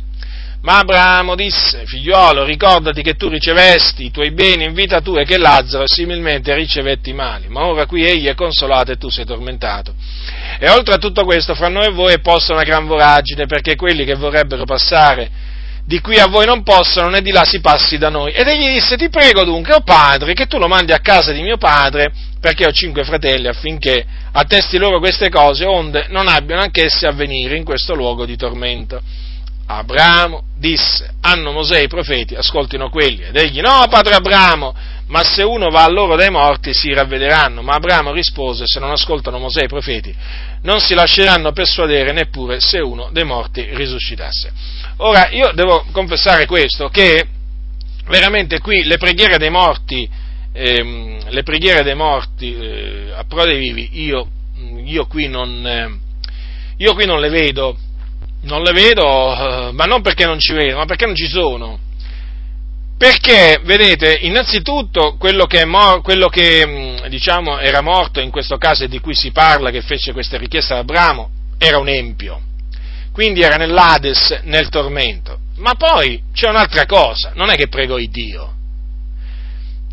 Ma 0.63 0.77
Abramo 0.77 1.33
disse, 1.33 1.85
figliuolo, 1.85 2.43
ricordati 2.43 3.01
che 3.01 3.15
tu 3.15 3.29
ricevesti 3.29 4.05
i 4.05 4.11
tuoi 4.11 4.31
beni 4.31 4.65
in 4.65 4.73
vita 4.73 5.01
tua 5.01 5.21
e 5.21 5.25
che 5.25 5.39
Lazzaro 5.39 5.87
similmente 5.87 6.53
ricevetti 6.53 7.09
i 7.09 7.13
mali, 7.13 7.47
ma 7.47 7.65
ora 7.65 7.87
qui 7.87 8.05
egli 8.05 8.27
è 8.27 8.35
consolato 8.35 8.91
e 8.91 8.97
tu 8.97 9.09
sei 9.09 9.25
tormentato. 9.25 9.95
E 10.59 10.69
oltre 10.69 10.93
a 10.93 10.97
tutto 10.99 11.23
questo, 11.23 11.55
fra 11.55 11.67
noi 11.67 11.87
e 11.87 11.91
voi 11.91 12.13
è 12.13 12.19
posta 12.19 12.53
una 12.53 12.61
gran 12.61 12.85
voragine, 12.85 13.47
perché 13.47 13.75
quelli 13.75 14.05
che 14.05 14.13
vorrebbero 14.13 14.63
passare 14.63 15.49
di 15.83 15.99
qui 15.99 16.19
a 16.19 16.27
voi 16.27 16.45
non 16.45 16.61
possono, 16.61 17.09
né 17.09 17.21
di 17.21 17.31
là 17.31 17.43
si 17.43 17.59
passi 17.59 17.97
da 17.97 18.09
noi. 18.09 18.31
Ed 18.31 18.47
egli 18.47 18.71
disse, 18.71 18.97
ti 18.97 19.09
prego 19.09 19.43
dunque, 19.43 19.73
o 19.73 19.77
oh 19.77 19.81
padre, 19.81 20.35
che 20.35 20.45
tu 20.45 20.59
lo 20.59 20.67
mandi 20.67 20.91
a 20.91 20.99
casa 20.99 21.31
di 21.31 21.41
mio 21.41 21.57
padre, 21.57 22.13
perché 22.39 22.67
ho 22.67 22.71
cinque 22.71 23.03
fratelli, 23.03 23.47
affinché 23.47 24.05
attesti 24.31 24.77
loro 24.77 24.99
queste 24.99 25.29
cose, 25.29 25.65
onde 25.65 26.05
non 26.09 26.27
abbiano 26.27 26.61
anch'essi 26.61 27.07
a 27.07 27.11
venire 27.11 27.57
in 27.57 27.63
questo 27.63 27.95
luogo 27.95 28.25
di 28.25 28.37
tormento. 28.37 29.01
Abramo 29.65 30.43
disse, 30.57 31.13
hanno 31.21 31.51
Mosè 31.51 31.79
i 31.79 31.87
profeti, 31.87 32.35
ascoltino 32.35 32.89
quelli. 32.89 33.23
Ed 33.23 33.35
egli, 33.35 33.61
no, 33.61 33.85
padre 33.89 34.15
Abramo, 34.15 34.75
ma 35.07 35.23
se 35.23 35.43
uno 35.43 35.69
va 35.69 35.83
a 35.83 35.89
loro 35.89 36.15
dai 36.15 36.29
morti 36.29 36.73
si 36.73 36.93
ravvederanno. 36.93 37.61
Ma 37.61 37.73
Abramo 37.73 38.11
rispose, 38.11 38.65
se 38.67 38.79
non 38.79 38.91
ascoltano 38.91 39.39
Mosè 39.39 39.63
i 39.63 39.67
profeti, 39.67 40.13
non 40.61 40.79
si 40.79 40.93
lasceranno 40.93 41.51
persuadere 41.51 42.11
neppure 42.11 42.59
se 42.59 42.79
uno 42.79 43.09
dei 43.11 43.23
morti 43.23 43.67
risuscitasse. 43.73 44.51
Ora, 44.97 45.29
io 45.29 45.51
devo 45.53 45.85
confessare 45.91 46.45
questo, 46.45 46.89
che 46.89 47.25
veramente 48.07 48.59
qui 48.59 48.83
le 48.83 48.97
preghiere 48.97 49.37
dei 49.37 49.49
morti, 49.49 50.07
ehm, 50.53 51.29
le 51.29 51.43
preghiere 51.43 51.81
dei 51.81 51.95
morti 51.95 52.55
eh, 52.55 53.11
a 53.15 53.23
pro 53.23 53.45
dei 53.45 53.57
vivi, 53.57 53.89
io, 54.03 54.27
io, 54.83 55.07
qui 55.07 55.27
non, 55.27 55.65
eh, 55.65 55.99
io 56.77 56.93
qui 56.93 57.05
non 57.05 57.19
le 57.19 57.29
vedo 57.29 57.77
non 58.41 58.63
le 58.63 58.71
vedo, 58.71 59.03
eh, 59.33 59.71
ma 59.73 59.85
non 59.85 60.01
perché 60.01 60.25
non 60.25 60.39
ci 60.39 60.53
vedo, 60.53 60.77
ma 60.77 60.85
perché 60.85 61.05
non 61.05 61.15
ci 61.15 61.27
sono. 61.27 61.79
Perché, 62.97 63.59
vedete, 63.63 64.19
innanzitutto 64.21 65.15
quello 65.17 65.45
che, 65.45 65.65
quello 66.03 66.27
che 66.27 66.65
mm, 66.65 67.07
diciamo, 67.07 67.59
era 67.59 67.81
morto 67.81 68.19
in 68.19 68.29
questo 68.29 68.57
caso 68.57 68.83
e 68.83 68.87
di 68.87 68.99
cui 68.99 69.15
si 69.15 69.31
parla, 69.31 69.71
che 69.71 69.81
fece 69.81 70.13
questa 70.13 70.37
richiesta 70.37 70.75
ad 70.75 70.81
Abramo, 70.81 71.29
era 71.57 71.77
un 71.77 71.87
empio. 71.87 72.41
Quindi 73.11 73.41
era 73.41 73.55
nell'Ades, 73.55 74.41
nel 74.43 74.69
tormento. 74.69 75.39
Ma 75.57 75.73
poi 75.75 76.21
c'è 76.33 76.47
un'altra 76.49 76.85
cosa, 76.85 77.31
non 77.35 77.49
è 77.49 77.55
che 77.55 77.67
pregò 77.67 77.97
il 77.97 78.09
Dio. 78.09 78.53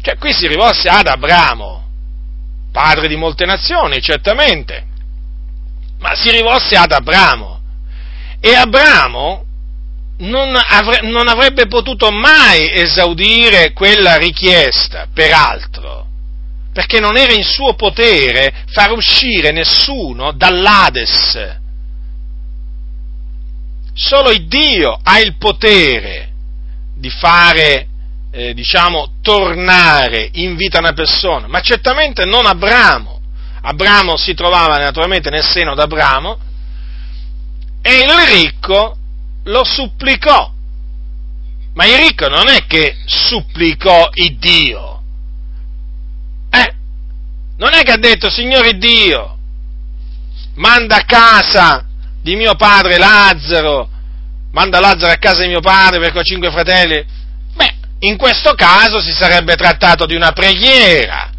Cioè, 0.01 0.17
qui 0.17 0.33
si 0.33 0.47
rivolse 0.47 0.89
ad 0.89 1.07
Abramo, 1.07 1.87
padre 2.73 3.09
di 3.09 3.17
molte 3.17 3.45
nazioni, 3.45 4.01
certamente, 4.01 4.87
ma 5.99 6.15
si 6.15 6.31
rivolse 6.31 6.77
ad 6.77 6.93
Abramo 6.93 7.58
e 8.41 8.55
Abramo 8.55 9.45
non, 10.19 10.55
avre, 10.55 11.01
non 11.03 11.29
avrebbe 11.29 11.67
potuto 11.67 12.11
mai 12.11 12.73
esaudire 12.73 13.73
quella 13.73 14.17
richiesta, 14.17 15.07
peraltro, 15.13 16.07
perché 16.73 17.01
non 17.01 17.17
era 17.17 17.33
in 17.33 17.45
suo 17.45 17.75
potere 17.75 18.65
far 18.69 18.93
uscire 18.93 19.51
nessuno 19.53 20.33
dall'Ades. 20.33 21.57
Solo 23.95 24.31
il 24.31 24.47
Dio 24.47 24.99
ha 25.03 25.19
il 25.19 25.37
potere 25.37 26.31
di 26.97 27.11
fare, 27.11 27.87
eh, 28.31 28.55
diciamo, 28.55 29.15
tornare 29.23 30.29
in 30.33 30.57
vita 30.57 30.79
una 30.79 30.93
persona, 30.93 31.49
ma 31.49 31.61
certamente 31.61 32.25
non 32.25 32.47
Abramo. 32.47 33.21
Abramo 33.61 34.17
si 34.17 34.35
trovava 34.35 34.79
naturalmente 34.79 35.31
nel 35.31 35.43
seno 35.43 35.75
d'Abramo 35.75 36.39
e 37.83 38.01
il 38.01 38.11
ricco 38.27 38.97
lo 39.45 39.65
supplicò. 39.65 40.53
Ma 41.75 41.87
il 41.87 41.97
ricco 41.97 42.29
non 42.29 42.49
è 42.49 42.67
che 42.67 42.97
supplicò 43.07 44.11
il 44.15 44.37
Dio. 44.37 45.03
Eh, 46.51 46.75
non 47.57 47.73
è 47.73 47.83
che 47.83 47.93
ha 47.93 47.99
detto, 47.99 48.31
Signore 48.31 48.77
Dio, 48.79 49.39
manda 50.55 50.97
a 50.97 51.05
casa 51.05 51.85
di 52.21 52.35
mio 52.35 52.57
padre 52.57 52.99
Lazzaro, 52.99 53.89
manda 54.51 54.81
Lazzaro 54.81 55.13
a 55.13 55.19
casa 55.19 55.43
di 55.43 55.49
mio 55.49 55.61
padre 55.61 56.01
perché 56.01 56.19
ho 56.19 56.25
cinque 56.25 56.51
fratelli. 56.51 57.05
Beh, 57.55 57.75
in 58.01 58.17
questo 58.17 58.55
caso 58.55 59.01
si 59.01 59.13
sarebbe 59.13 59.55
trattato 59.55 60.05
di 60.05 60.15
una 60.15 60.33
preghiera 60.33 61.31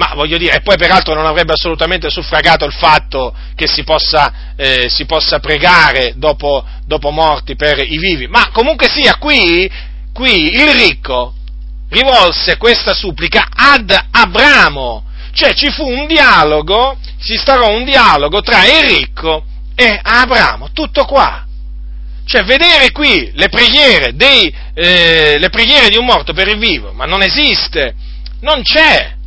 ma 0.00 0.12
voglio 0.14 0.38
dire, 0.38 0.54
e 0.56 0.60
poi 0.62 0.78
peraltro 0.78 1.12
non 1.12 1.26
avrebbe 1.26 1.52
assolutamente 1.52 2.08
suffragato 2.08 2.64
il 2.64 2.72
fatto 2.72 3.34
che 3.54 3.66
si 3.66 3.84
possa, 3.84 4.54
eh, 4.56 4.86
si 4.88 5.04
possa 5.04 5.40
pregare 5.40 6.14
dopo, 6.16 6.64
dopo, 6.86 7.10
morti 7.10 7.54
per 7.54 7.80
i 7.80 7.98
vivi. 7.98 8.26
Ma 8.26 8.48
comunque 8.50 8.88
sia, 8.88 9.16
qui, 9.16 9.70
qui 10.14 10.54
il 10.54 10.70
ricco 10.70 11.34
rivolse 11.90 12.56
questa 12.56 12.94
supplica 12.94 13.48
ad 13.54 13.94
Abramo, 14.10 15.04
cioè 15.34 15.52
ci 15.52 15.70
fu 15.70 15.86
un 15.86 16.06
dialogo, 16.06 16.96
si 17.18 17.36
starò 17.36 17.68
un 17.68 17.84
dialogo 17.84 18.40
tra 18.40 18.64
il 18.64 18.96
ricco 18.96 19.44
e 19.74 20.00
Abramo, 20.02 20.70
tutto 20.72 21.04
qua. 21.04 21.44
Cioè, 22.24 22.42
vedere 22.44 22.90
qui 22.90 23.32
le 23.34 23.50
preghiere, 23.50 24.14
dei, 24.14 24.50
eh, 24.72 25.36
le 25.38 25.50
preghiere 25.50 25.90
di 25.90 25.98
un 25.98 26.06
morto 26.06 26.32
per 26.32 26.48
il 26.48 26.58
vivo, 26.58 26.92
ma 26.92 27.04
non 27.04 27.20
esiste, 27.20 27.94
non 28.40 28.62
c'è 28.62 29.18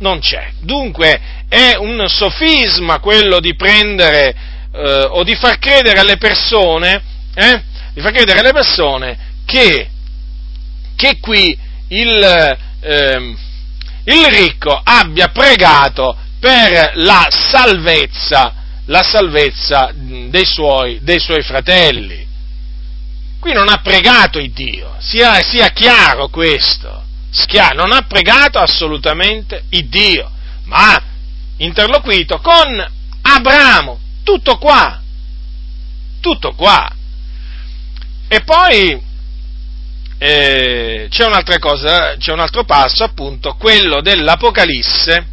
non 0.00 0.20
c'è. 0.20 0.52
Dunque 0.60 1.20
è 1.48 1.74
un 1.76 2.04
sofisma 2.08 2.98
quello 2.98 3.40
di 3.40 3.54
prendere 3.54 4.34
eh, 4.72 5.06
o 5.10 5.22
di 5.24 5.34
far 5.34 5.58
credere 5.58 6.00
alle 6.00 6.16
persone, 6.16 7.02
eh, 7.34 7.62
di 7.92 8.00
far 8.00 8.12
credere 8.12 8.40
alle 8.40 8.52
persone 8.52 9.18
che, 9.44 9.88
che 10.96 11.18
qui 11.20 11.58
il, 11.88 12.58
eh, 12.80 13.36
il 14.04 14.26
ricco 14.26 14.80
abbia 14.82 15.28
pregato 15.28 16.16
per 16.38 16.92
la 16.94 17.28
salvezza, 17.30 18.54
la 18.86 19.02
salvezza 19.02 19.92
dei 19.94 20.44
suoi, 20.44 21.00
dei 21.02 21.18
suoi 21.18 21.42
fratelli. 21.42 22.28
Qui 23.38 23.52
non 23.52 23.68
ha 23.68 23.80
pregato 23.82 24.38
il 24.38 24.52
Dio, 24.52 24.96
sia, 25.00 25.42
sia 25.42 25.68
chiaro 25.68 26.28
questo 26.28 27.08
schia, 27.30 27.70
non 27.70 27.92
ha 27.92 28.02
pregato 28.02 28.58
assolutamente 28.58 29.64
il 29.70 29.88
Dio, 29.88 30.30
ma 30.64 30.94
ha 30.94 31.02
interloquito 31.58 32.38
con 32.38 32.84
Abramo, 33.22 33.98
tutto 34.22 34.58
qua, 34.58 35.00
tutto 36.20 36.52
qua. 36.54 36.90
E 38.28 38.40
poi 38.42 39.00
eh, 40.18 41.06
c'è 41.08 41.24
un'altra 41.24 41.58
cosa, 41.58 42.16
c'è 42.16 42.32
un 42.32 42.40
altro 42.40 42.64
passo 42.64 43.04
appunto, 43.04 43.54
quello 43.54 44.00
dell'Apocalisse, 44.00 45.26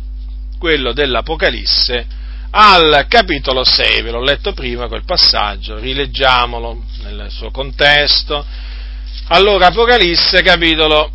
quello 0.57 0.93
dell'Apocalisse 0.93 2.15
al 2.49 3.05
capitolo 3.07 3.63
6, 3.63 4.01
ve 4.01 4.11
l'ho 4.11 4.23
letto 4.23 4.53
prima 4.53 4.87
quel 4.87 5.03
passaggio, 5.03 5.77
rileggiamolo 5.77 6.83
nel 7.03 7.27
suo 7.29 7.51
contesto. 7.51 8.45
Allora, 9.27 9.67
Apocalisse 9.67 10.41
capitolo 10.41 11.11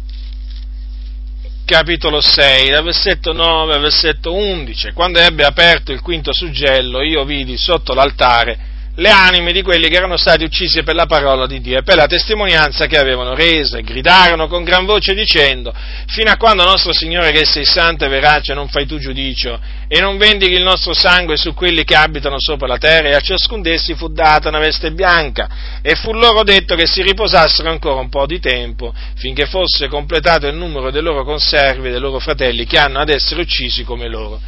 capitolo 1.72 2.20
6, 2.20 2.68
dal 2.68 2.84
versetto 2.84 3.32
9 3.32 3.72
al 3.72 3.80
versetto 3.80 4.34
11, 4.34 4.92
quando 4.92 5.20
ebbe 5.20 5.42
aperto 5.42 5.90
il 5.90 6.02
quinto 6.02 6.30
suggello, 6.30 7.00
io 7.00 7.24
vidi 7.24 7.56
sotto 7.56 7.94
l'altare 7.94 8.71
le 8.96 9.08
anime 9.08 9.52
di 9.52 9.62
quelli 9.62 9.88
che 9.88 9.96
erano 9.96 10.18
stati 10.18 10.44
uccisi 10.44 10.82
per 10.82 10.94
la 10.94 11.06
parola 11.06 11.46
di 11.46 11.60
Dio 11.62 11.78
e 11.78 11.82
per 11.82 11.96
la 11.96 12.06
testimonianza 12.06 12.86
che 12.86 12.98
avevano 12.98 13.34
resa, 13.34 13.78
e 13.78 13.82
gridarono 13.82 14.48
con 14.48 14.64
gran 14.64 14.84
voce 14.84 15.14
dicendo, 15.14 15.72
fino 16.06 16.30
a 16.30 16.36
quando 16.36 16.64
nostro 16.64 16.92
Signore 16.92 17.32
che 17.32 17.46
sei 17.46 17.64
santo 17.64 18.04
e 18.04 18.08
verace 18.08 18.52
non 18.52 18.68
fai 18.68 18.84
tu 18.84 18.98
giudicio 18.98 19.58
e 19.88 20.00
non 20.00 20.18
vendichi 20.18 20.52
il 20.52 20.62
nostro 20.62 20.92
sangue 20.92 21.36
su 21.36 21.54
quelli 21.54 21.84
che 21.84 21.94
abitano 21.94 22.36
sopra 22.38 22.66
la 22.66 22.76
terra 22.76 23.08
e 23.08 23.14
a 23.14 23.20
ciascun 23.20 23.62
d'essi 23.62 23.94
fu 23.94 24.08
data 24.08 24.48
una 24.48 24.58
veste 24.58 24.92
bianca 24.92 25.80
e 25.80 25.94
fu 25.94 26.12
loro 26.12 26.42
detto 26.42 26.74
che 26.74 26.86
si 26.86 27.02
riposassero 27.02 27.70
ancora 27.70 28.00
un 28.00 28.10
po' 28.10 28.26
di 28.26 28.40
tempo 28.40 28.92
finché 29.16 29.46
fosse 29.46 29.88
completato 29.88 30.46
il 30.46 30.54
numero 30.54 30.90
dei 30.90 31.02
loro 31.02 31.24
conservi 31.24 31.88
e 31.88 31.90
dei 31.92 32.00
loro 32.00 32.18
fratelli 32.18 32.66
che 32.66 32.78
hanno 32.78 32.98
ad 32.98 33.08
essere 33.08 33.40
uccisi 33.40 33.84
come 33.84 34.08
loro. 34.08 34.40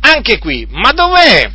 Anche 0.00 0.38
qui, 0.38 0.66
ma 0.70 0.90
dov'è 0.90 1.50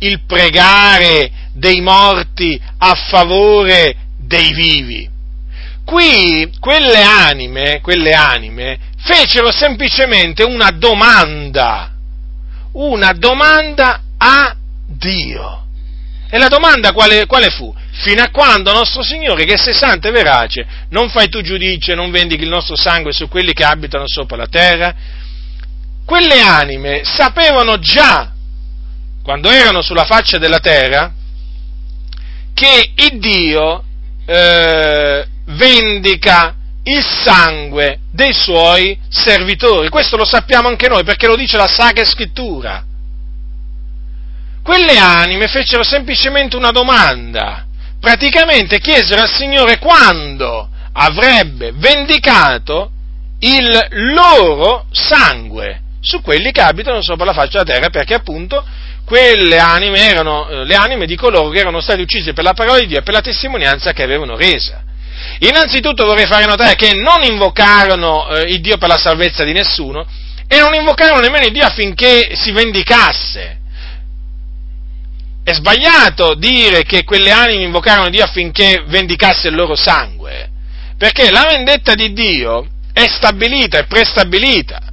il 0.00 0.22
pregare 0.26 1.45
dei 1.56 1.80
morti 1.80 2.60
a 2.78 2.94
favore 2.94 3.96
dei 4.18 4.52
vivi. 4.52 5.08
Qui 5.84 6.52
quelle 6.60 7.02
anime, 7.02 7.80
quelle 7.80 8.12
anime 8.12 8.78
fecero 8.98 9.50
semplicemente 9.50 10.42
una 10.42 10.70
domanda, 10.70 11.92
una 12.72 13.12
domanda 13.12 14.02
a 14.18 14.54
Dio. 14.86 15.62
E 16.28 16.38
la 16.38 16.48
domanda 16.48 16.92
quale, 16.92 17.24
quale, 17.26 17.50
fu? 17.50 17.72
Fino 17.92 18.20
a 18.20 18.30
quando 18.30 18.72
nostro 18.72 19.02
Signore, 19.02 19.44
che 19.44 19.56
sei 19.56 19.74
santo 19.74 20.08
e 20.08 20.10
verace, 20.10 20.66
non 20.90 21.08
fai 21.08 21.28
tu 21.28 21.40
giudizio 21.40 21.92
e 21.92 21.96
non 21.96 22.10
vendichi 22.10 22.42
il 22.42 22.48
nostro 22.48 22.76
sangue 22.76 23.12
su 23.12 23.28
quelli 23.28 23.52
che 23.52 23.64
abitano 23.64 24.06
sopra 24.06 24.36
la 24.36 24.48
terra? 24.48 24.94
Quelle 26.04 26.40
anime 26.40 27.02
sapevano 27.04 27.78
già, 27.78 28.32
quando 29.22 29.50
erano 29.50 29.82
sulla 29.82 30.04
faccia 30.04 30.38
della 30.38 30.58
terra, 30.58 31.14
che 32.56 32.92
il 32.94 33.18
Dio 33.18 33.84
eh, 34.24 35.26
vendica 35.44 36.54
il 36.84 37.04
sangue 37.04 37.98
dei 38.10 38.32
suoi 38.32 38.98
servitori. 39.10 39.90
Questo 39.90 40.16
lo 40.16 40.24
sappiamo 40.24 40.68
anche 40.68 40.88
noi 40.88 41.04
perché 41.04 41.26
lo 41.26 41.36
dice 41.36 41.58
la 41.58 41.68
Sacra 41.68 42.06
Scrittura. 42.06 42.82
Quelle 44.62 44.96
anime 44.96 45.48
fecero 45.48 45.84
semplicemente 45.84 46.56
una 46.56 46.70
domanda, 46.70 47.66
praticamente 48.00 48.80
chiesero 48.80 49.20
al 49.20 49.30
Signore 49.30 49.78
quando 49.78 50.70
avrebbe 50.92 51.72
vendicato 51.74 52.90
il 53.40 53.86
loro 54.14 54.86
sangue 54.92 55.82
su 56.00 56.22
quelli 56.22 56.52
che 56.52 56.62
abitano 56.62 57.02
sopra 57.02 57.26
la 57.26 57.34
faccia 57.34 57.62
della 57.62 57.74
terra, 57.74 57.90
perché 57.90 58.14
appunto 58.14 58.64
quelle 59.06 59.58
anime 59.58 60.00
erano 60.00 60.48
eh, 60.48 60.64
le 60.64 60.74
anime 60.74 61.06
di 61.06 61.14
coloro 61.14 61.48
che 61.50 61.60
erano 61.60 61.80
stati 61.80 62.02
uccisi 62.02 62.32
per 62.32 62.42
la 62.42 62.54
parola 62.54 62.80
di 62.80 62.88
Dio 62.88 62.98
e 62.98 63.02
per 63.02 63.14
la 63.14 63.20
testimonianza 63.20 63.92
che 63.92 64.02
avevano 64.02 64.36
resa. 64.36 64.82
Innanzitutto 65.38 66.04
vorrei 66.04 66.26
fare 66.26 66.44
notare 66.44 66.74
che 66.74 66.92
non 66.92 67.22
invocarono 67.22 68.28
eh, 68.28 68.50
il 68.50 68.60
Dio 68.60 68.78
per 68.78 68.88
la 68.88 68.98
salvezza 68.98 69.44
di 69.44 69.52
nessuno 69.52 70.04
e 70.48 70.58
non 70.58 70.74
invocarono 70.74 71.20
nemmeno 71.20 71.46
il 71.46 71.52
Dio 71.52 71.64
affinché 71.64 72.34
si 72.34 72.50
vendicasse. 72.50 73.58
È 75.44 75.52
sbagliato 75.52 76.34
dire 76.34 76.82
che 76.82 77.04
quelle 77.04 77.30
anime 77.30 77.62
invocarono 77.62 78.10
Dio 78.10 78.24
affinché 78.24 78.82
vendicasse 78.88 79.46
il 79.46 79.54
loro 79.54 79.76
sangue, 79.76 80.50
perché 80.98 81.30
la 81.30 81.46
vendetta 81.48 81.94
di 81.94 82.12
Dio 82.12 82.66
è 82.92 83.06
stabilita, 83.06 83.78
è 83.78 83.86
prestabilita. 83.86 84.85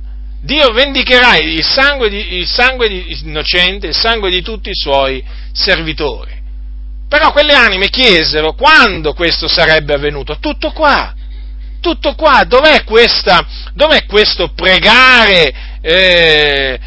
Dio 0.43 0.73
vendicherà 0.73 1.37
il 1.37 1.63
sangue, 1.63 2.09
di, 2.09 2.35
il 2.35 2.47
sangue 2.47 2.89
di 2.89 3.17
innocente, 3.23 3.87
il 3.87 3.95
sangue 3.95 4.29
di 4.29 4.41
tutti 4.41 4.69
i 4.69 4.75
suoi 4.75 5.23
servitori. 5.53 6.31
Però 7.07 7.31
quelle 7.31 7.53
anime 7.53 7.87
chiesero 7.87 8.53
quando 8.53 9.13
questo 9.13 9.47
sarebbe 9.47 9.93
avvenuto. 9.93 10.39
Tutto 10.39 10.71
qua. 10.71 11.13
Tutto 11.79 12.15
qua. 12.15 12.43
Dov'è, 12.45 12.83
questa, 12.83 13.45
dov'è 13.73 14.05
questo 14.05 14.49
pregare 14.49 15.79
eh, 15.79 16.79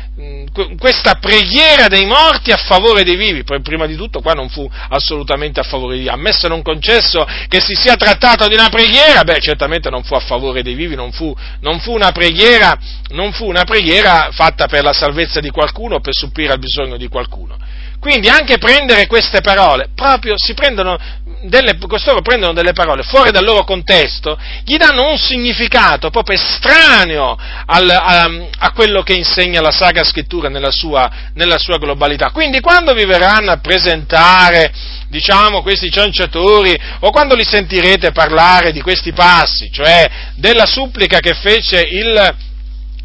questa 0.79 1.17
preghiera 1.17 1.89
dei 1.89 2.07
morti 2.07 2.51
a 2.51 2.57
favore 2.57 3.05
dei 3.05 3.17
vivi, 3.17 3.45
prima 3.45 3.85
di 3.85 3.97
tutto 3.97 4.23
qua 4.23 4.33
non 4.33 4.49
fu 4.49 4.67
assolutamente 4.89 5.61
a 5.61 5.63
favore 5.63 5.97
di 5.97 6.03
Dio, 6.03 6.13
ammesso 6.13 6.49
non 6.49 6.63
concesso 6.63 7.27
che 7.49 7.61
si 7.61 7.75
sia 7.75 7.97
trattato 7.97 8.49
di 8.49 8.55
una 8.55 8.71
preghiera, 8.71 9.25
beh 9.25 9.41
certamente 9.41 9.91
non 9.91 10.03
fu 10.05 10.15
a 10.15 10.21
favore 10.21 10.63
dei 10.63 10.75
vivi, 10.75 10.95
non 10.95 11.13
fu, 11.13 11.35
non 11.61 11.81
fu, 11.81 11.93
una, 11.93 12.13
preghiera, 12.13 12.79
non 13.09 13.33
fu 13.33 13.47
una 13.47 13.65
preghiera 13.65 14.31
fatta 14.33 14.67
per 14.67 14.85
la 14.85 14.95
salvezza 14.95 15.41
di 15.41 15.51
qualcuno 15.51 15.97
o 15.97 16.01
per 16.01 16.15
supplire 16.15 16.53
al 16.53 16.59
bisogno 16.59 16.97
di 16.97 17.09
qualcuno. 17.09 17.59
Quindi 18.07 18.29
anche 18.29 18.59
prendere 18.59 19.09
queste 19.09 19.41
parole, 19.41 19.89
proprio 19.93 20.35
si 20.37 20.55
prendono 20.55 20.97
delle, 21.43 21.77
costoro 21.77 22.23
prendono 22.23 22.53
delle 22.53 22.73
parole 22.73 23.03
fuori 23.03 23.33
dal 23.33 23.43
loro 23.43 23.65
contesto, 23.65 24.39
gli 24.63 24.77
danno 24.77 25.11
un 25.11 25.19
significato 25.19 26.11
proprio 26.11 26.39
estraneo 26.39 27.37
al, 27.67 27.91
a, 27.91 28.31
a, 28.59 28.71
quello 28.71 29.03
che 29.03 29.15
insegna 29.15 29.61
la 29.61 29.73
Sacra 29.73 30.05
Scrittura 30.05 30.49
nella 30.49 30.71
sua, 30.71 31.11
nella 31.35 31.59
sua 31.59 31.79
globalità. 31.79 32.31
Quindi 32.31 32.61
quando 32.61 32.95
vi 32.95 33.05
verranno 33.07 33.51
a 33.51 33.59
presentare, 33.59 34.73
diciamo, 35.09 35.63
questi 35.63 35.91
cianciatori, 35.91 36.79
o 37.01 37.11
quando 37.11 37.35
li 37.35 37.45
sentirete 37.45 38.13
parlare 38.13 38.71
di 38.71 38.83
questi 38.83 39.11
passi, 39.11 39.69
cioè 39.73 40.09
della 40.37 40.67
supplica 40.67 41.19
che 41.19 41.35
fece 41.35 41.81
il 41.81 42.35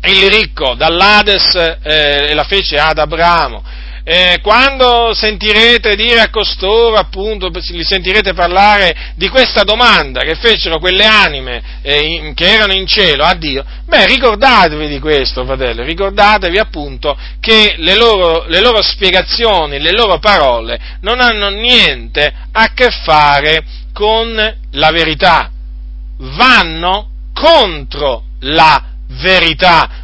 il 0.04 0.32
ricco 0.32 0.74
dall'Ades 0.74 1.54
eh, 1.84 2.34
la 2.34 2.44
fece 2.44 2.78
ad 2.78 2.98
Abramo. 2.98 3.64
Eh, 4.04 4.40
quando 4.42 5.14
sentirete 5.14 5.96
dire 5.96 6.22
a 6.22 6.30
costoro, 6.30 6.96
appunto, 6.96 7.52
li 7.70 7.84
sentirete 7.84 8.34
parlare 8.34 9.14
di 9.16 9.30
questa 9.30 9.64
domanda 9.64 10.22
che 10.22 10.36
fecero 10.36 10.80
quelle 10.80 11.06
anime 11.06 11.62
eh, 11.84 12.00
in, 12.00 12.34
che 12.34 12.52
erano 12.52 12.74
in 12.74 12.88
cielo 12.88 13.24
a 13.24 13.36
Dio, 13.36 13.64
beh, 13.86 14.08
ricordatevi 14.08 14.88
di 14.88 15.00
questo, 15.00 15.46
fratello, 15.46 15.84
ricordatevi 15.84 16.58
appunto 16.58 17.16
che 17.40 17.76
le 17.78 17.96
loro, 17.96 18.46
le 18.48 18.60
loro 18.60 18.82
spiegazioni, 18.82 19.80
le 19.80 19.92
loro 19.92 20.18
parole 20.18 20.80
non 21.02 21.20
hanno 21.20 21.50
niente 21.50 22.34
a 22.52 22.74
che 22.74 22.90
fare 23.04 23.64
con 23.94 24.34
la 24.72 24.92
verità, 24.92 25.52
vanno 26.18 27.10
contro 27.34 28.24
la 28.40 28.64
verità, 28.64 28.91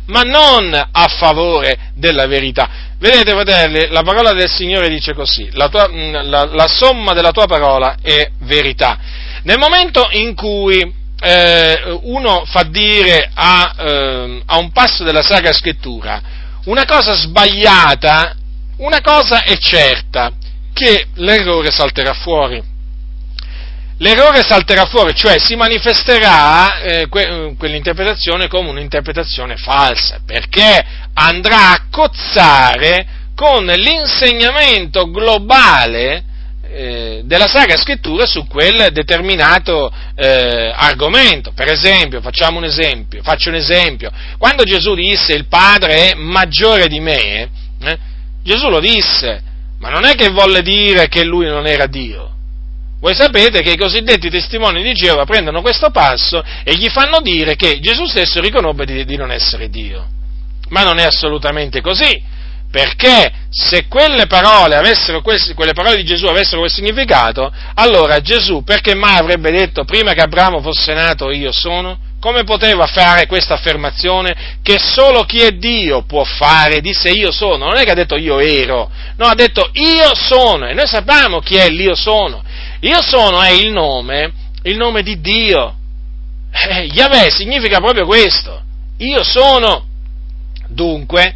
ma 0.05 0.21
non 0.21 0.73
a 0.73 1.07
favore 1.07 1.91
della 1.95 2.27
verità. 2.27 2.69
Vedete, 2.99 3.31
fratelli, 3.31 3.87
la 3.89 4.01
parola 4.01 4.33
del 4.33 4.49
Signore 4.49 4.89
dice 4.89 5.13
così, 5.13 5.49
la, 5.53 5.69
tua, 5.69 5.87
mm, 5.89 6.29
la, 6.29 6.45
la 6.45 6.67
somma 6.67 7.13
della 7.13 7.31
tua 7.31 7.45
parola 7.45 7.97
è 8.01 8.31
verità. 8.39 8.97
Nel 9.43 9.57
momento 9.57 10.07
in 10.11 10.35
cui 10.35 10.93
eh, 11.19 11.99
uno 12.03 12.43
fa 12.45 12.63
dire 12.63 13.29
a, 13.33 13.73
eh, 13.77 14.41
a 14.45 14.57
un 14.57 14.71
passo 14.71 15.03
della 15.03 15.23
Sacra 15.23 15.53
Scrittura 15.53 16.21
una 16.65 16.85
cosa 16.85 17.13
sbagliata, 17.13 18.35
una 18.77 19.01
cosa 19.01 19.43
è 19.43 19.57
certa, 19.57 20.31
che 20.73 21.07
l'errore 21.15 21.71
salterà 21.71 22.13
fuori 22.13 22.66
l'errore 23.99 24.43
salterà 24.43 24.85
fuori, 24.85 25.15
cioè 25.15 25.39
si 25.39 25.55
manifesterà 25.55 26.79
eh, 26.79 27.07
que- 27.07 27.55
quell'interpretazione 27.57 28.47
come 28.47 28.69
un'interpretazione 28.69 29.57
falsa, 29.57 30.19
perché 30.25 30.85
andrà 31.13 31.71
a 31.71 31.85
cozzare 31.89 33.07
con 33.35 33.65
l'insegnamento 33.65 35.09
globale 35.11 36.23
eh, 36.69 37.21
della 37.23 37.47
Sacra 37.47 37.77
Scrittura 37.77 38.25
su 38.25 38.45
quel 38.47 38.89
determinato 38.91 39.91
eh, 40.15 40.71
argomento. 40.75 41.51
Per 41.53 41.69
esempio, 41.69 42.21
facciamo 42.21 42.57
un 42.57 42.65
esempio, 42.65 43.21
faccio 43.23 43.49
un 43.49 43.55
esempio, 43.55 44.11
quando 44.37 44.63
Gesù 44.63 44.93
disse 44.93 45.33
il 45.33 45.47
Padre 45.47 46.11
è 46.11 46.13
maggiore 46.15 46.87
di 46.87 46.99
me, 46.99 47.49
eh, 47.81 47.97
Gesù 48.43 48.69
lo 48.69 48.79
disse, 48.79 49.41
ma 49.79 49.89
non 49.89 50.05
è 50.05 50.15
che 50.15 50.29
volle 50.29 50.61
dire 50.61 51.07
che 51.07 51.23
lui 51.23 51.45
non 51.45 51.67
era 51.67 51.85
Dio, 51.85 52.36
voi 53.07 53.15
sapete 53.15 53.61
che 53.61 53.71
i 53.71 53.77
cosiddetti 53.77 54.29
testimoni 54.29 54.83
di 54.83 54.91
Geova 54.91 55.23
prendono 55.23 55.61
questo 55.61 55.91
passo 55.91 56.43
e 56.65 56.75
gli 56.75 56.89
fanno 56.89 57.21
dire 57.21 57.55
che 57.55 57.79
Gesù 57.79 58.05
stesso 58.05 58.41
riconobbe 58.41 58.83
di, 58.83 59.05
di 59.05 59.15
non 59.15 59.31
essere 59.31 59.69
Dio. 59.69 60.05
Ma 60.71 60.83
non 60.83 60.99
è 60.99 61.03
assolutamente 61.03 61.79
così, 61.79 62.21
perché 62.69 63.31
se 63.49 63.87
quelle 63.87 64.27
parole, 64.27 64.75
avessero, 64.75 65.21
quelle 65.21 65.71
parole 65.71 65.95
di 65.95 66.03
Gesù 66.03 66.25
avessero 66.25 66.59
quel 66.59 66.69
significato, 66.69 67.49
allora 67.75 68.19
Gesù 68.19 68.65
perché 68.65 68.93
mai 68.93 69.17
avrebbe 69.17 69.51
detto 69.51 69.85
prima 69.85 70.11
che 70.11 70.23
Abramo 70.23 70.59
fosse 70.59 70.93
nato 70.93 71.31
io 71.31 71.53
sono? 71.53 71.99
Come 72.19 72.43
poteva 72.43 72.87
fare 72.87 73.25
questa 73.25 73.53
affermazione 73.53 74.57
che 74.61 74.79
solo 74.79 75.23
chi 75.23 75.39
è 75.39 75.51
Dio 75.51 76.03
può 76.03 76.25
fare? 76.25 76.81
Disse 76.81 77.07
io 77.07 77.31
sono, 77.31 77.67
non 77.67 77.77
è 77.77 77.85
che 77.85 77.91
ha 77.91 77.95
detto 77.95 78.17
io 78.17 78.39
ero, 78.39 78.91
no, 79.15 79.27
ha 79.27 79.35
detto 79.35 79.69
io 79.71 80.13
sono 80.13 80.67
e 80.67 80.73
noi 80.73 80.87
sappiamo 80.87 81.39
chi 81.39 81.55
è 81.55 81.69
l'io 81.69 81.95
sono. 81.95 82.43
Io 82.81 83.01
sono 83.01 83.41
è 83.41 83.51
il 83.51 83.71
nome, 83.71 84.31
il 84.63 84.77
nome 84.77 85.01
di 85.01 85.19
Dio. 85.19 85.75
Eh, 86.51 86.85
Yahweh 86.85 87.29
significa 87.31 87.79
proprio 87.79 88.05
questo. 88.05 88.61
Io 88.97 89.23
sono. 89.23 89.85
Dunque, 90.67 91.35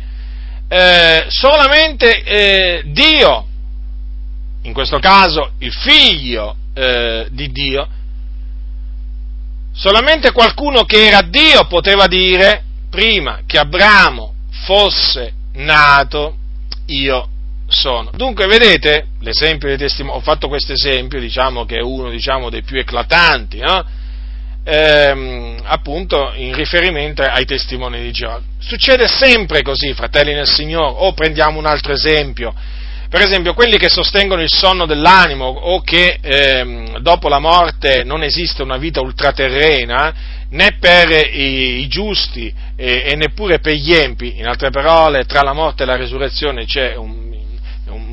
eh, 0.68 1.26
solamente 1.30 2.24
eh, 2.24 2.82
Dio, 2.86 3.46
in 4.64 4.74
questo 4.74 5.00
caso 5.00 5.52
il 5.60 5.74
figlio 5.74 6.56
eh, 6.74 7.28
di 7.32 7.52
Dio, 7.52 7.88
solamente 9.74 10.32
qualcuno 10.32 10.84
che 10.84 11.08
era 11.08 11.22
Dio 11.22 11.66
poteva 11.66 12.08
dire 12.08 12.64
prima 12.90 13.42
che 13.46 13.58
Abramo 13.58 14.34
fosse 14.66 15.34
nato, 15.54 16.36
io 16.88 17.31
sono. 17.72 18.12
Dunque, 18.14 18.48
vedete, 18.48 19.08
ho 20.08 20.20
fatto 20.20 20.48
questo 20.48 20.74
esempio, 20.74 21.20
diciamo 21.20 21.66
che 21.66 21.78
è 21.78 21.82
uno 21.82 22.10
diciamo, 22.10 22.50
dei 22.50 22.64
più 22.64 22.78
eclatanti, 22.78 23.60
no? 23.60 23.86
ehm, 24.64 25.62
appunto 25.64 26.34
in 26.36 26.54
riferimento 26.54 27.22
ai 27.24 27.46
testimoni 27.46 28.02
di 28.02 28.12
Geova. 28.12 28.42
Succede 28.60 29.08
sempre 29.08 29.62
così, 29.62 29.94
fratelli 29.94 30.34
nel 30.34 30.48
Signore, 30.48 30.94
o 30.98 31.14
prendiamo 31.14 31.58
un 31.58 31.66
altro 31.66 31.94
esempio, 31.94 32.54
per 33.10 33.22
esempio 33.22 33.54
quelli 33.54 33.78
che 33.78 33.90
sostengono 33.90 34.42
il 34.42 34.50
sonno 34.50 34.86
dell'animo 34.86 35.46
o 35.46 35.82
che 35.82 36.18
ehm, 36.22 37.00
dopo 37.00 37.28
la 37.28 37.40
morte 37.40 38.04
non 38.04 38.24
esiste 38.24 38.62
una 38.62 38.78
vita 38.78 39.02
ultraterrena, 39.02 40.40
né 40.52 40.78
per 40.80 41.10
i, 41.12 41.82
i 41.82 41.88
giusti 41.88 42.54
e, 42.76 43.04
e, 43.06 43.16
neppure 43.16 43.60
per 43.60 43.74
gli 43.74 43.94
empi, 43.94 44.38
in 44.38 44.48
altre 44.48 44.70
parole, 44.70 45.26
tra 45.26 45.42
la 45.42 45.54
morte 45.54 45.84
e 45.84 45.86
la 45.86 45.96
resurrezione 45.96 46.66
c'è 46.66 46.96
un 46.96 47.31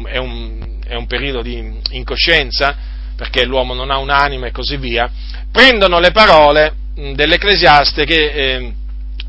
è 0.07 0.17
un, 0.17 0.79
è 0.87 0.95
un 0.95 1.07
periodo 1.07 1.43
di 1.43 1.81
incoscienza, 1.91 2.77
perché 3.17 3.45
l'uomo 3.45 3.75
non 3.75 3.91
ha 3.91 3.99
un'anima 3.99 4.47
e 4.47 4.53
così 4.53 4.77
via, 4.77 5.11
prendono 5.51 5.99
le 5.99 6.13
parole 6.13 6.73
dell'Ecclesiaste 6.95 8.05
che, 8.05 8.31
eh, 8.31 8.73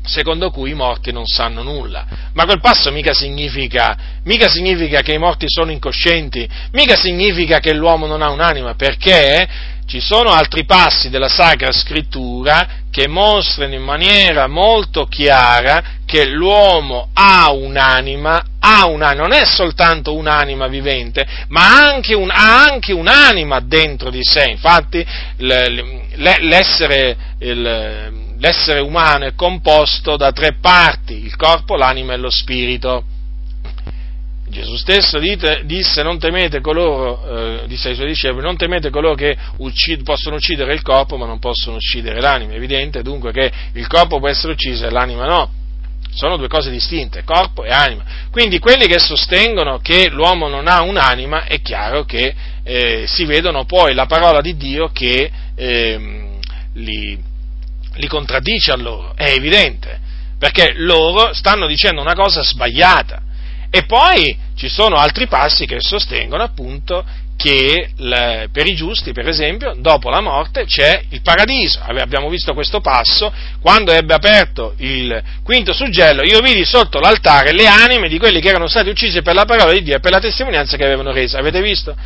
secondo 0.04 0.50
cui 0.50 0.70
i 0.70 0.74
morti 0.74 1.12
non 1.12 1.26
sanno 1.26 1.62
nulla. 1.62 2.06
Ma 2.32 2.44
quel 2.44 2.60
passo 2.60 2.90
mica 2.90 3.12
significa, 3.12 4.20
mica 4.24 4.48
significa 4.48 5.02
che 5.02 5.12
i 5.12 5.18
morti 5.18 5.46
sono 5.48 5.70
incoscienti, 5.70 6.48
mica 6.72 6.96
significa 6.96 7.58
che 7.58 7.74
l'uomo 7.74 8.06
non 8.06 8.22
ha 8.22 8.30
un'anima, 8.30 8.74
perché 8.74 9.48
ci 9.86 10.00
sono 10.00 10.30
altri 10.30 10.64
passi 10.64 11.10
della 11.10 11.28
Sacra 11.28 11.72
Scrittura 11.72 12.79
che 12.90 13.06
mostrano 13.06 13.74
in 13.74 13.82
maniera 13.82 14.48
molto 14.48 15.06
chiara 15.06 15.98
che 16.04 16.26
l'uomo 16.26 17.10
ha 17.12 17.52
un'anima, 17.52 18.42
ha 18.58 18.86
un'anima, 18.86 19.22
non 19.22 19.32
è 19.32 19.44
soltanto 19.44 20.14
un'anima 20.14 20.66
vivente, 20.66 21.24
ma 21.48 21.86
anche 21.86 22.14
un, 22.14 22.30
ha 22.30 22.64
anche 22.64 22.92
un'anima 22.92 23.60
dentro 23.60 24.10
di 24.10 24.24
sé. 24.24 24.50
Infatti 24.50 25.06
l'essere, 26.16 27.16
l'essere 27.38 28.80
umano 28.80 29.26
è 29.26 29.34
composto 29.36 30.16
da 30.16 30.32
tre 30.32 30.56
parti, 30.60 31.24
il 31.24 31.36
corpo, 31.36 31.76
l'anima 31.76 32.14
e 32.14 32.16
lo 32.16 32.30
spirito. 32.30 33.04
Gesù 34.50 34.76
stesso 34.76 35.20
disse, 35.20 36.02
non 36.02 36.18
temete 36.18 36.60
coloro, 36.60 37.62
eh, 37.62 37.66
disse 37.68 37.90
ai 37.90 37.94
suoi 37.94 38.08
discepoli, 38.08 38.42
non 38.42 38.56
temete 38.56 38.90
coloro 38.90 39.14
che 39.14 39.36
uccid, 39.58 40.02
possono 40.02 40.36
uccidere 40.36 40.74
il 40.74 40.82
corpo 40.82 41.16
ma 41.16 41.24
non 41.24 41.38
possono 41.38 41.76
uccidere 41.76 42.20
l'anima. 42.20 42.52
È 42.52 42.56
evidente 42.56 43.02
dunque 43.02 43.30
che 43.30 43.50
il 43.74 43.86
corpo 43.86 44.18
può 44.18 44.28
essere 44.28 44.52
ucciso 44.52 44.86
e 44.86 44.90
l'anima 44.90 45.24
no. 45.26 45.52
Sono 46.12 46.36
due 46.36 46.48
cose 46.48 46.70
distinte, 46.70 47.22
corpo 47.22 47.62
e 47.62 47.70
anima. 47.70 48.02
Quindi 48.32 48.58
quelli 48.58 48.88
che 48.88 48.98
sostengono 48.98 49.78
che 49.78 50.08
l'uomo 50.10 50.48
non 50.48 50.66
ha 50.66 50.82
un'anima, 50.82 51.44
è 51.44 51.62
chiaro 51.62 52.04
che 52.04 52.34
eh, 52.64 53.04
si 53.06 53.24
vedono 53.24 53.64
poi 53.64 53.94
la 53.94 54.06
parola 54.06 54.40
di 54.40 54.56
Dio 54.56 54.90
che 54.92 55.30
eh, 55.54 56.38
li, 56.74 57.16
li 57.94 58.06
contraddice 58.08 58.72
a 58.72 58.76
loro. 58.76 59.12
È 59.14 59.30
evidente, 59.30 60.00
perché 60.36 60.72
loro 60.74 61.32
stanno 61.32 61.68
dicendo 61.68 62.00
una 62.00 62.14
cosa 62.14 62.42
sbagliata 62.42 63.28
e 63.70 63.84
poi 63.84 64.36
ci 64.56 64.68
sono 64.68 64.96
altri 64.96 65.26
passi 65.28 65.64
che 65.64 65.76
sostengono 65.80 66.42
appunto 66.42 67.04
che 67.40 67.92
per 68.52 68.66
i 68.66 68.74
giusti, 68.74 69.12
per 69.12 69.26
esempio, 69.26 69.74
dopo 69.78 70.10
la 70.10 70.20
morte 70.20 70.66
c'è 70.66 71.04
il 71.08 71.22
paradiso. 71.22 71.80
Abbiamo 71.80 72.28
visto 72.28 72.52
questo 72.52 72.80
passo, 72.80 73.32
quando 73.62 73.92
ebbe 73.92 74.12
aperto 74.12 74.74
il 74.76 75.22
quinto 75.42 75.72
suggello, 75.72 76.22
io 76.22 76.40
vidi 76.40 76.66
sotto 76.66 76.98
l'altare 76.98 77.52
le 77.52 77.66
anime 77.66 78.08
di 78.08 78.18
quelli 78.18 78.42
che 78.42 78.50
erano 78.50 78.66
stati 78.66 78.90
uccisi 78.90 79.22
per 79.22 79.34
la 79.34 79.46
parola 79.46 79.72
di 79.72 79.82
Dio 79.82 79.96
e 79.96 80.00
per 80.00 80.10
la 80.10 80.20
testimonianza 80.20 80.76
che 80.76 80.84
avevano 80.84 81.12
resa. 81.12 81.38
Avete 81.38 81.62
visto? 81.62 81.96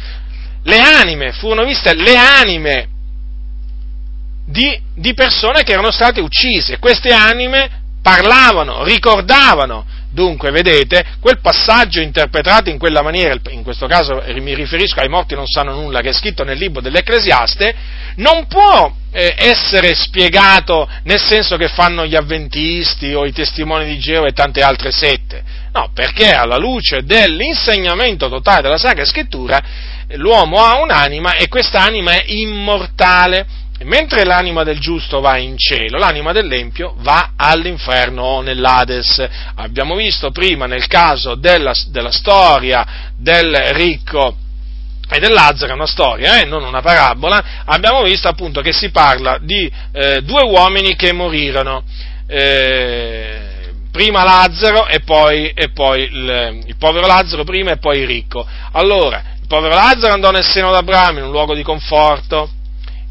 Le 0.63 0.79
anime, 0.79 1.33
furono 1.33 1.65
viste 1.65 1.95
le 1.95 2.17
anime 2.17 2.89
di, 4.47 4.81
di 4.95 5.15
persone 5.15 5.65
che 5.65 5.73
erano 5.73 5.91
state 5.91 6.21
uccise. 6.21 6.79
Queste 6.79 7.13
anime 7.13 7.83
parlavano, 8.01 8.85
ricordavano 8.85 9.85
Dunque, 10.15 10.53
vedete, 10.53 11.05
quel 11.19 11.41
passaggio 11.41 12.01
interpretato 12.01 12.71
in 12.71 12.79
quella 12.79 13.03
maniera, 13.03 13.37
in 13.51 13.65
questo 13.65 13.89
caso 13.89 14.23
mi 14.37 14.55
riferisco 14.55 15.01
ai 15.01 15.09
morti 15.09 15.35
non 15.35 15.45
sanno 15.45 15.75
nulla, 15.75 16.03
che 16.03 16.11
è 16.11 16.13
scritto 16.13 16.45
nel 16.45 16.57
libro 16.57 16.81
dell'Ecclesiaste, 16.81 17.75
non 18.17 18.47
può 18.47 18.95
eh, 19.11 19.35
essere 19.37 19.93
spiegato 19.95 20.89
nel 21.03 21.21
senso 21.21 21.57
che 21.57 21.67
fanno 21.67 22.07
gli 22.07 22.15
avventisti 22.15 23.13
o 23.13 23.27
i 23.27 23.33
testimoni 23.33 23.87
di 23.87 23.99
Geova 23.99 24.29
e 24.29 24.33
tante 24.33 24.63
altre 24.63 24.93
sette. 24.93 25.43
No, 25.73 25.91
perché 25.93 26.31
alla 26.31 26.59
luce 26.59 27.03
dell'insegnamento 27.03 28.29
totale 28.29 28.63
della 28.63 28.79
Sacra 28.79 29.05
Scrittura, 29.05 29.61
l'uomo 30.11 30.59
ha 30.59 30.81
un'anima 30.81 31.35
e 31.35 31.49
quest'anima 31.49 32.13
è 32.13 32.23
immortale 32.27 33.64
mentre 33.83 34.25
l'anima 34.25 34.63
del 34.63 34.79
giusto 34.79 35.21
va 35.21 35.37
in 35.37 35.59
cielo, 35.59 35.99
l'anima 35.99 36.33
dell'empio 36.33 36.95
va 36.99 37.33
all'inferno 37.37 38.23
o 38.23 38.41
nell'Ades. 38.41 39.27
Abbiamo 39.57 39.97
visto 39.97 40.31
prima 40.31 40.67
nel 40.67 40.87
caso 40.87 41.35
della, 41.35 41.73
della 41.89 42.13
storia 42.13 43.13
del 43.17 43.55
ricco 43.73 44.37
e 45.11 45.19
del 45.19 45.33
Lazzaro, 45.33 45.75
una 45.75 45.87
storia, 45.87 46.41
eh, 46.41 46.45
non 46.47 46.65
una 46.65 46.81
parabola, 46.81 47.63
abbiamo 47.67 48.03
visto 48.03 48.29
appunto 48.29 48.61
che 48.63 48.73
si 48.73 48.91
parla 48.91 49.39
di 49.41 49.71
eh, 49.93 50.23
due 50.23 50.45
uomini 50.45 50.95
che 50.97 51.13
morirono. 51.13 51.85
Eh, 52.27 53.55
prima 53.91 54.25
Lazzaro 54.25 54.89
e 54.89 55.01
poi, 55.01 55.51
e 55.51 55.71
poi 55.71 56.03
il, 56.03 56.63
il, 56.67 56.77
povero 56.79 57.07
Lazzaro 57.07 57.45
prima 57.45 57.73
e 57.73 57.77
poi 57.77 58.01
il 58.01 58.07
ricco. 58.07 58.45
Allora, 58.73 59.23
il 59.41 59.47
povero 59.47 59.75
Lazzaro 59.75 60.15
andò 60.15 60.31
nel 60.31 60.45
seno 60.45 60.73
d'Abramo 60.73 61.19
in 61.19 61.27
un 61.27 61.31
luogo 61.31 61.55
di 61.55 61.63
conforto, 61.63 62.51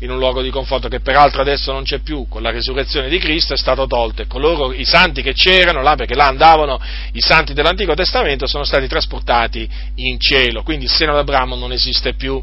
in 0.04 0.12
un 0.12 0.18
luogo 0.18 0.41
di 0.41 0.49
conforto 0.49 0.89
che 0.89 0.99
peraltro 0.99 1.41
adesso 1.41 1.72
non 1.72 1.84
c'è 1.84 1.99
più, 1.99 2.28
con 2.28 2.41
la 2.41 2.51
risurrezione 2.51 3.08
di 3.08 3.18
Cristo 3.20 3.54
è 3.54 3.58
stato 3.58 3.88
tolto 3.88 4.22
e 4.22 4.28
coloro, 4.28 4.74
i 4.74 4.84
santi 4.84 5.22
che 5.22 5.32
c'erano 5.32 5.82
là, 5.82 5.95
perché 5.95 6.14
là 6.14 6.28
andavano 6.28 6.78
i 7.14 7.22
santi 7.22 7.54
dell'Antico 7.54 7.93
Testamento, 7.93 8.45
sono 8.45 8.66
stati 8.66 8.86
trasportati 8.88 9.68
in 9.95 10.20
cielo, 10.20 10.62
quindi 10.62 10.86
il 10.86 10.91
seno 10.91 11.14
d'Abramo 11.14 11.56
non 11.56 11.72
esiste 11.72 12.16
più. 12.16 12.41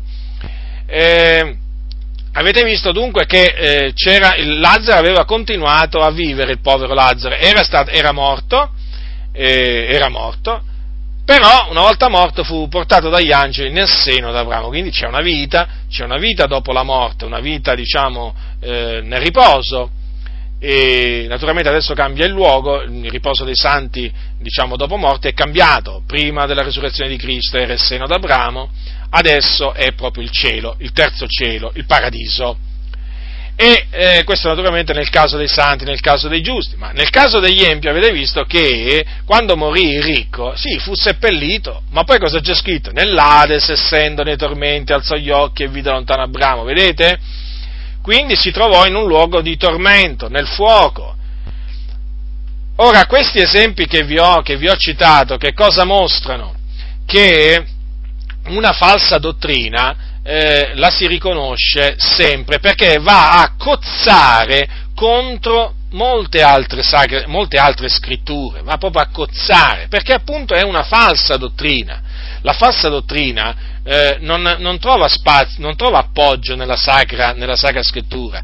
Eh, 0.87 1.57
avete 2.33 2.65
visto 2.65 2.93
dunque 2.93 3.27
che 3.27 3.45
eh, 3.45 3.93
Lazzaro 4.43 4.99
aveva 4.99 5.27
continuato 5.27 5.99
a 6.01 6.11
vivere, 6.11 6.53
il 6.53 6.61
povero 6.61 6.95
Lazzaro, 6.95 7.35
era, 7.35 7.63
stato, 7.63 7.91
era 7.91 8.13
morto, 8.13 8.71
eh, 9.33 9.87
era 9.91 10.09
morto, 10.09 10.63
però 11.31 11.71
una 11.71 11.83
volta 11.83 12.09
morto 12.09 12.43
fu 12.43 12.67
portato 12.67 13.09
dagli 13.09 13.31
angeli 13.31 13.71
nel 13.71 13.89
seno 13.89 14.33
d'Abramo, 14.33 14.67
quindi 14.67 14.91
c'è 14.91 15.07
una 15.07 15.21
vita, 15.21 15.69
c'è 15.89 16.03
una 16.03 16.17
vita 16.17 16.47
dopo 16.47 16.73
la 16.73 16.83
morte, 16.83 17.25
una 17.25 17.39
vita 17.39 17.77
diciamo 17.77 18.35
eh, 18.59 19.01
nel 19.05 19.21
riposo. 19.21 19.93
E 20.59 21.27
naturalmente 21.29 21.69
adesso 21.69 21.95
cambia 21.95 22.27
il 22.27 22.33
luogo, 22.33 22.83
il 22.83 23.09
riposo 23.09 23.45
dei 23.45 23.55
santi 23.55 24.13
diciamo 24.41 24.75
dopo 24.75 24.97
morte 24.97 25.29
è 25.29 25.33
cambiato, 25.33 26.03
prima 26.05 26.47
della 26.47 26.65
risurrezione 26.65 27.09
di 27.09 27.17
Cristo 27.17 27.59
era 27.59 27.75
il 27.75 27.81
seno 27.81 28.09
d'Abramo, 28.09 28.69
adesso 29.11 29.73
è 29.73 29.93
proprio 29.93 30.25
il 30.25 30.31
cielo, 30.31 30.75
il 30.81 30.91
terzo 30.91 31.29
cielo, 31.29 31.71
il 31.77 31.87
paradiso. 31.87 32.59
E 33.63 33.89
eh, 33.91 34.25
questo 34.25 34.49
naturalmente 34.49 34.95
nel 34.95 35.11
caso 35.11 35.37
dei 35.37 35.47
santi, 35.47 35.85
nel 35.85 36.01
caso 36.01 36.29
dei 36.29 36.41
giusti, 36.41 36.77
ma 36.77 36.93
nel 36.93 37.11
caso 37.11 37.41
degli 37.41 37.63
empi 37.63 37.89
avete 37.89 38.11
visto 38.11 38.45
che 38.45 39.05
quando 39.27 39.55
morì 39.55 39.97
il 39.97 40.03
ricco, 40.03 40.57
sì, 40.57 40.79
fu 40.79 40.95
seppellito, 40.95 41.83
ma 41.91 42.05
poi 42.05 42.19
cosa 42.19 42.41
c'è 42.41 42.55
scritto? 42.55 42.91
Nell'Ades, 42.91 43.69
essendo 43.69 44.23
nei 44.23 44.39
tormenti, 44.39 44.95
alzò 44.95 45.15
gli 45.17 45.29
occhi 45.29 45.65
e 45.65 45.69
vide 45.69 45.91
lontano 45.91 46.23
Abramo, 46.23 46.65
vedete? 46.65 47.19
Quindi 48.01 48.35
si 48.35 48.51
trovò 48.51 48.87
in 48.87 48.95
un 48.95 49.07
luogo 49.07 49.43
di 49.43 49.59
tormento, 49.59 50.31
nel 50.31 50.47
fuoco. 50.47 51.15
Ora, 52.77 53.05
questi 53.05 53.43
esempi 53.43 53.87
che 53.87 54.05
vi 54.05 54.19
ho, 54.19 54.41
che 54.41 54.57
vi 54.57 54.71
ho 54.71 54.77
citato, 54.77 55.37
che 55.37 55.53
cosa 55.53 55.85
mostrano? 55.85 56.55
Che 57.05 57.63
una 58.47 58.73
falsa 58.73 59.19
dottrina 59.19 60.10
eh, 60.33 60.71
la 60.77 60.91
si 60.91 61.09
riconosce 61.09 61.97
sempre 61.99 62.61
perché 62.61 62.99
va 63.01 63.41
a 63.41 63.55
cozzare 63.59 64.69
contro 64.95 65.75
molte 65.91 66.41
altre, 66.41 66.85
sacre, 66.85 67.27
molte 67.27 67.57
altre 67.57 67.89
scritture, 67.89 68.63
va 68.63 68.77
proprio 68.77 69.03
a 69.03 69.09
cozzare, 69.11 69.89
perché 69.89 70.13
appunto 70.13 70.55
è 70.55 70.63
una 70.63 70.85
falsa 70.85 71.37
dottrina. 71.37 72.01
La 72.43 72.53
falsa 72.53 72.89
dottrina 72.89 73.81
eh, 73.83 74.19
non, 74.21 74.57
non, 74.61 74.79
trova 74.79 75.09
spazio, 75.09 75.61
non 75.63 75.75
trova 75.75 75.99
appoggio 75.99 76.55
nella 76.55 76.77
sacra, 76.77 77.33
nella 77.33 77.57
sacra 77.57 77.83
scrittura, 77.83 78.41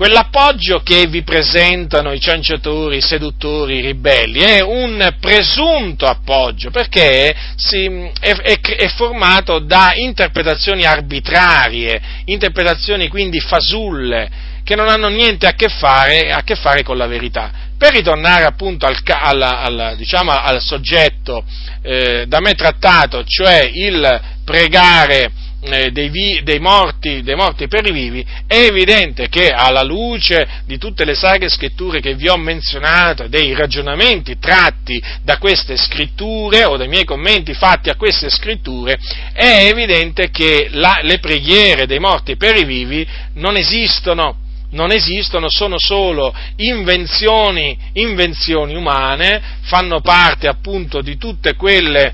quell'appoggio 0.00 0.80
che 0.82 1.08
vi 1.08 1.22
presentano 1.22 2.14
i 2.14 2.20
cianciatori, 2.20 2.96
i 2.96 3.02
seduttori, 3.02 3.76
i 3.76 3.80
ribelli, 3.82 4.40
è 4.40 4.62
un 4.62 5.16
presunto 5.20 6.06
appoggio, 6.06 6.70
perché 6.70 7.36
si, 7.56 7.84
è, 8.18 8.30
è, 8.30 8.60
è, 8.60 8.88
formato 8.94 9.58
da 9.58 9.92
interpretazioni 9.94 10.86
arbitrarie, 10.86 12.00
interpretazioni 12.24 13.08
quindi 13.08 13.40
fasulle, 13.40 14.30
che 14.64 14.74
non 14.74 14.88
hanno 14.88 15.08
niente 15.08 15.46
a 15.46 15.52
che 15.52 15.68
fare, 15.68 16.32
a 16.32 16.42
che 16.44 16.54
fare 16.54 16.82
con 16.82 16.96
la 16.96 17.06
verità. 17.06 17.50
Per 17.76 17.92
ritornare 17.92 18.44
appunto 18.44 18.86
al, 18.86 18.96
al, 19.04 19.42
al, 19.42 19.94
diciamo, 19.98 20.30
al 20.30 20.62
soggetto 20.62 21.44
eh, 21.82 22.24
da 22.26 22.40
me 22.40 22.54
trattato, 22.54 23.22
cioè 23.26 23.68
il 23.70 24.20
pregare 24.46 25.30
eh, 25.62 25.90
dei, 25.90 26.08
vi, 26.08 26.40
dei, 26.42 26.58
morti, 26.58 27.22
dei, 27.22 27.34
morti, 27.34 27.68
per 27.68 27.86
i 27.86 27.92
vivi, 27.92 28.24
è 28.46 28.56
evidente 28.56 29.28
che 29.28 29.50
alla 29.50 29.82
luce 29.82 30.62
di 30.64 30.78
tutte 30.78 31.04
le 31.04 31.14
sacre 31.14 31.48
scritture 31.48 32.00
che 32.00 32.14
vi 32.14 32.28
ho 32.28 32.36
menzionato, 32.36 33.28
dei 33.28 33.54
ragionamenti 33.54 34.38
tratti 34.38 35.02
da 35.22 35.38
queste 35.38 35.76
scritture 35.76 36.64
o 36.64 36.76
dai 36.76 36.88
miei 36.88 37.04
commenti 37.04 37.52
fatti 37.52 37.90
a 37.90 37.96
queste 37.96 38.30
scritture, 38.30 38.98
è 39.32 39.66
evidente 39.68 40.30
che 40.30 40.68
la, 40.72 41.00
le 41.02 41.18
preghiere 41.18 41.86
dei 41.86 41.98
morti 41.98 42.36
per 42.36 42.56
i 42.56 42.64
vivi 42.64 43.06
non 43.34 43.56
esistono 43.56 44.36
non 44.72 44.92
esistono, 44.92 45.48
sono 45.48 45.80
solo 45.80 46.32
invenzioni, 46.56 47.76
invenzioni, 47.94 48.76
umane, 48.76 49.42
fanno 49.62 50.00
parte 50.00 50.46
appunto 50.46 51.00
di 51.00 51.16
tutte 51.16 51.56
quelle 51.56 52.12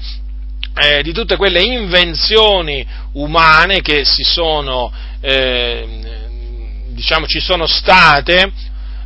eh, 0.79 1.03
di 1.03 1.13
tutte 1.13 1.37
quelle 1.37 1.63
invenzioni 1.63 2.87
umane 3.13 3.81
che 3.81 4.05
si 4.05 4.23
sono, 4.23 4.93
eh, 5.21 5.87
diciamo, 6.89 7.27
ci 7.27 7.41
sono 7.41 7.67
state 7.67 8.53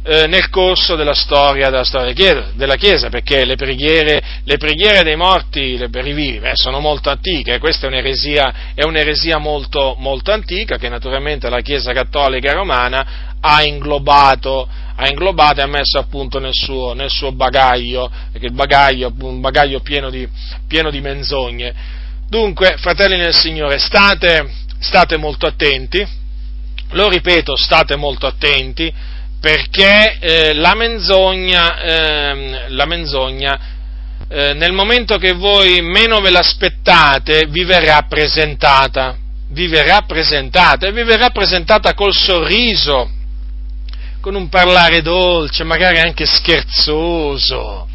eh, 0.02 0.26
nel 0.26 0.48
corso 0.48 0.96
della 0.96 1.14
storia, 1.14 1.70
della 1.70 1.84
storia, 1.84 2.12
della 2.54 2.76
Chiesa, 2.76 3.08
perché 3.08 3.44
le 3.44 3.54
preghiere, 3.54 4.20
le 4.44 4.56
preghiere 4.56 5.02
dei 5.02 5.16
morti 5.16 5.86
per 5.90 6.06
i 6.06 6.12
vivi 6.12 6.38
beh, 6.38 6.52
sono 6.54 6.80
molto 6.80 7.10
antiche, 7.10 7.58
questa 7.58 7.86
è 7.86 7.88
un'eresia, 7.88 8.72
è 8.74 8.82
un'eresia 8.82 9.38
molto, 9.38 9.94
molto 9.98 10.32
antica 10.32 10.76
che 10.76 10.88
naturalmente 10.88 11.48
la 11.48 11.60
Chiesa 11.60 11.92
cattolica 11.92 12.52
romana 12.52 13.36
ha 13.40 13.62
inglobato, 13.62 14.68
ha 15.00 15.08
inglobato 15.08 15.60
e 15.60 15.62
ha 15.62 15.66
messo 15.66 15.98
appunto 15.98 16.38
nel 16.38 16.52
suo, 16.52 16.92
nel 16.92 17.08
suo 17.08 17.32
bagaglio, 17.32 18.10
perché 18.30 18.46
il 18.46 18.52
bagaglio 18.52 19.08
è 19.08 19.12
un 19.22 19.40
bagaglio 19.40 19.80
pieno 19.80 20.10
di, 20.10 20.28
pieno 20.68 20.90
di 20.90 21.00
menzogne. 21.00 21.74
Dunque, 22.28 22.76
fratelli 22.76 23.16
nel 23.16 23.34
Signore, 23.34 23.78
state, 23.78 24.48
state 24.78 25.16
molto 25.16 25.46
attenti, 25.46 26.06
lo 26.90 27.08
ripeto, 27.08 27.56
state 27.56 27.96
molto 27.96 28.26
attenti, 28.26 28.92
perché 29.40 30.18
eh, 30.18 30.54
la 30.54 30.74
menzogna, 30.74 31.80
eh, 31.80 32.68
la 32.68 32.84
menzogna 32.84 33.58
eh, 34.28 34.52
nel 34.52 34.72
momento 34.72 35.16
che 35.16 35.32
voi 35.32 35.80
meno 35.80 36.20
ve 36.20 36.30
l'aspettate, 36.30 37.46
vi 37.48 37.64
verrà 37.64 38.02
presentata, 38.02 39.16
vi 39.48 39.66
verrà 39.66 40.02
presentata 40.02 40.86
e 40.86 40.92
vi 40.92 41.04
verrà 41.04 41.30
presentata 41.30 41.94
col 41.94 42.12
sorriso 42.12 43.18
con 44.20 44.34
un 44.34 44.48
parlare 44.48 45.02
dolce, 45.02 45.64
magari 45.64 45.98
anche 45.98 46.26
scherzoso, 46.26 47.88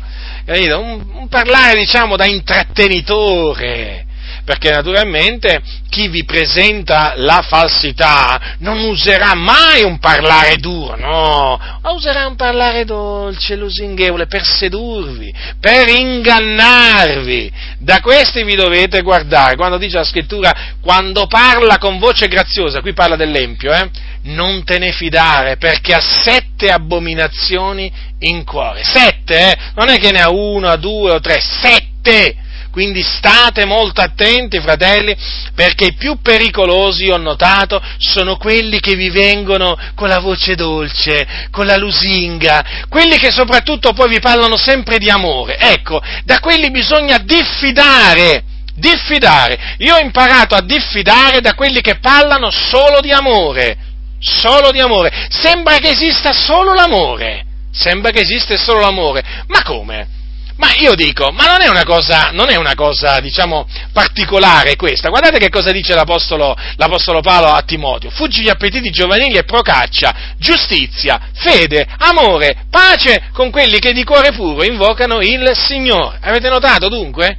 un, 0.47 1.05
un 1.13 1.27
parlare 1.27 1.79
diciamo 1.79 2.15
da 2.15 2.25
intrattenitore, 2.25 4.04
perché 4.45 4.69
naturalmente 4.69 5.61
chi 5.89 6.07
vi 6.07 6.23
presenta 6.23 7.13
la 7.17 7.41
falsità 7.41 8.55
non 8.59 8.79
userà 8.79 9.33
mai 9.33 9.83
un 9.83 9.97
parlare 9.97 10.57
duro, 10.57 10.95
no, 10.95 11.59
ma 11.81 11.91
userà 11.91 12.27
un 12.27 12.35
parlare 12.35 12.85
dolce, 12.85 13.55
lusinghevole, 13.55 14.27
per 14.27 14.45
sedurvi, 14.45 15.33
per 15.59 15.89
ingannarvi. 15.89 17.51
Da 17.79 17.99
questi 18.01 18.43
vi 18.43 18.55
dovete 18.55 19.01
guardare, 19.01 19.55
quando 19.55 19.77
dice 19.77 19.97
la 19.97 20.03
scrittura, 20.03 20.75
quando 20.79 21.25
parla 21.27 21.77
con 21.79 21.97
voce 21.97 22.27
graziosa, 22.27 22.81
qui 22.81 22.93
parla 22.93 23.15
dell'empio, 23.15 23.73
eh, 23.73 23.89
non 24.23 24.63
te 24.63 24.77
ne 24.77 24.91
fidare, 24.91 25.57
perché 25.57 25.93
ha 25.93 26.01
sette 26.01 26.69
abominazioni 26.71 27.91
in 28.19 28.43
cuore. 28.43 28.83
Sette, 28.83 29.51
eh? 29.51 29.57
Non 29.75 29.89
è 29.89 29.97
che 29.97 30.11
ne 30.11 30.21
ha 30.21 30.29
uno, 30.29 30.75
due 30.77 31.11
o 31.11 31.19
tre, 31.19 31.39
sette! 31.41 32.43
Quindi 32.75 33.03
state 33.03 33.63
molto 33.63 34.01
attenti, 34.01 34.59
fratelli, 34.59 35.15
perché 35.55 35.85
i 35.85 35.93
più 35.93 36.19
pericolosi, 36.21 37.07
ho 37.07 37.15
notato, 37.15 37.81
sono 37.99 38.35
quelli 38.35 38.81
che 38.81 38.95
vi 38.95 39.09
vengono 39.09 39.77
con 39.95 40.09
la 40.09 40.19
voce 40.19 40.55
dolce, 40.55 41.25
con 41.51 41.65
la 41.65 41.77
lusinga, 41.77 42.85
quelli 42.89 43.17
che 43.17 43.31
soprattutto 43.31 43.93
poi 43.93 44.09
vi 44.09 44.19
parlano 44.19 44.57
sempre 44.57 44.97
di 44.97 45.09
amore. 45.09 45.55
Ecco, 45.57 46.01
da 46.25 46.41
quelli 46.41 46.69
bisogna 46.69 47.17
diffidare. 47.19 48.43
Diffidare. 48.75 49.77
Io 49.77 49.95
ho 49.95 49.99
imparato 49.99 50.53
a 50.53 50.61
diffidare 50.61 51.39
da 51.39 51.53
quelli 51.53 51.79
che 51.79 51.99
parlano 51.99 52.51
solo 52.51 52.99
di 52.99 53.13
amore 53.13 53.77
solo 54.19 54.71
di 54.71 54.81
amore. 54.81 55.27
Sembra 55.29 55.77
che 55.77 55.91
esista 55.91 56.33
solo 56.33 56.73
l'amore. 56.73 57.45
Sembra 57.71 58.11
che 58.11 58.19
esista 58.19 58.57
solo 58.57 58.81
l'amore. 58.81 59.23
Ma 59.47 59.63
come? 59.63 60.14
Ma 60.57 60.73
io 60.77 60.95
dico, 60.95 61.31
ma 61.31 61.47
non 61.47 61.61
è 61.61 61.67
una 61.67 61.83
cosa, 61.83 62.29
non 62.31 62.49
è 62.49 62.55
una 62.55 62.75
cosa 62.75 63.19
diciamo, 63.19 63.67
particolare 63.91 64.77
questa. 64.77 65.09
Guardate 65.09 65.37
che 65.37 65.49
cosa 65.49 65.71
dice 65.71 65.93
l'Apostolo, 65.93 66.55
l'Apostolo 66.77 67.19
Paolo 67.19 67.47
a 67.47 67.61
Timoteo. 67.61 68.09
Fuggi 68.09 68.41
gli 68.41 68.49
appetiti 68.49 68.89
giovanili 68.89 69.37
e 69.37 69.43
procaccia 69.43 70.33
giustizia, 70.37 71.29
fede, 71.33 71.85
amore, 71.97 72.67
pace 72.69 73.29
con 73.33 73.51
quelli 73.51 73.79
che 73.79 73.91
di 73.91 74.05
cuore 74.05 74.31
puro 74.31 74.63
invocano 74.63 75.19
il 75.19 75.51
Signore. 75.55 76.19
Avete 76.21 76.47
notato 76.47 76.87
dunque? 76.87 77.37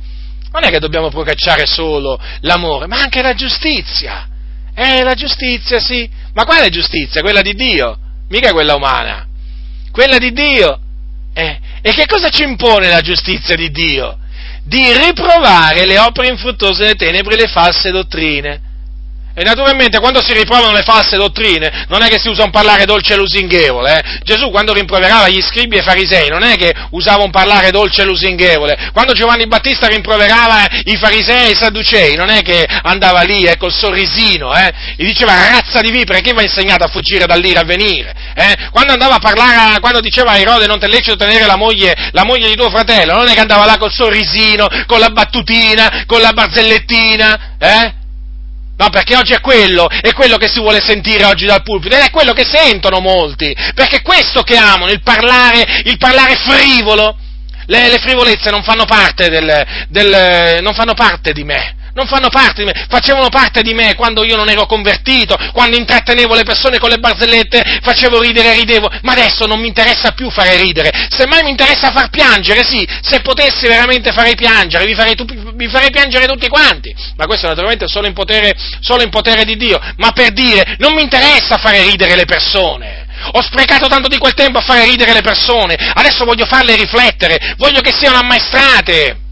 Non 0.52 0.64
è 0.64 0.70
che 0.70 0.78
dobbiamo 0.78 1.08
procacciare 1.08 1.66
solo 1.66 2.20
l'amore, 2.40 2.86
ma 2.86 2.98
anche 2.98 3.22
la 3.22 3.34
giustizia. 3.34 4.28
Eh, 4.74 5.02
la 5.02 5.14
giustizia, 5.14 5.78
sì. 5.80 6.08
Ma 6.34 6.44
quale 6.44 6.68
giustizia? 6.68 7.22
Quella 7.22 7.40
di 7.40 7.54
Dio, 7.54 7.96
mica 8.28 8.52
quella 8.52 8.74
umana. 8.74 9.26
Quella 9.90 10.18
di 10.18 10.32
Dio. 10.32 10.80
Eh, 11.32 11.58
e 11.86 11.92
che 11.92 12.06
cosa 12.06 12.30
ci 12.30 12.42
impone 12.42 12.88
la 12.88 13.00
giustizia 13.00 13.54
di 13.54 13.70
Dio? 13.70 14.18
Di 14.64 14.92
riprovare 14.92 15.86
le 15.86 16.00
opere 16.00 16.26
infruttuose 16.26 16.82
delle 16.82 16.94
tenebre 16.96 17.34
e 17.34 17.42
le 17.42 17.46
false 17.46 17.92
dottrine. 17.92 18.60
E 19.38 19.44
naturalmente 19.44 20.00
quando 20.00 20.22
si 20.22 20.32
riprovano 20.32 20.72
le 20.72 20.82
false 20.82 21.18
dottrine 21.18 21.84
non 21.88 22.00
è 22.00 22.08
che 22.08 22.18
si 22.18 22.28
usa 22.28 22.44
un 22.44 22.50
parlare 22.50 22.86
dolce 22.86 23.12
e 23.12 23.16
lusinghevole. 23.16 23.98
Eh? 23.98 24.20
Gesù 24.22 24.48
quando 24.48 24.72
rimproverava 24.72 25.28
gli 25.28 25.42
scribi 25.42 25.76
e 25.76 25.80
i 25.80 25.82
farisei 25.82 26.30
non 26.30 26.42
è 26.42 26.56
che 26.56 26.74
usava 26.92 27.22
un 27.22 27.30
parlare 27.30 27.70
dolce 27.70 28.00
e 28.00 28.04
lusinghevole. 28.06 28.88
Quando 28.94 29.12
Giovanni 29.12 29.46
Battista 29.46 29.88
rimproverava 29.88 30.64
i 30.84 30.96
farisei 30.96 31.48
e 31.48 31.50
i 31.50 31.54
sadducei 31.54 32.16
non 32.16 32.30
è 32.30 32.40
che 32.40 32.64
andava 32.64 33.20
lì 33.20 33.42
eh, 33.42 33.58
col 33.58 33.74
sorrisino, 33.74 34.56
eh? 34.56 34.72
diceva 34.96 35.34
razza 35.34 35.82
di 35.82 35.90
vipere, 35.90 36.22
che 36.22 36.32
va 36.32 36.40
insegnato 36.40 36.84
a 36.84 36.88
fuggire 36.88 37.26
dall'ira 37.26 37.60
a 37.60 37.64
venire? 37.64 38.14
Eh? 38.34 38.70
Quando 38.70 38.92
andava 38.92 39.16
a 39.16 39.20
parlare, 39.20 39.80
quando 39.80 40.00
diceva 40.00 40.30
a 40.30 40.38
Erode 40.38 40.66
non 40.66 40.78
te 40.78 40.88
lecito 40.88 41.14
tenere 41.14 41.44
la 41.44 41.56
moglie, 41.56 41.94
la 42.12 42.24
moglie 42.24 42.48
di 42.48 42.56
tuo 42.56 42.70
fratello, 42.70 43.12
non 43.12 43.28
è 43.28 43.34
che 43.34 43.40
andava 43.40 43.66
là 43.66 43.76
col 43.76 43.92
sorrisino, 43.92 44.66
con 44.86 44.98
la 44.98 45.10
battutina, 45.10 46.04
con 46.06 46.22
la 46.22 46.32
barzellettina, 46.32 47.56
eh? 47.58 48.04
No, 48.76 48.90
perché 48.90 49.16
oggi 49.16 49.32
è 49.32 49.40
quello, 49.40 49.88
è 49.88 50.12
quello 50.12 50.36
che 50.36 50.48
si 50.48 50.60
vuole 50.60 50.80
sentire 50.80 51.24
oggi 51.24 51.46
dal 51.46 51.62
pulpito, 51.62 51.96
ed 51.96 52.02
è 52.02 52.10
quello 52.10 52.32
che 52.32 52.44
sentono 52.44 53.00
molti, 53.00 53.56
perché 53.74 53.96
è 53.96 54.02
questo 54.02 54.42
che 54.42 54.56
amano, 54.56 54.90
il 54.90 55.02
parlare, 55.02 55.82
il 55.84 55.96
parlare 55.96 56.36
frivolo. 56.36 57.16
Le, 57.68 57.88
le 57.88 57.98
frivolezze 57.98 58.50
non 58.50 58.62
fanno 58.62 58.84
parte 58.84 59.28
del, 59.28 59.66
del, 59.88 60.62
non 60.62 60.72
fanno 60.72 60.94
parte 60.94 61.32
di 61.32 61.42
me, 61.42 61.75
non 61.96 62.06
fanno 62.06 62.28
parte 62.28 62.62
di 62.62 62.70
me, 62.70 62.86
facevano 62.90 63.30
parte 63.30 63.62
di 63.62 63.72
me 63.72 63.94
quando 63.94 64.22
io 64.22 64.36
non 64.36 64.50
ero 64.50 64.66
convertito, 64.66 65.34
quando 65.52 65.78
intrattenevo 65.78 66.34
le 66.34 66.42
persone 66.42 66.78
con 66.78 66.90
le 66.90 66.98
barzellette, 66.98 67.80
facevo 67.80 68.20
ridere 68.20 68.52
ridevo, 68.52 68.90
ma 69.00 69.12
adesso 69.12 69.46
non 69.46 69.58
mi 69.58 69.68
interessa 69.68 70.12
più 70.12 70.30
fare 70.30 70.60
ridere, 70.60 70.90
semmai 71.08 71.42
mi 71.42 71.50
interessa 71.50 71.90
far 71.92 72.10
piangere, 72.10 72.64
sì, 72.64 72.86
se 73.00 73.20
potessi 73.20 73.66
veramente 73.66 74.12
farei 74.12 74.34
piangere, 74.34 74.84
vi 74.84 74.94
farei, 74.94 75.14
vi 75.54 75.68
farei 75.68 75.90
piangere 75.90 76.26
tutti 76.26 76.48
quanti, 76.48 76.94
ma 77.16 77.24
questo 77.24 77.46
naturalmente 77.48 77.88
solo 77.88 78.06
in, 78.06 78.12
potere, 78.12 78.54
solo 78.80 79.02
in 79.02 79.08
potere 79.08 79.44
di 79.44 79.56
Dio, 79.56 79.80
ma 79.96 80.12
per 80.12 80.32
dire, 80.32 80.76
non 80.78 80.92
mi 80.92 81.02
interessa 81.02 81.56
fare 81.56 81.82
ridere 81.82 82.14
le 82.14 82.26
persone. 82.26 83.04
Ho 83.32 83.42
sprecato 83.42 83.88
tanto 83.88 84.08
di 84.08 84.18
quel 84.18 84.34
tempo 84.34 84.58
a 84.58 84.62
fare 84.62 84.84
ridere 84.84 85.14
le 85.14 85.22
persone, 85.22 85.74
adesso 85.94 86.26
voglio 86.26 86.44
farle 86.44 86.76
riflettere, 86.76 87.54
voglio 87.56 87.80
che 87.80 87.94
siano 87.98 88.18
ammaestrate 88.18 89.24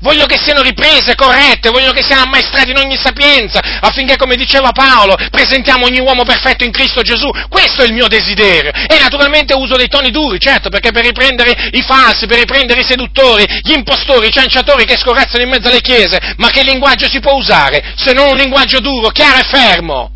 voglio 0.00 0.26
che 0.26 0.38
siano 0.38 0.62
riprese, 0.62 1.14
corrette, 1.14 1.70
voglio 1.70 1.92
che 1.92 2.02
siano 2.02 2.22
ammaestrate 2.22 2.70
in 2.70 2.78
ogni 2.78 2.96
sapienza, 2.96 3.60
affinché, 3.80 4.16
come 4.16 4.36
diceva 4.36 4.72
Paolo, 4.72 5.16
presentiamo 5.30 5.86
ogni 5.86 6.00
uomo 6.00 6.24
perfetto 6.24 6.64
in 6.64 6.72
Cristo 6.72 7.02
Gesù. 7.02 7.30
Questo 7.48 7.82
è 7.82 7.86
il 7.86 7.92
mio 7.92 8.08
desiderio. 8.08 8.70
E 8.72 8.98
naturalmente 9.00 9.54
uso 9.54 9.76
dei 9.76 9.88
toni 9.88 10.10
duri, 10.10 10.38
certo, 10.38 10.68
perché 10.68 10.90
per 10.92 11.04
riprendere 11.04 11.70
i 11.72 11.82
falsi, 11.82 12.26
per 12.26 12.38
riprendere 12.38 12.80
i 12.80 12.84
seduttori, 12.84 13.44
gli 13.62 13.72
impostori, 13.72 14.28
i 14.28 14.32
cianciatori 14.32 14.84
che 14.84 14.96
scorazzano 14.96 15.42
in 15.42 15.50
mezzo 15.50 15.68
alle 15.68 15.80
chiese, 15.80 16.34
ma 16.36 16.48
che 16.48 16.62
linguaggio 16.62 17.08
si 17.08 17.20
può 17.20 17.34
usare 17.34 17.94
se 17.96 18.12
non 18.12 18.28
un 18.30 18.36
linguaggio 18.36 18.80
duro, 18.80 19.08
chiaro 19.10 19.38
e 19.38 19.44
fermo? 19.44 20.12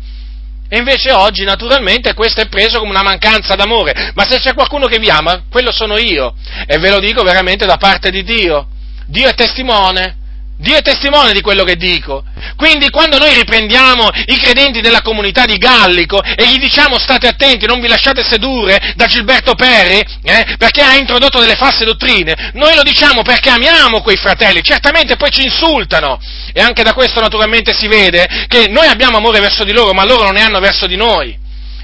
E 0.69 0.77
invece 0.77 1.11
oggi, 1.11 1.43
naturalmente, 1.43 2.15
questo 2.15 2.41
è 2.41 2.47
preso 2.47 2.79
come 2.79 2.89
una 2.89 3.03
mancanza 3.03 3.53
d'amore. 3.53 4.11
Ma 4.15 4.25
se 4.27 4.39
c'è 4.39 4.55
qualcuno 4.55 4.87
che 4.87 4.97
vi 4.97 5.07
ama, 5.07 5.43
quello 5.47 5.71
sono 5.71 5.99
io. 5.99 6.33
E 6.65 6.79
ve 6.79 6.89
lo 6.89 6.99
dico 6.99 7.21
veramente 7.21 7.67
da 7.67 7.77
parte 7.77 8.09
di 8.09 8.23
Dio. 8.23 8.69
Dio 9.07 9.27
è 9.27 9.33
testimone. 9.33 10.17
Dio 10.57 10.77
è 10.77 10.81
testimone 10.81 11.33
di 11.33 11.41
quello 11.41 11.63
che 11.63 11.75
dico. 11.75 12.23
Quindi 12.55 12.89
quando 12.89 13.17
noi 13.17 13.33
riprendiamo 13.33 14.07
i 14.27 14.37
credenti 14.37 14.79
della 14.79 15.01
comunità 15.01 15.45
di 15.45 15.57
Gallico 15.57 16.21
e 16.21 16.47
gli 16.47 16.57
diciamo 16.57 16.97
state 16.99 17.27
attenti, 17.27 17.65
non 17.65 17.81
vi 17.81 17.87
lasciate 17.87 18.23
sedurre 18.23 18.93
da 18.95 19.05
Gilberto 19.05 19.55
Perri, 19.55 19.99
eh, 20.23 20.55
perché 20.57 20.81
ha 20.81 20.95
introdotto 20.95 21.41
delle 21.41 21.55
false 21.55 21.83
dottrine, 21.83 22.51
noi 22.53 22.75
lo 22.75 22.83
diciamo 22.83 23.23
perché 23.23 23.49
amiamo 23.49 24.01
quei 24.01 24.15
fratelli, 24.15 24.61
certamente 24.61 25.17
poi 25.17 25.31
ci 25.31 25.43
insultano. 25.43 26.17
E 26.53 26.61
anche 26.61 26.83
da 26.83 26.93
questo 26.93 27.19
naturalmente 27.19 27.73
si 27.73 27.87
vede 27.87 28.45
che 28.47 28.67
noi 28.69 28.87
abbiamo 28.87 29.17
amore 29.17 29.41
verso 29.41 29.65
di 29.65 29.73
loro, 29.73 29.93
ma 29.93 30.05
loro 30.05 30.23
non 30.23 30.35
ne 30.35 30.43
hanno 30.43 30.59
verso 30.59 30.87
di 30.87 30.95
noi 30.95 31.41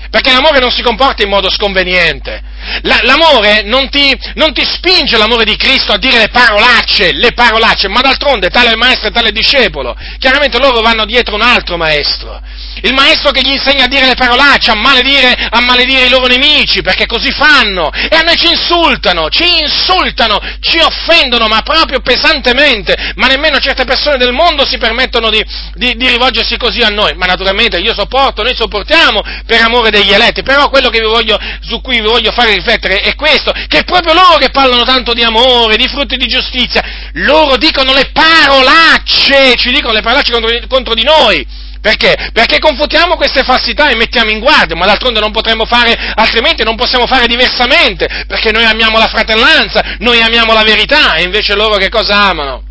perché 0.10 0.32
l'amore 0.32 0.60
non 0.60 0.72
si 0.72 0.82
comporta 0.82 1.24
in 1.24 1.30
modo 1.30 1.50
sconveniente. 1.52 2.42
La, 2.84 3.00
l'amore 3.04 3.64
non 3.64 3.90
ti, 3.90 4.18
non 4.36 4.54
ti, 4.54 4.66
spinge 4.66 5.18
l'amore 5.18 5.46
di 5.46 5.56
Cristo 5.56 5.92
a 5.92 5.98
dire 5.98 6.18
le 6.18 6.30
parolacce, 6.30 7.14
le 7.14 7.34
parolacce, 7.34 7.88
ma 7.88 8.02
d'altronde 8.02 8.50
tale 8.50 8.76
maestro 8.76 9.10
e 9.10 9.12
tale 9.12 9.32
discepolo. 9.32 9.96
Chiaramente 10.18 10.60
loro 10.60 10.82
vanno 10.82 11.06
dietro 11.06 11.36
un 11.36 11.42
altro 11.42 11.78
maestro. 11.78 12.42
Il 12.82 12.94
maestro 12.94 13.32
che 13.32 13.42
gli 13.42 13.52
insegna 13.52 13.86
a 13.86 13.88
dire 13.88 14.06
le 14.06 14.16
parolacce, 14.16 14.72
a 14.72 14.76
maledire, 14.76 15.36
a 15.50 15.60
maledire 15.62 16.06
i 16.06 16.10
loro 16.10 16.28
nemici, 16.28 16.82
perché 16.82 17.06
così 17.06 17.32
fanno. 17.32 17.92
E 17.92 18.16
a 18.16 18.22
noi 18.22 18.36
ci 18.38 18.50
insultano, 18.50 19.30
ci 19.30 19.62
insultano, 19.62 20.40
ci 20.62 20.80
offendono, 20.80 21.48
ma 21.48 21.62
proprio 21.62 22.00
pesantemente. 22.00 22.96
Ma 23.16 23.28
nemmeno 23.28 23.60
certe 23.60 23.84
persone 23.84 24.18
del 24.18 24.32
mondo 24.32 24.66
si 24.66 24.78
permettono 24.78 25.30
di, 25.30 25.44
di, 25.74 25.96
di 25.96 26.08
rivolgersi 26.08 26.58
così 26.58 26.82
a 26.82 26.90
noi. 26.90 27.16
Ma 27.16 27.26
naturalmente 27.26 27.80
io 27.80 27.94
sopporto, 27.94 28.44
noi 28.44 28.56
sopportiamo 28.56 29.22
per 29.46 29.62
amore 29.62 29.90
degli 29.90 30.12
eletti. 30.12 30.44
Però 30.44 30.70
quello 30.70 30.90
voglio, 31.10 31.38
su 31.62 31.82
cui 31.82 32.00
vi 32.00 32.08
voglio 32.08 32.32
fare 32.32 32.54
riflettere 32.60 33.02
è 33.02 33.16
questo, 33.16 33.52
che 33.68 33.84
proprio 33.84 34.14
loro 34.14 34.38
che 34.38 34.50
parlano 34.50 34.84
tanto 34.84 35.14
di 35.14 35.24
amore, 35.24 35.78
di 35.78 35.88
frutti 35.88 36.16
di 36.16 36.28
giustizia. 36.28 36.82
Loro 37.14 37.58
dicono 37.58 37.94
le 37.94 38.12
parolacce, 38.12 39.56
ci 39.56 39.72
dicono 39.72 39.94
le 39.94 40.02
parolacce 40.02 40.32
contro, 40.32 40.68
contro 40.68 40.94
di 40.94 41.04
noi. 41.04 41.68
Perché? 41.82 42.30
Perché 42.34 42.60
confutiamo 42.60 43.16
queste 43.16 43.44
falsità 43.44 43.90
e 43.90 43.96
mettiamo 43.96 44.30
in 44.32 44.40
guardia, 44.40 44.76
ma 44.76 44.86
d'altronde 44.86 45.22
non 45.22 45.32
potremmo 45.32 45.66
fare 45.66 45.96
altrimenti, 46.14 46.64
non 46.64 46.76
possiamo 46.76 47.08
fare 47.08 47.26
diversamente, 47.26 48.26
perché 48.28 48.52
noi 48.52 48.66
amiamo 48.66 48.98
la 48.98 49.08
fratellanza, 49.08 49.96
noi 50.00 50.22
amiamo 50.22 50.52
la 50.54 50.64
verità, 50.64 51.14
e 51.14 51.24
invece 51.24 51.56
loro 51.56 51.78
che 51.78 51.88
cosa 51.88 52.16
amano? 52.24 52.64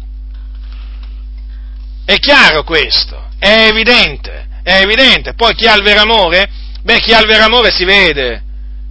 È 2.04 2.18
chiaro 2.18 2.64
questo, 2.64 3.30
è 3.38 3.68
evidente, 3.68 4.48
è 4.62 4.80
evidente. 4.82 5.32
Poi 5.34 5.54
chi 5.54 5.66
ha 5.66 5.74
il 5.74 5.82
vero 5.82 6.02
amore? 6.02 6.48
Beh, 6.82 7.00
chi 7.00 7.14
ha 7.14 7.20
il 7.20 7.26
vero 7.26 7.44
amore 7.44 7.70
si 7.70 7.84
vede, 7.84 8.42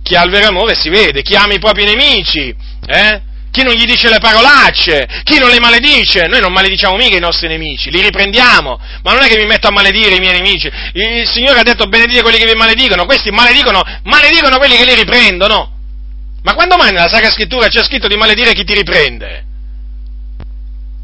chi 0.08 0.16
ha 0.16 0.24
il 0.24 0.32
vero 0.32 0.47
amore 0.47 0.74
si 0.74 0.88
vede, 0.88 1.22
chi 1.22 1.36
ama 1.36 1.53
i 1.53 1.60
propri 1.60 1.84
nemici, 1.84 2.55
eh? 2.88 3.22
chi 3.51 3.64
non 3.64 3.74
gli 3.74 3.84
dice 3.84 4.08
le 4.08 4.20
parolacce, 4.20 5.05
chi 5.24 5.38
non 5.38 5.49
le 5.49 5.60
maledice, 5.60 6.28
noi 6.28 6.39
non 6.39 6.53
malediciamo 6.53 6.95
mica 6.95 7.18
i 7.18 7.20
nostri 7.20 7.49
nemici, 7.49 7.91
li 7.91 7.99
riprendiamo, 7.99 8.80
ma 9.03 9.12
non 9.12 9.22
è 9.24 9.28
che 9.28 9.38
mi 9.38 9.45
metto 9.45 9.68
a 9.68 9.72
maledire 9.72 10.16
i 10.16 10.20
miei 10.20 10.32
nemici, 10.32 10.72
il 10.93 11.28
Signore 11.28 11.60
ha 11.60 11.64
detto 11.64 11.88
benedite 11.88 12.22
quelli 12.22 12.38
che 12.38 12.45
vi 12.45 12.55
maledicono, 12.55 13.03
questi 13.03 13.32
maledicono, 13.32 13.84
maledicono 14.03 14.58
quelli 14.58 14.78
che 14.78 14.86
li 14.86 14.95
riprendono. 14.95 15.74
Ma 16.41 16.53
quando 16.53 16.78
mai 16.78 16.93
nella 16.93 17.10
Sacra 17.10 17.30
Scrittura 17.30 17.68
c'è 17.68 17.84
scritto 17.84 18.08
di 18.08 18.16
maledire 18.16 18.53
chi 18.53 18.64
ti 18.64 18.76
riprende? 18.76 19.43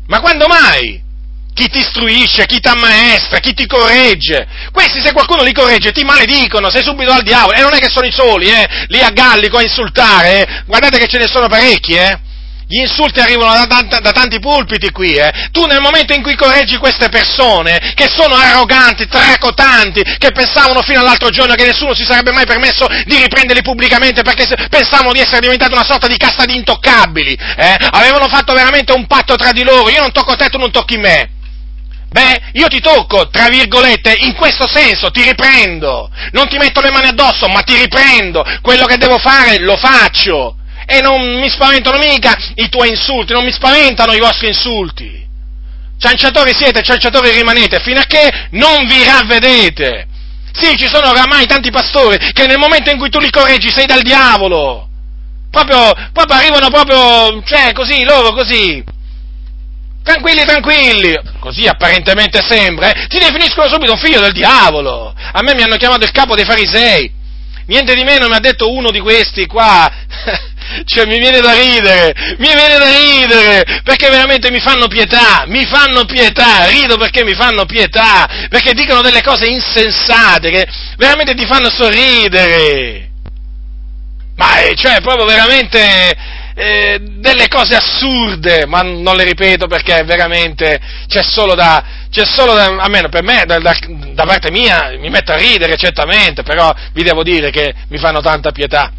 Ma 0.08 0.22
quando 0.22 0.48
mai? 0.48 1.03
Chi 1.54 1.70
ti 1.70 1.80
istruisce, 1.80 2.48
chi 2.48 2.60
ti 2.60 2.68
ammaestra, 2.68 3.40
chi 3.40 3.54
ti 3.54 3.68
corregge. 3.68 4.48
Questi 4.72 5.00
se 5.02 5.14
qualcuno 5.14 5.44
li 5.44 5.54
corregge 5.54 5.92
ti 5.92 6.04
maledicono, 6.04 6.72
sei 6.72 6.84
subito 6.84 7.12
al 7.12 7.22
diavolo. 7.22 7.56
E 7.56 7.62
non 7.62 7.74
è 7.74 7.78
che 7.78 7.90
sono 7.90 8.08
i 8.08 8.12
soli, 8.12 8.50
eh, 8.50 8.68
lì 8.88 9.00
a 9.00 9.10
Gallico 9.10 9.58
a 9.58 9.62
insultare, 9.62 10.42
eh. 10.42 10.64
Guardate 10.66 10.98
che 10.98 11.08
ce 11.08 11.20
ne 11.20 11.28
sono 11.28 11.48
parecchi, 11.48 11.94
eh. 11.94 12.20
Gli 12.66 12.80
insulti 12.80 13.20
arrivano 13.20 13.54
da, 13.54 13.66
da, 13.66 14.00
da, 14.00 14.12
tanti 14.12 14.40
pulpiti 14.40 14.90
qui, 14.90 15.14
eh. 15.14 15.32
Tu 15.52 15.66
nel 15.66 15.80
momento 15.80 16.14
in 16.14 16.24
cui 16.24 16.36
correggi 16.36 16.78
queste 16.78 17.10
persone, 17.10 17.94
che 17.94 18.08
sono 18.10 18.34
arroganti, 18.34 19.08
tracotanti, 19.08 20.02
che 20.18 20.32
pensavano 20.32 20.82
fino 20.82 21.02
all'altro 21.02 21.30
giorno 21.30 21.54
che 21.54 21.66
nessuno 21.66 21.94
si 21.94 22.04
sarebbe 22.04 22.32
mai 22.32 22.48
permesso 22.48 22.88
di 23.06 23.18
riprenderli 23.18 23.62
pubblicamente 23.62 24.24
perché 24.24 24.48
pensavano 24.70 25.12
di 25.12 25.20
essere 25.20 25.42
diventati 25.42 25.72
una 25.72 25.86
sorta 25.86 26.08
di 26.08 26.18
casta 26.18 26.46
di 26.46 26.56
intoccabili, 26.56 27.38
eh. 27.58 27.78
Avevano 27.92 28.28
fatto 28.28 28.54
veramente 28.54 28.92
un 28.92 29.06
patto 29.06 29.36
tra 29.36 29.52
di 29.52 29.64
loro, 29.64 29.92
io 29.92 30.02
non 30.02 30.12
tocco 30.12 30.36
te, 30.36 30.50
tu 30.50 30.58
non 30.58 30.72
tocchi 30.72 30.98
me. 30.98 31.42
Beh, 32.14 32.52
io 32.54 32.68
ti 32.68 32.80
tocco, 32.80 33.28
tra 33.30 33.48
virgolette, 33.50 34.14
in 34.20 34.36
questo 34.36 34.68
senso, 34.68 35.10
ti 35.10 35.24
riprendo. 35.24 36.12
Non 36.32 36.48
ti 36.48 36.58
metto 36.58 36.80
le 36.80 36.92
mani 36.92 37.08
addosso, 37.08 37.48
ma 37.48 37.62
ti 37.62 37.76
riprendo. 37.76 38.46
Quello 38.62 38.86
che 38.86 38.98
devo 38.98 39.18
fare, 39.18 39.58
lo 39.58 39.76
faccio. 39.78 40.56
E 40.86 41.02
non 41.02 41.40
mi 41.40 41.50
spaventano 41.50 41.98
mica 41.98 42.38
i 42.56 42.70
tuoi 42.70 42.90
insulti, 42.90 43.34
non 43.34 43.44
mi 43.44 43.52
spaventano 43.52 44.14
i 44.14 44.20
vostri 44.20 44.48
insulti. 44.48 45.26
Cianciatori 45.98 46.54
siete, 46.54 46.84
cianciatori 46.84 47.32
rimanete, 47.32 47.80
fino 47.80 48.00
a 48.00 48.06
che 48.06 48.48
non 48.52 48.86
vi 48.86 49.04
ravvedete. 49.04 50.06
Sì, 50.52 50.78
ci 50.78 50.88
sono 50.88 51.10
oramai 51.10 51.48
tanti 51.48 51.72
pastori 51.72 52.18
che 52.32 52.46
nel 52.46 52.60
momento 52.60 52.92
in 52.92 53.00
cui 53.00 53.10
tu 53.10 53.20
li 53.20 53.32
correggi 53.32 53.72
sei 53.72 53.88
dal 53.88 54.04
diavolo. 54.04 54.88
proprio, 55.50 55.94
proprio 56.12 56.38
arrivano 56.38 56.70
proprio, 56.70 57.42
cioè 57.44 57.72
così, 57.74 58.04
loro 58.04 58.34
così, 58.34 58.84
tranquilli, 60.04 60.44
tranquilli, 60.44 61.20
così 61.40 61.66
apparentemente 61.66 62.42
sembra, 62.42 62.92
eh? 62.92 63.08
ti 63.08 63.20
definiscono 63.20 63.68
subito 63.68 63.96
figlio 63.96 64.20
del 64.20 64.34
diavolo. 64.34 65.14
A 65.16 65.42
me 65.42 65.56
mi 65.56 65.64
hanno 65.64 65.78
chiamato 65.78 66.04
il 66.04 66.12
capo 66.12 66.36
dei 66.36 66.46
farisei. 66.46 67.22
Niente 67.66 67.96
di 67.96 68.04
meno 68.04 68.28
mi 68.28 68.36
ha 68.36 68.40
detto 68.40 68.70
uno 68.70 68.92
di 68.92 69.00
questi 69.00 69.46
qua, 69.46 69.90
cioè 70.84 71.06
mi 71.06 71.18
viene 71.18 71.40
da 71.40 71.54
ridere, 71.54 72.14
mi 72.38 72.54
viene 72.54 72.78
da 72.78 72.92
ridere, 72.92 73.82
perché 73.84 74.10
veramente 74.10 74.52
mi 74.52 74.60
fanno 74.60 74.88
pietà, 74.88 75.46
mi 75.48 75.64
fanno 75.66 76.04
pietà, 76.04 76.66
rido 76.68 76.98
perché 76.98 77.24
mi 77.24 77.34
fanno 77.34 77.66
pietà, 77.66 78.48
perché 78.50 78.74
dicono 78.74 79.02
delle 79.02 79.22
cose 79.22 79.46
insensate 79.46 80.50
che 80.50 80.68
veramente 80.98 81.36
ti 81.36 81.46
fanno 81.46 81.70
sorridere. 81.70 83.12
Ma 84.36 84.56
è, 84.58 84.74
cioè, 84.76 85.00
proprio 85.00 85.26
veramente 85.26 86.42
eh, 86.56 87.00
delle 87.00 87.48
cose 87.48 87.76
assurde, 87.76 88.66
ma 88.66 88.82
non 88.82 89.16
le 89.16 89.24
ripeto 89.24 89.68
perché 89.68 90.04
veramente 90.04 90.80
c'è 91.08 91.24
solo 91.24 91.56
da, 91.56 91.84
c'è 92.10 92.26
solo 92.26 92.54
da, 92.54 92.66
almeno 92.80 93.10
per 93.10 93.24
me, 93.24 93.44
da, 93.46 93.60
da, 93.60 93.76
da 94.14 94.26
parte 94.26 94.52
mia, 94.52 94.96
mi 95.00 95.10
metto 95.10 95.32
a 95.32 95.38
ridere 95.38 95.76
certamente, 95.76 96.44
però 96.44 96.74
vi 96.94 97.04
devo 97.04 97.24
dire 97.24 97.50
che 97.50 97.74
mi 97.88 97.98
fanno 97.98 98.22
tanta 98.22 98.52
pietà 98.52 98.92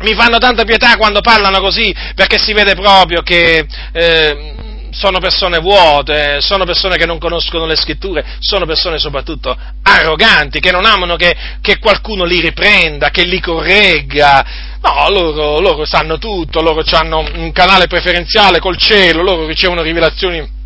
mi 0.00 0.14
fanno 0.14 0.38
tanta 0.38 0.64
pietà 0.64 0.96
quando 0.96 1.20
parlano 1.20 1.60
così, 1.60 1.92
perché 2.14 2.38
si 2.38 2.52
vede 2.52 2.74
proprio 2.74 3.22
che 3.22 3.66
eh, 3.92 4.54
sono 4.90 5.18
persone 5.18 5.58
vuote, 5.58 6.40
sono 6.40 6.64
persone 6.64 6.96
che 6.96 7.06
non 7.06 7.18
conoscono 7.18 7.66
le 7.66 7.76
scritture, 7.76 8.24
sono 8.38 8.64
persone 8.64 8.98
soprattutto 8.98 9.56
arroganti, 9.82 10.60
che 10.60 10.70
non 10.70 10.84
amano 10.84 11.16
che, 11.16 11.34
che 11.60 11.78
qualcuno 11.78 12.24
li 12.24 12.40
riprenda, 12.40 13.10
che 13.10 13.24
li 13.24 13.40
corregga. 13.40 14.67
No, 14.80 15.08
loro, 15.10 15.60
loro 15.60 15.84
sanno 15.84 16.18
tutto, 16.18 16.60
loro 16.60 16.82
hanno 16.92 17.18
un 17.34 17.52
canale 17.52 17.86
preferenziale 17.86 18.60
col 18.60 18.76
cielo, 18.76 19.22
loro 19.22 19.46
ricevono 19.46 19.82
rivelazioni 19.82 20.56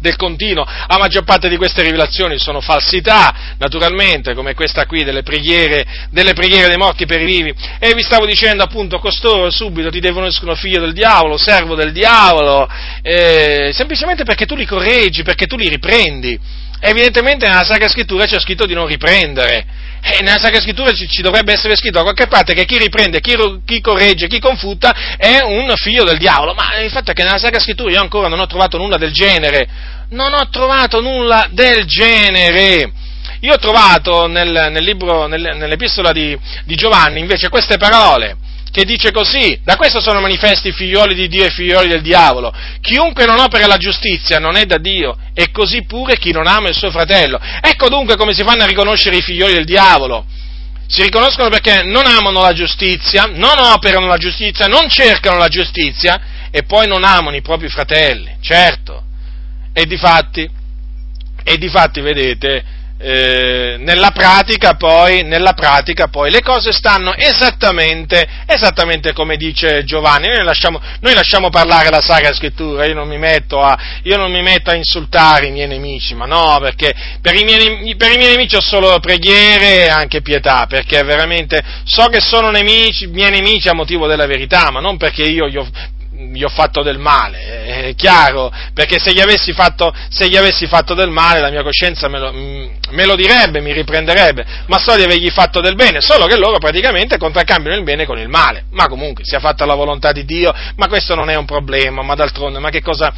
del 0.00 0.16
continuo. 0.16 0.64
La 0.64 0.98
maggior 0.98 1.24
parte 1.24 1.48
di 1.48 1.56
queste 1.56 1.82
rivelazioni 1.82 2.38
sono 2.38 2.60
falsità, 2.60 3.54
naturalmente, 3.58 4.34
come 4.34 4.54
questa 4.54 4.86
qui 4.86 5.04
delle 5.04 5.22
preghiere, 5.22 5.84
delle 6.10 6.32
preghiere 6.32 6.68
dei 6.68 6.76
morti 6.76 7.06
per 7.06 7.20
i 7.20 7.26
vivi. 7.26 7.54
E 7.78 7.92
vi 7.94 8.02
stavo 8.02 8.26
dicendo 8.26 8.62
appunto, 8.62 8.98
costoro 8.98 9.50
subito 9.50 9.90
ti 9.90 10.00
devono 10.00 10.26
essere 10.26 10.54
figlio 10.56 10.80
del 10.80 10.92
diavolo, 10.92 11.36
servo 11.36 11.74
del 11.74 11.92
diavolo, 11.92 12.68
eh, 13.02 13.70
semplicemente 13.72 14.24
perché 14.24 14.46
tu 14.46 14.56
li 14.56 14.66
correggi, 14.66 15.22
perché 15.22 15.46
tu 15.46 15.56
li 15.56 15.68
riprendi. 15.68 16.68
Evidentemente 16.80 17.46
nella 17.46 17.64
Sacra 17.64 17.88
Scrittura 17.88 18.24
c'è 18.24 18.40
scritto 18.40 18.64
di 18.64 18.74
non 18.74 18.86
riprendere. 18.86 19.66
E 20.02 20.22
nella 20.22 20.38
Sacra 20.38 20.60
Scrittura 20.60 20.92
ci, 20.92 21.06
ci, 21.08 21.20
dovrebbe 21.20 21.52
essere 21.52 21.76
scritto 21.76 21.98
da 21.98 22.02
qualche 22.02 22.26
parte 22.26 22.54
che 22.54 22.64
chi 22.64 22.78
riprende, 22.78 23.20
chi, 23.20 23.36
chi, 23.66 23.82
corregge, 23.82 24.28
chi 24.28 24.38
confuta 24.38 25.16
è 25.18 25.42
un 25.42 25.70
figlio 25.76 26.04
del 26.04 26.16
diavolo. 26.16 26.54
Ma 26.54 26.78
il 26.78 26.90
fatto 26.90 27.10
è 27.10 27.14
che 27.14 27.22
nella 27.22 27.38
Sacra 27.38 27.60
Scrittura 27.60 27.90
io 27.90 28.00
ancora 28.00 28.28
non 28.28 28.40
ho 28.40 28.46
trovato 28.46 28.78
nulla 28.78 28.96
del 28.96 29.12
genere. 29.12 29.68
Non 30.10 30.32
ho 30.32 30.48
trovato 30.48 31.00
nulla 31.02 31.48
del 31.50 31.84
genere. 31.84 32.92
Io 33.40 33.52
ho 33.52 33.58
trovato 33.58 34.26
nel, 34.26 34.68
nel 34.70 34.82
libro, 34.82 35.26
nel, 35.26 35.54
nell'epistola 35.56 36.12
di, 36.12 36.36
di 36.64 36.74
Giovanni 36.74 37.20
invece 37.20 37.48
queste 37.48 37.76
parole 37.76 38.36
che 38.70 38.84
dice 38.84 39.10
così, 39.10 39.60
da 39.64 39.76
questo 39.76 40.00
sono 40.00 40.20
manifesti 40.20 40.68
i 40.68 40.72
figlioli 40.72 41.14
di 41.14 41.28
Dio 41.28 41.44
e 41.44 41.48
i 41.48 41.50
figlioli 41.50 41.88
del 41.88 42.02
diavolo. 42.02 42.52
Chiunque 42.80 43.26
non 43.26 43.38
opera 43.38 43.66
la 43.66 43.76
giustizia 43.76 44.38
non 44.38 44.56
è 44.56 44.64
da 44.64 44.78
Dio, 44.78 45.16
e 45.34 45.50
così 45.50 45.84
pure 45.84 46.16
chi 46.18 46.30
non 46.30 46.46
ama 46.46 46.68
il 46.68 46.76
suo 46.76 46.90
fratello. 46.90 47.40
Ecco 47.60 47.88
dunque 47.88 48.16
come 48.16 48.32
si 48.32 48.44
fanno 48.44 48.62
a 48.62 48.66
riconoscere 48.66 49.16
i 49.16 49.22
figlioli 49.22 49.54
del 49.54 49.64
diavolo. 49.64 50.24
Si 50.86 51.02
riconoscono 51.02 51.48
perché 51.50 51.82
non 51.82 52.06
amano 52.06 52.42
la 52.42 52.52
giustizia, 52.52 53.24
non 53.32 53.58
operano 53.58 54.06
la 54.06 54.16
giustizia, 54.16 54.66
non 54.66 54.88
cercano 54.88 55.38
la 55.38 55.48
giustizia 55.48 56.20
e 56.50 56.64
poi 56.64 56.88
non 56.88 57.04
amano 57.04 57.36
i 57.36 57.42
propri 57.42 57.68
fratelli, 57.68 58.36
certo. 58.40 59.04
E 59.72 59.84
di 59.86 59.96
fatti, 59.96 60.48
e 61.44 61.58
di 61.58 61.68
fatti 61.68 62.00
vedete, 62.00 62.64
eh, 63.02 63.76
nella, 63.78 64.10
pratica 64.10 64.74
poi, 64.74 65.22
nella 65.22 65.54
pratica 65.54 66.08
poi 66.08 66.30
le 66.30 66.42
cose 66.42 66.70
stanno 66.70 67.14
esattamente, 67.14 68.28
esattamente 68.44 69.14
come 69.14 69.38
dice 69.38 69.84
Giovanni. 69.84 70.28
Noi 70.28 70.44
lasciamo, 70.44 70.78
noi 71.00 71.14
lasciamo, 71.14 71.48
parlare 71.48 71.88
la 71.88 72.02
Sacra 72.02 72.34
Scrittura, 72.34 72.84
io 72.84 72.92
non, 72.92 73.10
a, 73.10 73.78
io 74.02 74.16
non, 74.18 74.30
mi 74.30 74.42
metto 74.42 74.70
a, 74.70 74.74
insultare 74.74 75.46
i 75.46 75.50
miei 75.50 75.66
nemici, 75.66 76.14
ma 76.14 76.26
no, 76.26 76.58
perché 76.60 76.94
per 77.22 77.34
i 77.34 77.44
miei, 77.44 77.96
per 77.96 78.12
i 78.12 78.18
miei 78.18 78.32
nemici 78.32 78.56
ho 78.56 78.60
solo 78.60 78.98
preghiere 79.00 79.84
e 79.84 79.88
anche 79.88 80.20
pietà, 80.20 80.66
perché 80.66 81.02
veramente 81.02 81.62
so 81.84 82.06
che 82.08 82.20
sono 82.20 82.50
nemici, 82.50 83.06
miei 83.06 83.30
nemici 83.30 83.68
a 83.68 83.74
motivo 83.74 84.06
della 84.06 84.26
verità, 84.26 84.70
ma 84.70 84.80
non 84.80 84.98
perché 84.98 85.22
io 85.22 85.48
gli 85.48 85.56
ho 85.56 85.66
gli 86.32 86.42
ho 86.42 86.48
fatto 86.48 86.82
del 86.82 86.98
male, 86.98 87.64
è 87.88 87.94
chiaro, 87.94 88.52
perché 88.74 88.98
se 88.98 89.12
gli 89.12 89.20
avessi 89.20 89.52
fatto, 89.52 89.92
gli 90.10 90.36
avessi 90.36 90.66
fatto 90.66 90.94
del 90.94 91.10
male 91.10 91.40
la 91.40 91.50
mia 91.50 91.62
coscienza 91.62 92.08
me 92.08 92.18
lo, 92.18 92.32
mm, 92.32 92.66
me 92.90 93.06
lo, 93.06 93.16
direbbe, 93.16 93.60
mi 93.60 93.72
riprenderebbe, 93.72 94.44
ma 94.66 94.78
so 94.78 94.96
di 94.96 95.02
avergli 95.02 95.30
fatto 95.30 95.60
del 95.60 95.74
bene, 95.74 96.00
solo 96.00 96.26
che 96.26 96.36
loro 96.36 96.58
praticamente 96.58 97.18
contraccambiano 97.18 97.76
il 97.76 97.84
bene 97.84 98.06
con 98.06 98.18
il 98.18 98.28
male, 98.28 98.64
ma 98.70 98.86
comunque 98.88 99.24
sia 99.24 99.40
fatta 99.40 99.64
la 99.64 99.74
volontà 99.74 100.12
di 100.12 100.24
Dio, 100.24 100.52
ma 100.76 100.86
questo 100.88 101.14
non 101.14 101.30
è 101.30 101.36
un 101.36 101.44
problema, 101.44 102.02
ma 102.02 102.14
d'altronde, 102.14 102.58
ma 102.58 102.70
che 102.70 102.82
cosa, 102.82 103.12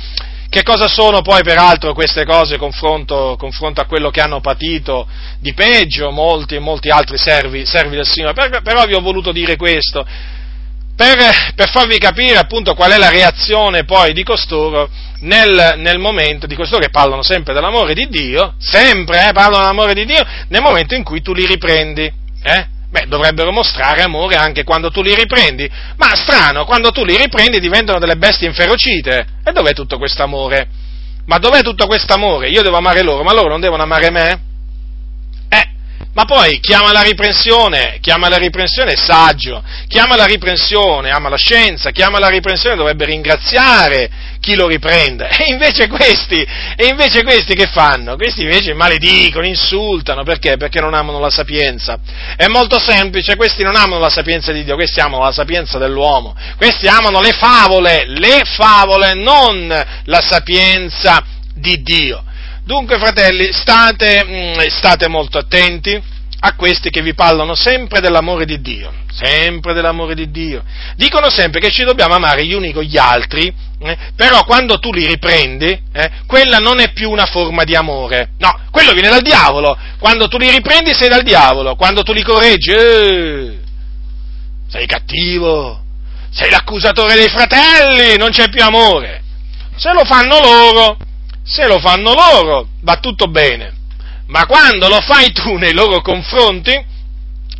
che 0.48 0.62
cosa 0.62 0.88
sono 0.88 1.22
poi 1.22 1.42
peraltro 1.42 1.94
queste 1.94 2.24
cose 2.24 2.56
confronto, 2.56 3.36
confronto, 3.38 3.80
a 3.80 3.86
quello 3.86 4.10
che 4.10 4.20
hanno 4.20 4.40
patito? 4.40 5.06
Di 5.38 5.54
peggio 5.54 6.10
molti 6.10 6.56
e 6.56 6.58
molti 6.58 6.90
altri 6.90 7.16
servi, 7.16 7.64
servi 7.64 7.96
del 7.96 8.06
Signore? 8.06 8.60
però 8.62 8.84
vi 8.84 8.94
ho 8.94 9.00
voluto 9.00 9.32
dire 9.32 9.56
questo, 9.56 10.06
per, 10.94 11.52
per, 11.54 11.70
farvi 11.70 11.98
capire 11.98 12.38
appunto 12.38 12.74
qual 12.74 12.92
è 12.92 12.98
la 12.98 13.10
reazione 13.10 13.84
poi 13.84 14.12
di 14.12 14.22
costoro 14.22 14.88
nel, 15.20 15.74
nel, 15.78 15.98
momento, 15.98 16.46
di 16.46 16.54
costoro 16.54 16.82
che 16.82 16.90
parlano 16.90 17.22
sempre 17.22 17.54
dell'amore 17.54 17.94
di 17.94 18.08
Dio, 18.08 18.54
sempre 18.58 19.28
eh, 19.28 19.32
parlano 19.32 19.60
dell'amore 19.60 19.94
di 19.94 20.04
Dio, 20.04 20.24
nel 20.48 20.62
momento 20.62 20.94
in 20.94 21.02
cui 21.02 21.22
tu 21.22 21.32
li 21.32 21.46
riprendi. 21.46 22.12
Eh? 22.42 22.66
Beh, 22.90 23.06
dovrebbero 23.06 23.52
mostrare 23.52 24.02
amore 24.02 24.36
anche 24.36 24.64
quando 24.64 24.90
tu 24.90 25.00
li 25.00 25.14
riprendi, 25.14 25.68
ma 25.96 26.14
strano, 26.14 26.66
quando 26.66 26.90
tu 26.90 27.04
li 27.04 27.16
riprendi 27.16 27.58
diventano 27.58 27.98
delle 27.98 28.16
bestie 28.16 28.46
inferocite. 28.46 29.26
E 29.44 29.52
dov'è 29.52 29.72
tutto 29.72 29.96
questo 29.96 30.22
amore? 30.22 30.68
Ma 31.24 31.38
dov'è 31.38 31.62
tutto 31.62 31.86
questo 31.86 32.12
amore? 32.12 32.48
Io 32.48 32.62
devo 32.62 32.76
amare 32.76 33.02
loro, 33.02 33.22
ma 33.22 33.32
loro 33.32 33.48
non 33.48 33.60
devono 33.60 33.82
amare 33.82 34.10
me? 34.10 34.51
Ma 36.14 36.26
poi 36.26 36.60
chiama 36.60 36.92
la 36.92 37.00
riprensione, 37.00 37.96
chiama 38.02 38.28
la 38.28 38.36
riprensione 38.36 38.96
saggio, 38.96 39.62
chiama 39.88 40.14
la 40.14 40.26
riprensione, 40.26 41.10
ama 41.10 41.30
la 41.30 41.36
scienza, 41.36 41.90
chiama 41.90 42.18
la 42.18 42.28
riprensione 42.28 42.76
dovrebbe 42.76 43.06
ringraziare 43.06 44.10
chi 44.38 44.54
lo 44.54 44.66
riprende. 44.66 45.30
E 45.42 45.50
invece 45.50 45.88
questi, 45.88 46.46
e 46.76 46.86
invece 46.86 47.22
questi 47.22 47.54
che 47.54 47.66
fanno? 47.66 48.16
Questi 48.16 48.42
invece 48.42 48.74
maledicono, 48.74 49.46
insultano, 49.46 50.22
perché? 50.22 50.58
Perché 50.58 50.80
non 50.80 50.92
amano 50.92 51.18
la 51.18 51.30
sapienza. 51.30 51.98
È 52.36 52.46
molto 52.46 52.78
semplice, 52.78 53.36
questi 53.36 53.62
non 53.62 53.76
amano 53.76 54.00
la 54.00 54.10
sapienza 54.10 54.52
di 54.52 54.64
Dio, 54.64 54.74
questi 54.74 55.00
amano 55.00 55.24
la 55.24 55.32
sapienza 55.32 55.78
dell'uomo. 55.78 56.36
Questi 56.58 56.88
amano 56.88 57.20
le 57.20 57.32
favole, 57.32 58.04
le 58.06 58.42
favole, 58.44 59.14
non 59.14 59.66
la 60.04 60.20
sapienza 60.20 61.24
di 61.54 61.82
Dio. 61.82 62.22
Dunque, 62.64 62.98
fratelli, 62.98 63.52
state, 63.52 64.24
mm, 64.24 64.60
state 64.68 65.08
molto 65.08 65.38
attenti 65.38 66.00
a 66.44 66.54
questi 66.54 66.90
che 66.90 67.02
vi 67.02 67.14
parlano 67.14 67.54
sempre 67.54 68.00
dell'amore 68.00 68.44
di 68.44 68.60
Dio, 68.60 68.92
sempre 69.12 69.74
dell'amore 69.74 70.14
di 70.14 70.30
Dio. 70.30 70.62
Dicono 70.96 71.28
sempre 71.28 71.60
che 71.60 71.70
ci 71.70 71.84
dobbiamo 71.84 72.14
amare 72.14 72.44
gli 72.44 72.52
uni 72.52 72.72
con 72.72 72.82
gli 72.82 72.96
altri, 72.96 73.52
eh, 73.80 73.96
però 74.14 74.44
quando 74.44 74.78
tu 74.78 74.92
li 74.92 75.06
riprendi, 75.06 75.82
eh, 75.92 76.10
quella 76.26 76.58
non 76.58 76.78
è 76.78 76.92
più 76.92 77.10
una 77.10 77.26
forma 77.26 77.64
di 77.64 77.74
amore. 77.74 78.30
No, 78.38 78.60
quello 78.70 78.92
viene 78.92 79.08
dal 79.08 79.22
diavolo. 79.22 79.76
Quando 79.98 80.28
tu 80.28 80.38
li 80.38 80.50
riprendi 80.50 80.94
sei 80.94 81.08
dal 81.08 81.22
diavolo, 81.22 81.74
quando 81.74 82.02
tu 82.02 82.12
li 82.12 82.22
correggi, 82.22 82.70
eh, 82.70 83.58
sei 84.68 84.86
cattivo, 84.86 85.82
sei 86.30 86.50
l'accusatore 86.50 87.14
dei 87.14 87.28
fratelli, 87.28 88.16
non 88.16 88.30
c'è 88.30 88.48
più 88.48 88.62
amore. 88.62 89.22
Se 89.76 89.92
lo 89.92 90.04
fanno 90.04 90.40
loro, 90.40 90.96
se 91.42 91.66
lo 91.66 91.78
fanno 91.78 92.14
loro, 92.14 92.68
va 92.80 92.96
tutto 92.96 93.26
bene. 93.26 93.80
Ma 94.26 94.46
quando 94.46 94.88
lo 94.88 95.00
fai 95.00 95.32
tu 95.32 95.54
nei 95.58 95.72
loro 95.72 96.00
confronti, 96.00 96.70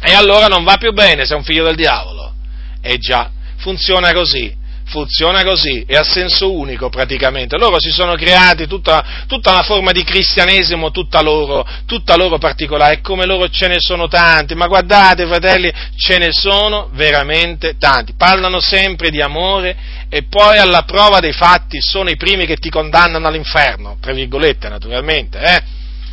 e 0.04 0.14
allora 0.14 0.46
non 0.46 0.64
va 0.64 0.76
più 0.76 0.92
bene, 0.92 1.24
sei 1.24 1.36
un 1.36 1.44
figlio 1.44 1.64
del 1.64 1.76
diavolo. 1.76 2.32
E 2.80 2.98
già, 2.98 3.30
funziona 3.58 4.12
così 4.12 4.60
funziona 4.92 5.42
così, 5.42 5.84
è 5.86 5.94
a 5.96 6.04
senso 6.04 6.52
unico 6.52 6.90
praticamente. 6.90 7.56
Loro 7.56 7.80
si 7.80 7.90
sono 7.90 8.14
creati 8.14 8.66
tutta, 8.66 9.24
tutta 9.26 9.52
una 9.52 9.62
forma 9.62 9.90
di 9.90 10.04
cristianesimo, 10.04 10.90
tutta 10.90 11.22
loro, 11.22 11.66
tutta 11.86 12.14
loro 12.14 12.36
particolare, 12.36 12.96
e 12.96 13.00
come 13.00 13.24
loro 13.24 13.48
ce 13.48 13.68
ne 13.68 13.80
sono 13.80 14.06
tanti, 14.06 14.54
ma 14.54 14.66
guardate 14.66 15.26
fratelli, 15.26 15.72
ce 15.96 16.18
ne 16.18 16.30
sono 16.32 16.90
veramente 16.92 17.76
tanti. 17.78 18.12
Parlano 18.16 18.60
sempre 18.60 19.10
di 19.10 19.22
amore 19.22 19.76
e 20.14 20.24
poi 20.24 20.58
alla 20.58 20.82
prova 20.82 21.20
dei 21.20 21.32
fatti 21.32 21.80
sono 21.80 22.10
i 22.10 22.16
primi 22.16 22.44
che 22.44 22.56
ti 22.56 22.68
condannano 22.68 23.26
all'inferno, 23.26 23.96
tra 23.98 24.12
virgolette 24.12 24.68
naturalmente, 24.68 25.38
eh? 25.38 25.62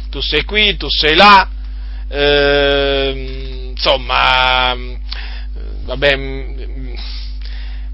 Tu 0.09 0.21
sei 0.21 0.45
qui, 0.45 0.77
tu 0.77 0.88
sei 0.89 1.17
là, 1.17 1.45
eh, 2.07 3.71
insomma, 3.71 4.73
vabbè, 5.84 6.17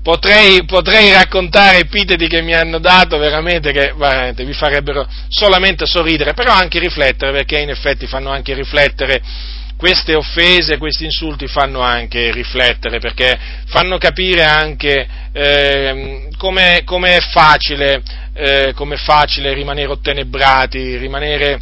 potrei, 0.03 0.63
potrei, 0.65 1.11
raccontare 1.11 1.79
epiteti 1.79 2.27
che 2.27 2.43
mi 2.43 2.53
hanno 2.53 2.77
dato 2.77 3.17
veramente 3.17 3.71
che 3.71 3.91
veramente, 3.97 4.45
vi 4.45 4.53
farebbero 4.53 5.07
solamente 5.29 5.87
sorridere, 5.87 6.35
però 6.35 6.53
anche 6.53 6.77
riflettere, 6.77 7.31
perché 7.31 7.57
in 7.57 7.69
effetti 7.69 8.05
fanno 8.05 8.29
anche 8.29 8.53
riflettere 8.53 9.23
queste 9.77 10.15
offese, 10.15 10.77
questi 10.77 11.05
insulti 11.05 11.47
fanno 11.47 11.81
anche 11.81 12.31
riflettere, 12.31 12.99
perché 12.99 13.37
fanno 13.65 13.97
capire 13.97 14.43
anche 14.43 15.07
eh, 15.31 16.29
come 16.37 17.17
è 17.17 17.19
facile, 17.21 18.01
eh, 18.33 18.73
facile 18.95 19.53
rimanere 19.53 19.91
ottenebrati, 19.91 20.97
rimanere 20.97 21.59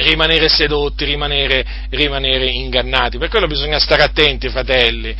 rimanere 0.00 0.48
sedotti, 0.48 1.04
rimanere, 1.04 1.64
rimanere, 1.90 2.46
ingannati. 2.46 3.18
Per 3.18 3.28
quello 3.28 3.46
bisogna 3.46 3.78
stare 3.78 4.02
attenti, 4.02 4.48
fratelli, 4.48 5.14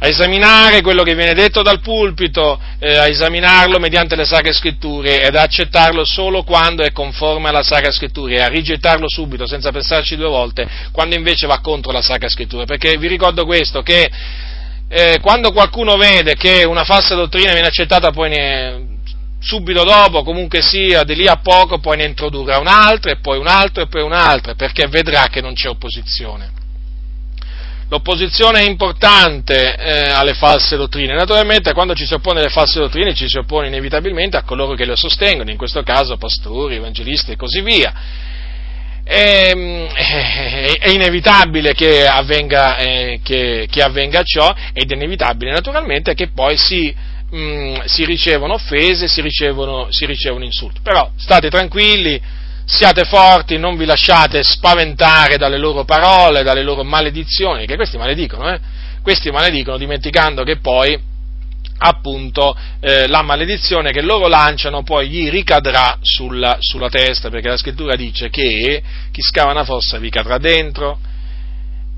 a 0.00 0.06
esaminare 0.06 0.80
quello 0.80 1.02
che 1.02 1.14
viene 1.14 1.34
detto 1.34 1.62
dal 1.62 1.80
pulpito, 1.80 2.58
eh, 2.78 2.96
a 2.96 3.08
esaminarlo 3.08 3.78
mediante 3.78 4.14
le 4.14 4.24
sacre 4.24 4.52
scritture 4.52 5.22
ed 5.22 5.34
a 5.34 5.42
accettarlo 5.42 6.04
solo 6.04 6.44
quando 6.44 6.84
è 6.84 6.92
conforme 6.92 7.48
alla 7.48 7.62
sacra 7.62 7.90
scrittura 7.90 8.34
e 8.34 8.40
a 8.40 8.48
rigettarlo 8.48 9.08
subito 9.08 9.46
senza 9.46 9.72
pensarci 9.72 10.16
due 10.16 10.28
volte 10.28 10.68
quando 10.92 11.16
invece 11.16 11.46
va 11.46 11.58
contro 11.60 11.90
la 11.90 12.02
sacra 12.02 12.28
scrittura. 12.28 12.64
Perché 12.64 12.96
vi 12.96 13.08
ricordo 13.08 13.44
questo, 13.44 13.82
che 13.82 14.08
eh, 14.88 15.18
quando 15.20 15.50
qualcuno 15.50 15.96
vede 15.96 16.34
che 16.34 16.64
una 16.64 16.84
falsa 16.84 17.14
dottrina 17.14 17.52
viene 17.52 17.66
accettata 17.66 18.10
poi 18.10 18.28
ne, 18.30 18.86
subito 19.40 19.82
dopo, 19.82 20.22
comunque 20.22 20.62
sia, 20.62 21.02
di 21.02 21.16
lì 21.16 21.26
a 21.26 21.40
poco, 21.42 21.78
poi 21.78 21.96
ne 21.96 22.04
introdurrà 22.06 22.58
un'altra 22.58 23.10
e 23.10 23.18
poi 23.20 23.38
un'altra 23.38 23.82
e 23.82 23.88
poi 23.88 24.02
un'altra, 24.02 24.54
perché 24.54 24.86
vedrà 24.86 25.26
che 25.26 25.40
non 25.40 25.54
c'è 25.54 25.68
opposizione. 25.68 26.57
L'opposizione 27.90 28.60
è 28.60 28.64
importante 28.64 29.74
eh, 29.74 30.10
alle 30.10 30.34
false 30.34 30.76
dottrine. 30.76 31.14
Naturalmente 31.14 31.72
quando 31.72 31.94
ci 31.94 32.04
si 32.04 32.12
oppone 32.12 32.40
alle 32.40 32.50
false 32.50 32.78
dottrine 32.78 33.14
ci 33.14 33.28
si 33.28 33.38
oppone 33.38 33.68
inevitabilmente 33.68 34.36
a 34.36 34.42
coloro 34.42 34.74
che 34.74 34.84
le 34.84 34.94
sostengono, 34.94 35.50
in 35.50 35.56
questo 35.56 35.82
caso 35.82 36.18
pastori, 36.18 36.76
evangelisti 36.76 37.32
e 37.32 37.36
così 37.36 37.62
via. 37.62 37.94
È, 39.02 39.50
ehm, 39.54 39.86
è, 39.88 40.72
è 40.80 40.90
inevitabile 40.90 41.72
che 41.72 42.06
avvenga, 42.06 42.76
eh, 42.76 43.20
che, 43.22 43.66
che 43.70 43.82
avvenga, 43.82 44.22
ciò 44.22 44.54
ed 44.74 44.90
è 44.90 44.94
inevitabile 44.94 45.50
naturalmente 45.50 46.12
che 46.12 46.28
poi 46.28 46.58
si, 46.58 46.94
mh, 47.30 47.38
mm, 47.38 47.76
si 47.86 48.04
ricevono 48.04 48.52
offese, 48.52 49.08
si 49.08 49.22
ricevono, 49.22 49.90
si 49.90 50.04
ricevono 50.04 50.44
insulti. 50.44 50.80
Però 50.82 51.10
state 51.16 51.48
tranquilli, 51.48 52.20
siate 52.68 53.04
forti, 53.04 53.56
non 53.56 53.78
vi 53.78 53.86
lasciate 53.86 54.42
spaventare 54.42 55.38
dalle 55.38 55.56
loro 55.56 55.84
parole, 55.84 56.42
dalle 56.42 56.62
loro 56.62 56.84
maledizioni, 56.84 57.64
che 57.64 57.76
questi 57.76 57.96
maledicono, 57.96 58.52
eh? 58.52 58.60
Questi 59.02 59.30
maledicono 59.30 59.78
dimenticando 59.78 60.42
che 60.42 60.58
poi 60.58 61.00
appunto 61.78 62.54
eh, 62.80 63.06
la 63.06 63.22
maledizione 63.22 63.90
che 63.90 64.02
loro 64.02 64.28
lanciano 64.28 64.82
poi 64.82 65.08
gli 65.08 65.30
ricadrà 65.30 65.96
sulla, 66.02 66.58
sulla, 66.60 66.90
testa, 66.90 67.30
perché 67.30 67.48
la 67.48 67.56
scrittura 67.56 67.96
dice 67.96 68.28
che 68.28 68.82
chi 69.10 69.22
scava 69.22 69.52
una 69.52 69.64
fossa 69.64 69.96
vi 69.96 70.10
cadrà 70.10 70.36
dentro, 70.36 70.98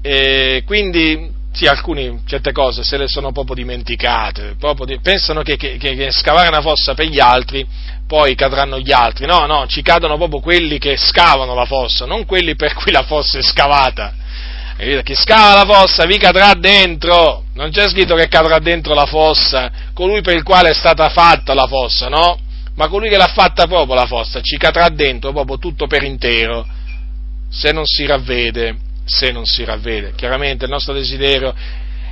e 0.03 0.63
quindi 0.65 1.39
sì, 1.53 1.67
alcuni 1.67 2.21
certe 2.27 2.53
cose 2.53 2.85
se 2.85 2.97
le 2.97 3.09
sono 3.09 3.33
proprio 3.33 3.57
dimenticate, 3.57 4.55
proprio 4.57 4.87
di, 4.87 5.01
pensano 5.01 5.43
che, 5.43 5.57
che, 5.57 5.79
che, 5.79 6.13
scavare 6.13 6.47
una 6.47 6.61
fossa 6.61 6.95
per 6.95 7.07
gli 7.07 7.19
altri 7.19 7.67
poi 8.11 8.35
cadranno 8.35 8.81
gli 8.81 8.91
altri, 8.91 9.25
no, 9.25 9.47
no, 9.47 9.69
ci 9.69 9.83
cadono 9.83 10.17
proprio 10.17 10.41
quelli 10.41 10.79
che 10.79 10.97
scavano 10.97 11.55
la 11.55 11.65
fossa, 11.65 12.07
non 12.07 12.27
quelli 12.27 12.57
per 12.57 12.75
cui 12.75 12.91
la 12.91 13.05
fossa 13.05 13.39
è 13.39 13.43
scavata. 13.43 14.15
Chi 15.05 15.15
scava 15.15 15.63
la 15.63 15.73
fossa 15.73 16.07
vi 16.07 16.19
cadrà 16.19 16.55
dentro, 16.55 17.45
non 17.55 17.71
c'è 17.71 17.89
scritto 17.89 18.17
che 18.17 18.27
cadrà 18.27 18.59
dentro 18.59 18.95
la 18.95 19.07
fossa 19.07 19.71
colui 19.95 20.23
per 20.23 20.35
il 20.35 20.43
quale 20.43 20.71
è 20.71 20.75
stata 20.75 21.09
fatta 21.09 21.55
la 21.55 21.69
fossa, 21.69 22.09
no? 22.09 22.37
Ma 22.75 22.89
colui 22.89 23.09
che 23.09 23.17
l'ha 23.17 23.31
fatta 23.33 23.69
proprio 23.69 23.95
la 23.95 24.07
fossa 24.07 24.41
ci 24.41 24.57
cadrà 24.57 24.89
dentro 24.89 25.31
proprio 25.31 25.59
tutto 25.59 25.87
per 25.87 26.03
intero, 26.03 26.67
se 27.49 27.71
non 27.71 27.85
si 27.85 28.07
ravvede 28.07 28.89
se 29.05 29.33
non 29.33 29.45
si 29.45 29.65
ravvede. 29.65 30.13
Chiaramente 30.15 30.67
il 30.67 30.71
nostro 30.71 30.95
desiderio 30.95 31.53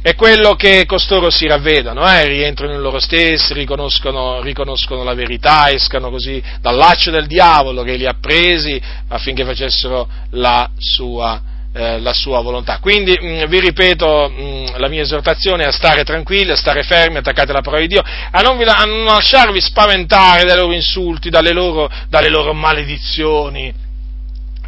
è 0.00 0.14
quello 0.14 0.54
che 0.54 0.84
costoro 0.86 1.30
si 1.30 1.46
ravvedano, 1.46 2.08
eh, 2.08 2.26
rientrano 2.26 2.72
in 2.72 2.80
loro 2.80 3.00
stessi, 3.00 3.52
riconoscono, 3.52 4.40
riconoscono, 4.40 5.02
la 5.02 5.14
verità, 5.14 5.70
escano 5.70 6.10
così 6.10 6.42
dal 6.60 6.76
laccio 6.76 7.10
del 7.10 7.26
diavolo 7.26 7.82
che 7.82 7.96
li 7.96 8.06
ha 8.06 8.14
presi 8.20 8.80
affinché 9.08 9.44
facessero 9.44 10.08
la 10.32 10.70
sua, 10.78 11.40
eh, 11.74 11.98
la 12.00 12.12
sua 12.12 12.40
volontà. 12.40 12.78
Quindi 12.78 13.18
mh, 13.20 13.46
vi 13.48 13.60
ripeto 13.60 14.28
mh, 14.28 14.78
la 14.78 14.88
mia 14.88 15.02
esortazione 15.02 15.64
a 15.64 15.72
stare 15.72 16.04
tranquilli, 16.04 16.52
a 16.52 16.56
stare 16.56 16.84
fermi, 16.84 17.16
attaccati 17.16 17.50
alla 17.50 17.62
parola 17.62 17.82
di 17.82 17.88
Dio, 17.88 18.02
a 18.02 18.40
non, 18.40 18.56
vi, 18.56 18.64
a 18.64 18.84
non 18.84 19.04
lasciarvi 19.04 19.60
spaventare 19.60 20.44
dai 20.44 20.56
loro 20.56 20.72
insulti, 20.72 21.28
dalle 21.28 21.52
loro, 21.52 21.90
dalle 22.08 22.28
loro 22.28 22.52
maledizioni 22.54 23.86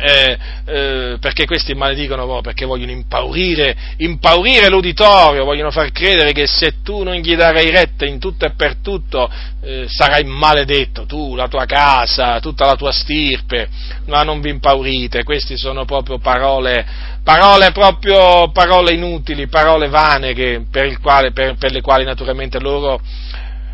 eh, 0.00 0.38
eh, 0.64 1.16
perché 1.20 1.44
questi 1.46 1.74
maledicono 1.74 2.22
proprio, 2.22 2.42
perché 2.42 2.64
vogliono 2.64 2.90
impaurire, 2.90 3.76
impaurire 3.98 4.68
l'uditorio, 4.68 5.44
vogliono 5.44 5.70
far 5.70 5.92
credere 5.92 6.32
che 6.32 6.46
se 6.46 6.82
tu 6.82 7.02
non 7.02 7.14
gli 7.16 7.36
darai 7.36 7.70
retta 7.70 8.06
in 8.06 8.18
tutto 8.18 8.46
e 8.46 8.52
per 8.54 8.76
tutto 8.76 9.30
eh, 9.62 9.86
sarai 9.88 10.24
maledetto, 10.24 11.06
tu, 11.06 11.34
la 11.34 11.48
tua 11.48 11.66
casa, 11.66 12.40
tutta 12.40 12.66
la 12.66 12.76
tua 12.76 12.92
stirpe, 12.92 13.68
ma 14.06 14.22
non 14.22 14.40
vi 14.40 14.50
impaurite, 14.50 15.22
queste 15.22 15.56
sono 15.56 15.84
proprio 15.84 16.18
parole, 16.18 16.86
parole 17.22 17.70
proprio, 17.72 18.50
parole 18.50 18.92
inutili, 18.92 19.48
parole 19.48 19.88
vane 19.88 20.32
che, 20.32 20.64
per, 20.70 20.98
quale, 21.00 21.32
per, 21.32 21.56
per 21.56 21.72
le 21.72 21.80
quali 21.80 22.04
naturalmente 22.04 22.58
loro 22.58 23.00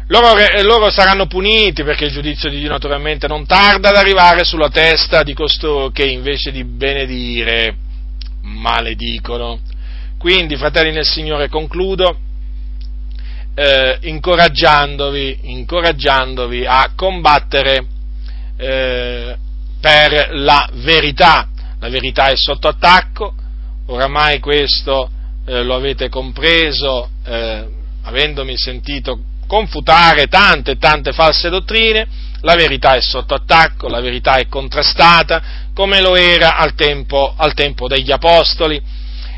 loro, 0.09 0.35
loro, 0.63 0.91
saranno 0.91 1.27
puniti 1.27 1.83
perché 1.83 2.05
il 2.05 2.13
giudizio 2.13 2.49
di 2.49 2.61
Dio 2.61 2.69
naturalmente 2.69 3.27
non 3.27 3.45
tarda 3.45 3.89
ad 3.89 3.97
arrivare 3.97 4.45
sulla 4.45 4.69
testa 4.69 5.23
di 5.25 5.35
costoro 5.35 5.91
che 5.91 6.05
invece 6.05 6.53
di 6.53 6.65
benedire 6.65 7.77
maledicono. 8.43 9.59
Quindi, 10.19 10.57
fratelli 10.57 10.93
nel 10.93 11.05
Signore, 11.05 11.49
concludo 11.49 12.19
eh, 13.55 13.99
incoraggiandovi, 14.03 15.39
incoraggiandovi, 15.43 16.65
a 16.67 16.93
combattere 16.95 17.87
eh, 18.57 19.37
per 19.81 20.29
la 20.33 20.69
verità. 20.75 21.49
La 21.81 21.89
verità 21.89 22.27
è 22.27 22.37
sotto 22.37 22.69
attacco, 22.69 23.35
oramai 23.87 24.39
questo 24.39 25.11
eh, 25.47 25.63
lo 25.63 25.75
avete 25.75 26.09
compreso, 26.09 27.11
eh, 27.25 27.69
avendomi 28.03 28.57
sentito 28.57 29.19
confutare 29.47 30.27
tante 30.27 30.73
e 30.73 30.79
tante 30.79 31.13
false 31.13 31.49
dottrine, 31.49 32.07
la 32.41 32.55
verità 32.55 32.95
è 32.95 33.01
sotto 33.01 33.35
attacco, 33.35 33.89
la 33.89 34.01
verità 34.01 34.37
è 34.37 34.47
contrastata, 34.49 35.43
come 35.75 36.01
lo 36.01 36.15
era 36.17 36.57
al 36.57 36.75
tempo, 36.75 37.35
al 37.37 37.55
tempo 37.55 37.89
degli 37.89 38.11
Apostoli, 38.11 38.81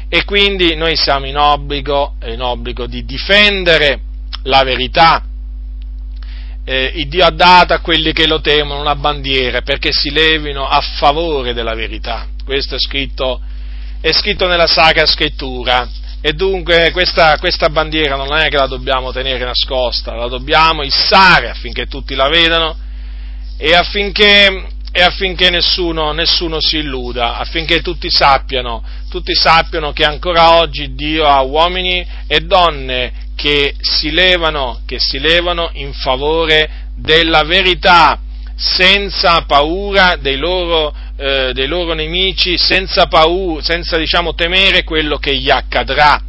e 0.09 0.25
quindi 0.25 0.75
noi 0.75 0.97
siamo 0.97 1.27
in 1.27 1.37
obbligo, 1.37 2.15
in 2.27 2.41
obbligo 2.41 2.87
di 2.87 3.05
difendere 3.05 4.01
la 4.45 4.63
verità. 4.63 5.23
Eh, 6.65 6.93
il 6.97 7.09
Dio 7.09 7.25
ha 7.25 7.31
dato 7.31 7.73
a 7.73 7.81
quelli 7.81 8.13
che 8.13 8.27
lo 8.27 8.41
temono 8.41 8.81
una 8.81 8.95
bandiera 8.95 9.63
perché 9.63 9.91
si 9.93 10.11
levino 10.11 10.67
a 10.67 10.81
favore 10.81 11.55
della 11.55 11.75
verità. 11.75 12.27
Questo 12.45 12.75
è 12.75 12.79
scritto, 12.79 13.41
è 14.01 14.13
scritto 14.13 14.47
nella 14.47 14.67
Sacra 14.67 15.07
Scrittura 15.07 15.89
e 16.21 16.33
dunque 16.33 16.91
questa, 16.91 17.39
questa, 17.39 17.69
bandiera 17.69 18.17
non 18.17 18.35
è 18.37 18.49
che 18.49 18.57
la 18.57 18.67
dobbiamo 18.67 19.13
tenere 19.13 19.45
nascosta, 19.45 20.15
la 20.15 20.27
dobbiamo 20.27 20.83
issare 20.83 21.49
affinché 21.49 21.87
tutti 21.87 22.15
la 22.17 22.29
vedano 22.29 22.77
e 23.57 23.75
affinché, 23.75 24.67
e 24.91 25.03
affinché 25.03 25.51
nessuno, 25.51 26.13
nessuno, 26.13 26.61
si 26.61 26.79
illuda, 26.79 27.37
affinché 27.37 27.83
tutti 27.83 28.09
sappiano, 28.11 28.83
tutti 29.09 29.35
sappiano 29.35 29.93
che 29.93 30.05
ancora 30.05 30.57
oggi 30.57 30.95
Dio 30.95 31.25
ha 31.25 31.41
uomini 31.43 32.05
e 32.27 32.41
donne 32.41 33.27
che 33.37 33.77
si 33.81 34.11
levano, 34.11 34.81
che 34.87 34.99
si 34.99 35.21
levano 35.21 35.71
in 35.75 35.93
favore 35.93 36.87
della 36.97 37.45
verità, 37.45 38.19
senza 38.59 39.43
paura 39.43 40.17
dei 40.21 40.37
loro, 40.37 40.93
eh, 41.17 41.53
dei 41.55 41.69
loro 41.69 41.95
nemici, 41.95 42.59
senza, 42.59 43.07
paura, 43.07 43.63
senza 43.63 43.97
diciamo, 43.97 44.35
temere 44.35 44.83
quello 44.83 45.19
che 45.19 45.37
gli 45.37 45.49
accadrà. 45.49 46.21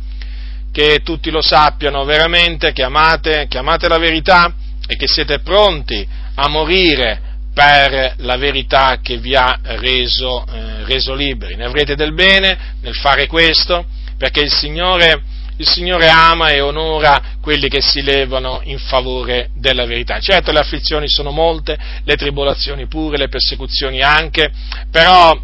Che 0.72 1.00
tutti 1.04 1.32
lo 1.32 1.42
sappiano 1.42 2.06
veramente, 2.06 2.72
che 2.72 2.84
amate, 2.84 3.48
che 3.50 3.58
amate 3.58 3.88
la 3.88 3.98
verità 3.98 4.54
e 4.88 4.96
che 4.96 5.08
siete 5.08 5.40
pronti 5.40 6.08
a 6.36 6.48
morire 6.48 7.22
per 7.52 8.14
la 8.18 8.38
verità 8.38 9.00
che 9.02 9.18
vi 9.18 9.36
ha 9.36 9.60
reso, 9.64 10.46
eh, 10.46 10.86
reso 10.86 11.16
liberi. 11.16 11.56
Ne 11.56 11.66
avrete 11.66 11.96
del 11.96 12.14
bene 12.14 12.76
nel 12.82 12.96
fare 12.96 13.26
questo, 13.26 13.86
perché 14.18 14.42
il 14.42 14.52
Signore 14.52 15.24
il 15.60 15.68
Signore 15.68 16.08
ama 16.08 16.52
e 16.52 16.62
onora 16.62 17.38
quelli 17.42 17.68
che 17.68 17.82
si 17.82 18.02
levano 18.02 18.62
in 18.64 18.80
favore 18.80 19.50
della 19.56 19.86
verità. 19.86 20.20
Certo 20.20 20.52
le 20.52 20.60
afflizioni 20.60 21.08
sono 21.10 21.32
molte, 21.32 21.78
le 22.04 22.16
tribolazioni 22.16 22.88
pure, 22.88 23.18
le 23.18 23.28
persecuzioni 23.28 24.02
anche, 24.02 24.52
però 24.90 25.38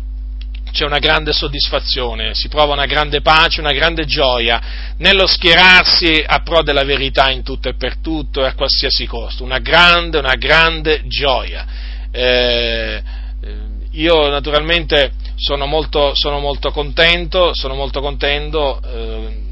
c'è 0.71 0.85
una 0.85 0.99
grande 0.99 1.31
soddisfazione, 1.31 2.33
si 2.33 2.47
prova 2.47 2.73
una 2.73 2.85
grande 2.85 3.21
pace, 3.21 3.61
una 3.61 3.71
grande 3.71 4.05
gioia 4.05 4.93
nello 4.97 5.25
schierarsi 5.27 6.23
a 6.25 6.39
pro 6.39 6.63
della 6.63 6.83
verità 6.83 7.29
in 7.29 7.43
tutto 7.43 7.69
e 7.69 7.75
per 7.75 7.97
tutto 7.97 8.41
e 8.41 8.47
a 8.47 8.55
qualsiasi 8.55 9.05
costo, 9.05 9.43
una 9.43 9.59
grande, 9.59 10.17
una 10.17 10.35
grande 10.35 11.03
gioia. 11.07 11.65
Eh, 12.11 13.03
io 13.91 14.29
naturalmente 14.29 15.13
sono 15.35 15.65
molto, 15.65 16.13
sono 16.15 16.39
molto 16.39 16.71
contento, 16.71 17.53
sono 17.53 17.75
molto 17.75 18.01
contento 18.01 18.81
eh, 18.81 19.44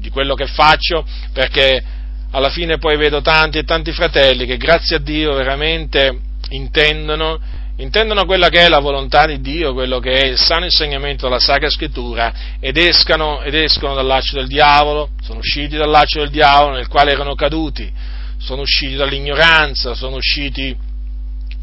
di 0.00 0.08
quello 0.10 0.34
che 0.34 0.46
faccio 0.46 1.06
perché 1.32 1.82
alla 2.32 2.48
fine 2.48 2.78
poi 2.78 2.96
vedo 2.96 3.20
tanti 3.20 3.58
e 3.58 3.64
tanti 3.64 3.92
fratelli 3.92 4.46
che 4.46 4.56
grazie 4.56 4.96
a 4.96 4.98
Dio 5.00 5.34
veramente 5.34 6.18
intendono, 6.50 7.38
intendono 7.76 8.24
quella 8.24 8.48
che 8.48 8.64
è 8.64 8.68
la 8.68 8.78
volontà 8.78 9.26
di 9.26 9.40
Dio, 9.40 9.72
quello 9.72 9.98
che 9.98 10.12
è 10.12 10.26
il 10.26 10.38
sano 10.38 10.64
insegnamento 10.64 11.26
della 11.26 11.40
Sacra 11.40 11.68
Scrittura 11.68 12.32
ed 12.60 12.76
escano, 12.76 13.42
ed 13.42 13.54
escono 13.54 13.94
dal 13.94 14.06
laccio 14.06 14.36
del 14.36 14.46
diavolo, 14.46 15.10
sono 15.22 15.38
usciti 15.38 15.76
dal 15.76 15.90
laccio 15.90 16.20
del 16.20 16.30
diavolo 16.30 16.76
nel 16.76 16.88
quale 16.88 17.12
erano 17.12 17.34
caduti, 17.34 17.90
sono 18.38 18.62
usciti 18.62 18.94
dall'ignoranza, 18.94 19.94
sono 19.94 20.16
usciti, 20.16 20.76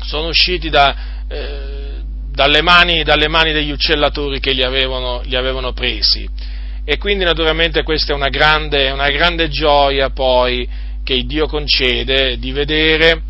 sono 0.03 0.27
usciti 0.27 0.69
da, 0.69 0.95
eh, 1.27 2.01
dalle, 2.29 2.61
mani, 2.61 3.03
dalle, 3.03 3.27
mani, 3.29 3.53
degli 3.53 3.71
uccellatori 3.71 4.39
che 4.39 4.51
li 4.51 4.63
avevano, 4.63 5.21
li 5.23 5.35
avevano 5.35 5.71
presi. 5.71 6.55
E 6.89 6.97
quindi 6.97 7.25
naturalmente 7.25 7.83
questa 7.83 8.13
è 8.13 8.15
una 8.15 8.29
grande, 8.29 8.89
una 8.91 9.09
grande 9.09 9.49
gioia 9.49 10.09
poi 10.09 10.65
che 11.03 11.21
Dio 11.25 11.45
concede 11.45 12.39
di 12.39 12.53
vedere 12.53 13.23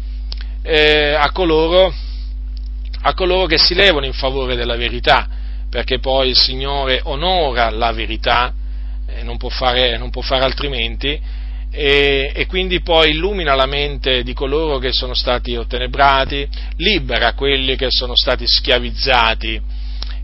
eh, 0.61 1.15
a, 1.15 1.31
coloro, 1.31 1.91
a 3.01 3.13
coloro 3.15 3.47
che 3.47 3.57
si 3.57 3.73
levano 3.73 4.05
in 4.05 4.13
favore 4.13 4.55
della 4.55 4.75
verità, 4.75 5.27
perché 5.71 5.97
poi 5.97 6.29
il 6.29 6.37
Signore 6.37 6.99
onora 7.05 7.71
la 7.71 7.91
verità, 7.93 8.53
eh, 9.07 9.23
non, 9.23 9.37
può 9.37 9.49
fare, 9.49 9.97
non, 9.97 10.11
può 10.11 10.21
fare, 10.21 10.43
altrimenti, 10.43 11.19
e, 11.71 12.31
e, 12.35 12.45
quindi 12.45 12.81
poi 12.81 13.09
illumina 13.09 13.55
la 13.55 13.65
mente 13.65 14.21
di 14.21 14.33
coloro 14.33 14.77
che 14.77 14.91
sono 14.91 15.15
stati 15.15 15.55
ottenebrati, 15.55 16.47
libera 16.75 17.33
quelli 17.33 17.75
che 17.75 17.87
sono 17.89 18.15
stati 18.15 18.45
schiavizzati. 18.45 19.76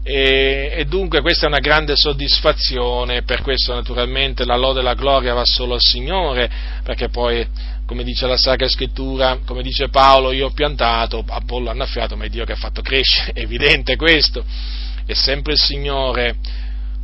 E, 0.05 0.69
e, 0.75 0.85
dunque 0.85 1.21
questa 1.21 1.45
è 1.45 1.47
una 1.47 1.59
grande 1.59 1.95
soddisfazione, 1.95 3.23
per 3.23 3.41
questo 3.41 3.73
naturalmente 3.73 4.43
la 4.43 4.57
lode 4.57 4.81
e 4.81 4.83
la 4.83 4.95
gloria 4.95 5.33
va 5.33 5.45
solo 5.45 5.75
al 5.75 5.81
Signore, 5.81 6.51
perché 6.83 7.07
poi 7.07 7.47
come 7.85 8.03
dice 8.03 8.27
la 8.27 8.37
Sacra 8.37 8.67
Scrittura, 8.67 9.39
come 9.45 9.61
dice 9.61 9.87
Paolo, 9.87 10.31
io 10.31 10.47
ho 10.47 10.51
piantato, 10.51 11.23
Apollo 11.25 11.69
ha 11.69 11.71
annaffiato, 11.71 12.17
ma 12.17 12.25
è 12.25 12.29
Dio 12.29 12.43
che 12.43 12.51
ha 12.51 12.57
fatto 12.57 12.81
crescere, 12.81 13.31
è 13.39 13.39
evidente 13.41 13.95
questo, 13.95 14.43
è 15.05 15.13
sempre 15.13 15.53
il 15.53 15.59
Signore 15.59 16.35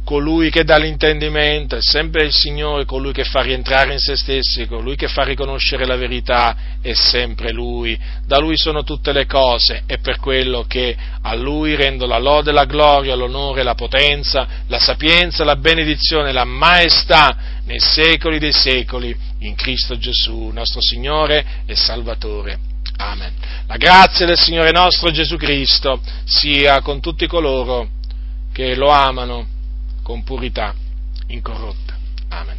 colui 0.09 0.49
che 0.49 0.63
dà 0.63 0.77
l'intendimento, 0.77 1.75
è 1.75 1.81
sempre 1.83 2.23
il 2.23 2.33
Signore 2.33 2.83
colui 2.83 3.13
che 3.13 3.25
fa 3.25 3.41
rientrare 3.41 3.93
in 3.93 3.99
se 3.99 4.15
stessi, 4.15 4.65
colui 4.65 4.95
che 4.95 5.07
fa 5.07 5.21
riconoscere 5.21 5.85
la 5.85 5.97
verità, 5.97 6.57
è 6.81 6.93
sempre 6.93 7.51
Lui. 7.51 7.95
Da 8.25 8.39
Lui 8.39 8.57
sono 8.57 8.83
tutte 8.83 9.13
le 9.13 9.27
cose, 9.27 9.83
è 9.85 9.99
per 9.99 10.17
quello 10.17 10.65
che 10.67 10.97
a 11.21 11.35
Lui 11.35 11.75
rendo 11.75 12.07
la 12.07 12.17
lode, 12.17 12.51
la 12.51 12.65
gloria, 12.65 13.13
l'onore, 13.13 13.61
la 13.61 13.75
potenza, 13.75 14.47
la 14.65 14.79
sapienza, 14.79 15.43
la 15.43 15.57
benedizione, 15.57 16.31
la 16.31 16.43
maestà 16.43 17.59
nei 17.65 17.79
secoli 17.79 18.39
dei 18.39 18.51
secoli, 18.51 19.15
in 19.41 19.53
Cristo 19.53 19.95
Gesù, 19.95 20.49
nostro 20.51 20.81
Signore 20.81 21.45
e 21.67 21.75
Salvatore. 21.75 22.57
Amen. 22.97 23.31
La 23.67 23.77
grazia 23.77 24.25
del 24.25 24.39
Signore 24.39 24.71
nostro 24.71 25.11
Gesù 25.11 25.37
Cristo 25.37 26.01
sia 26.25 26.81
con 26.81 26.99
tutti 26.99 27.27
coloro 27.27 27.89
che 28.51 28.73
lo 28.73 28.89
amano 28.89 29.57
con 30.09 30.23
purità 30.23 30.73
incorrotta. 31.27 31.95
Amen. 32.29 32.58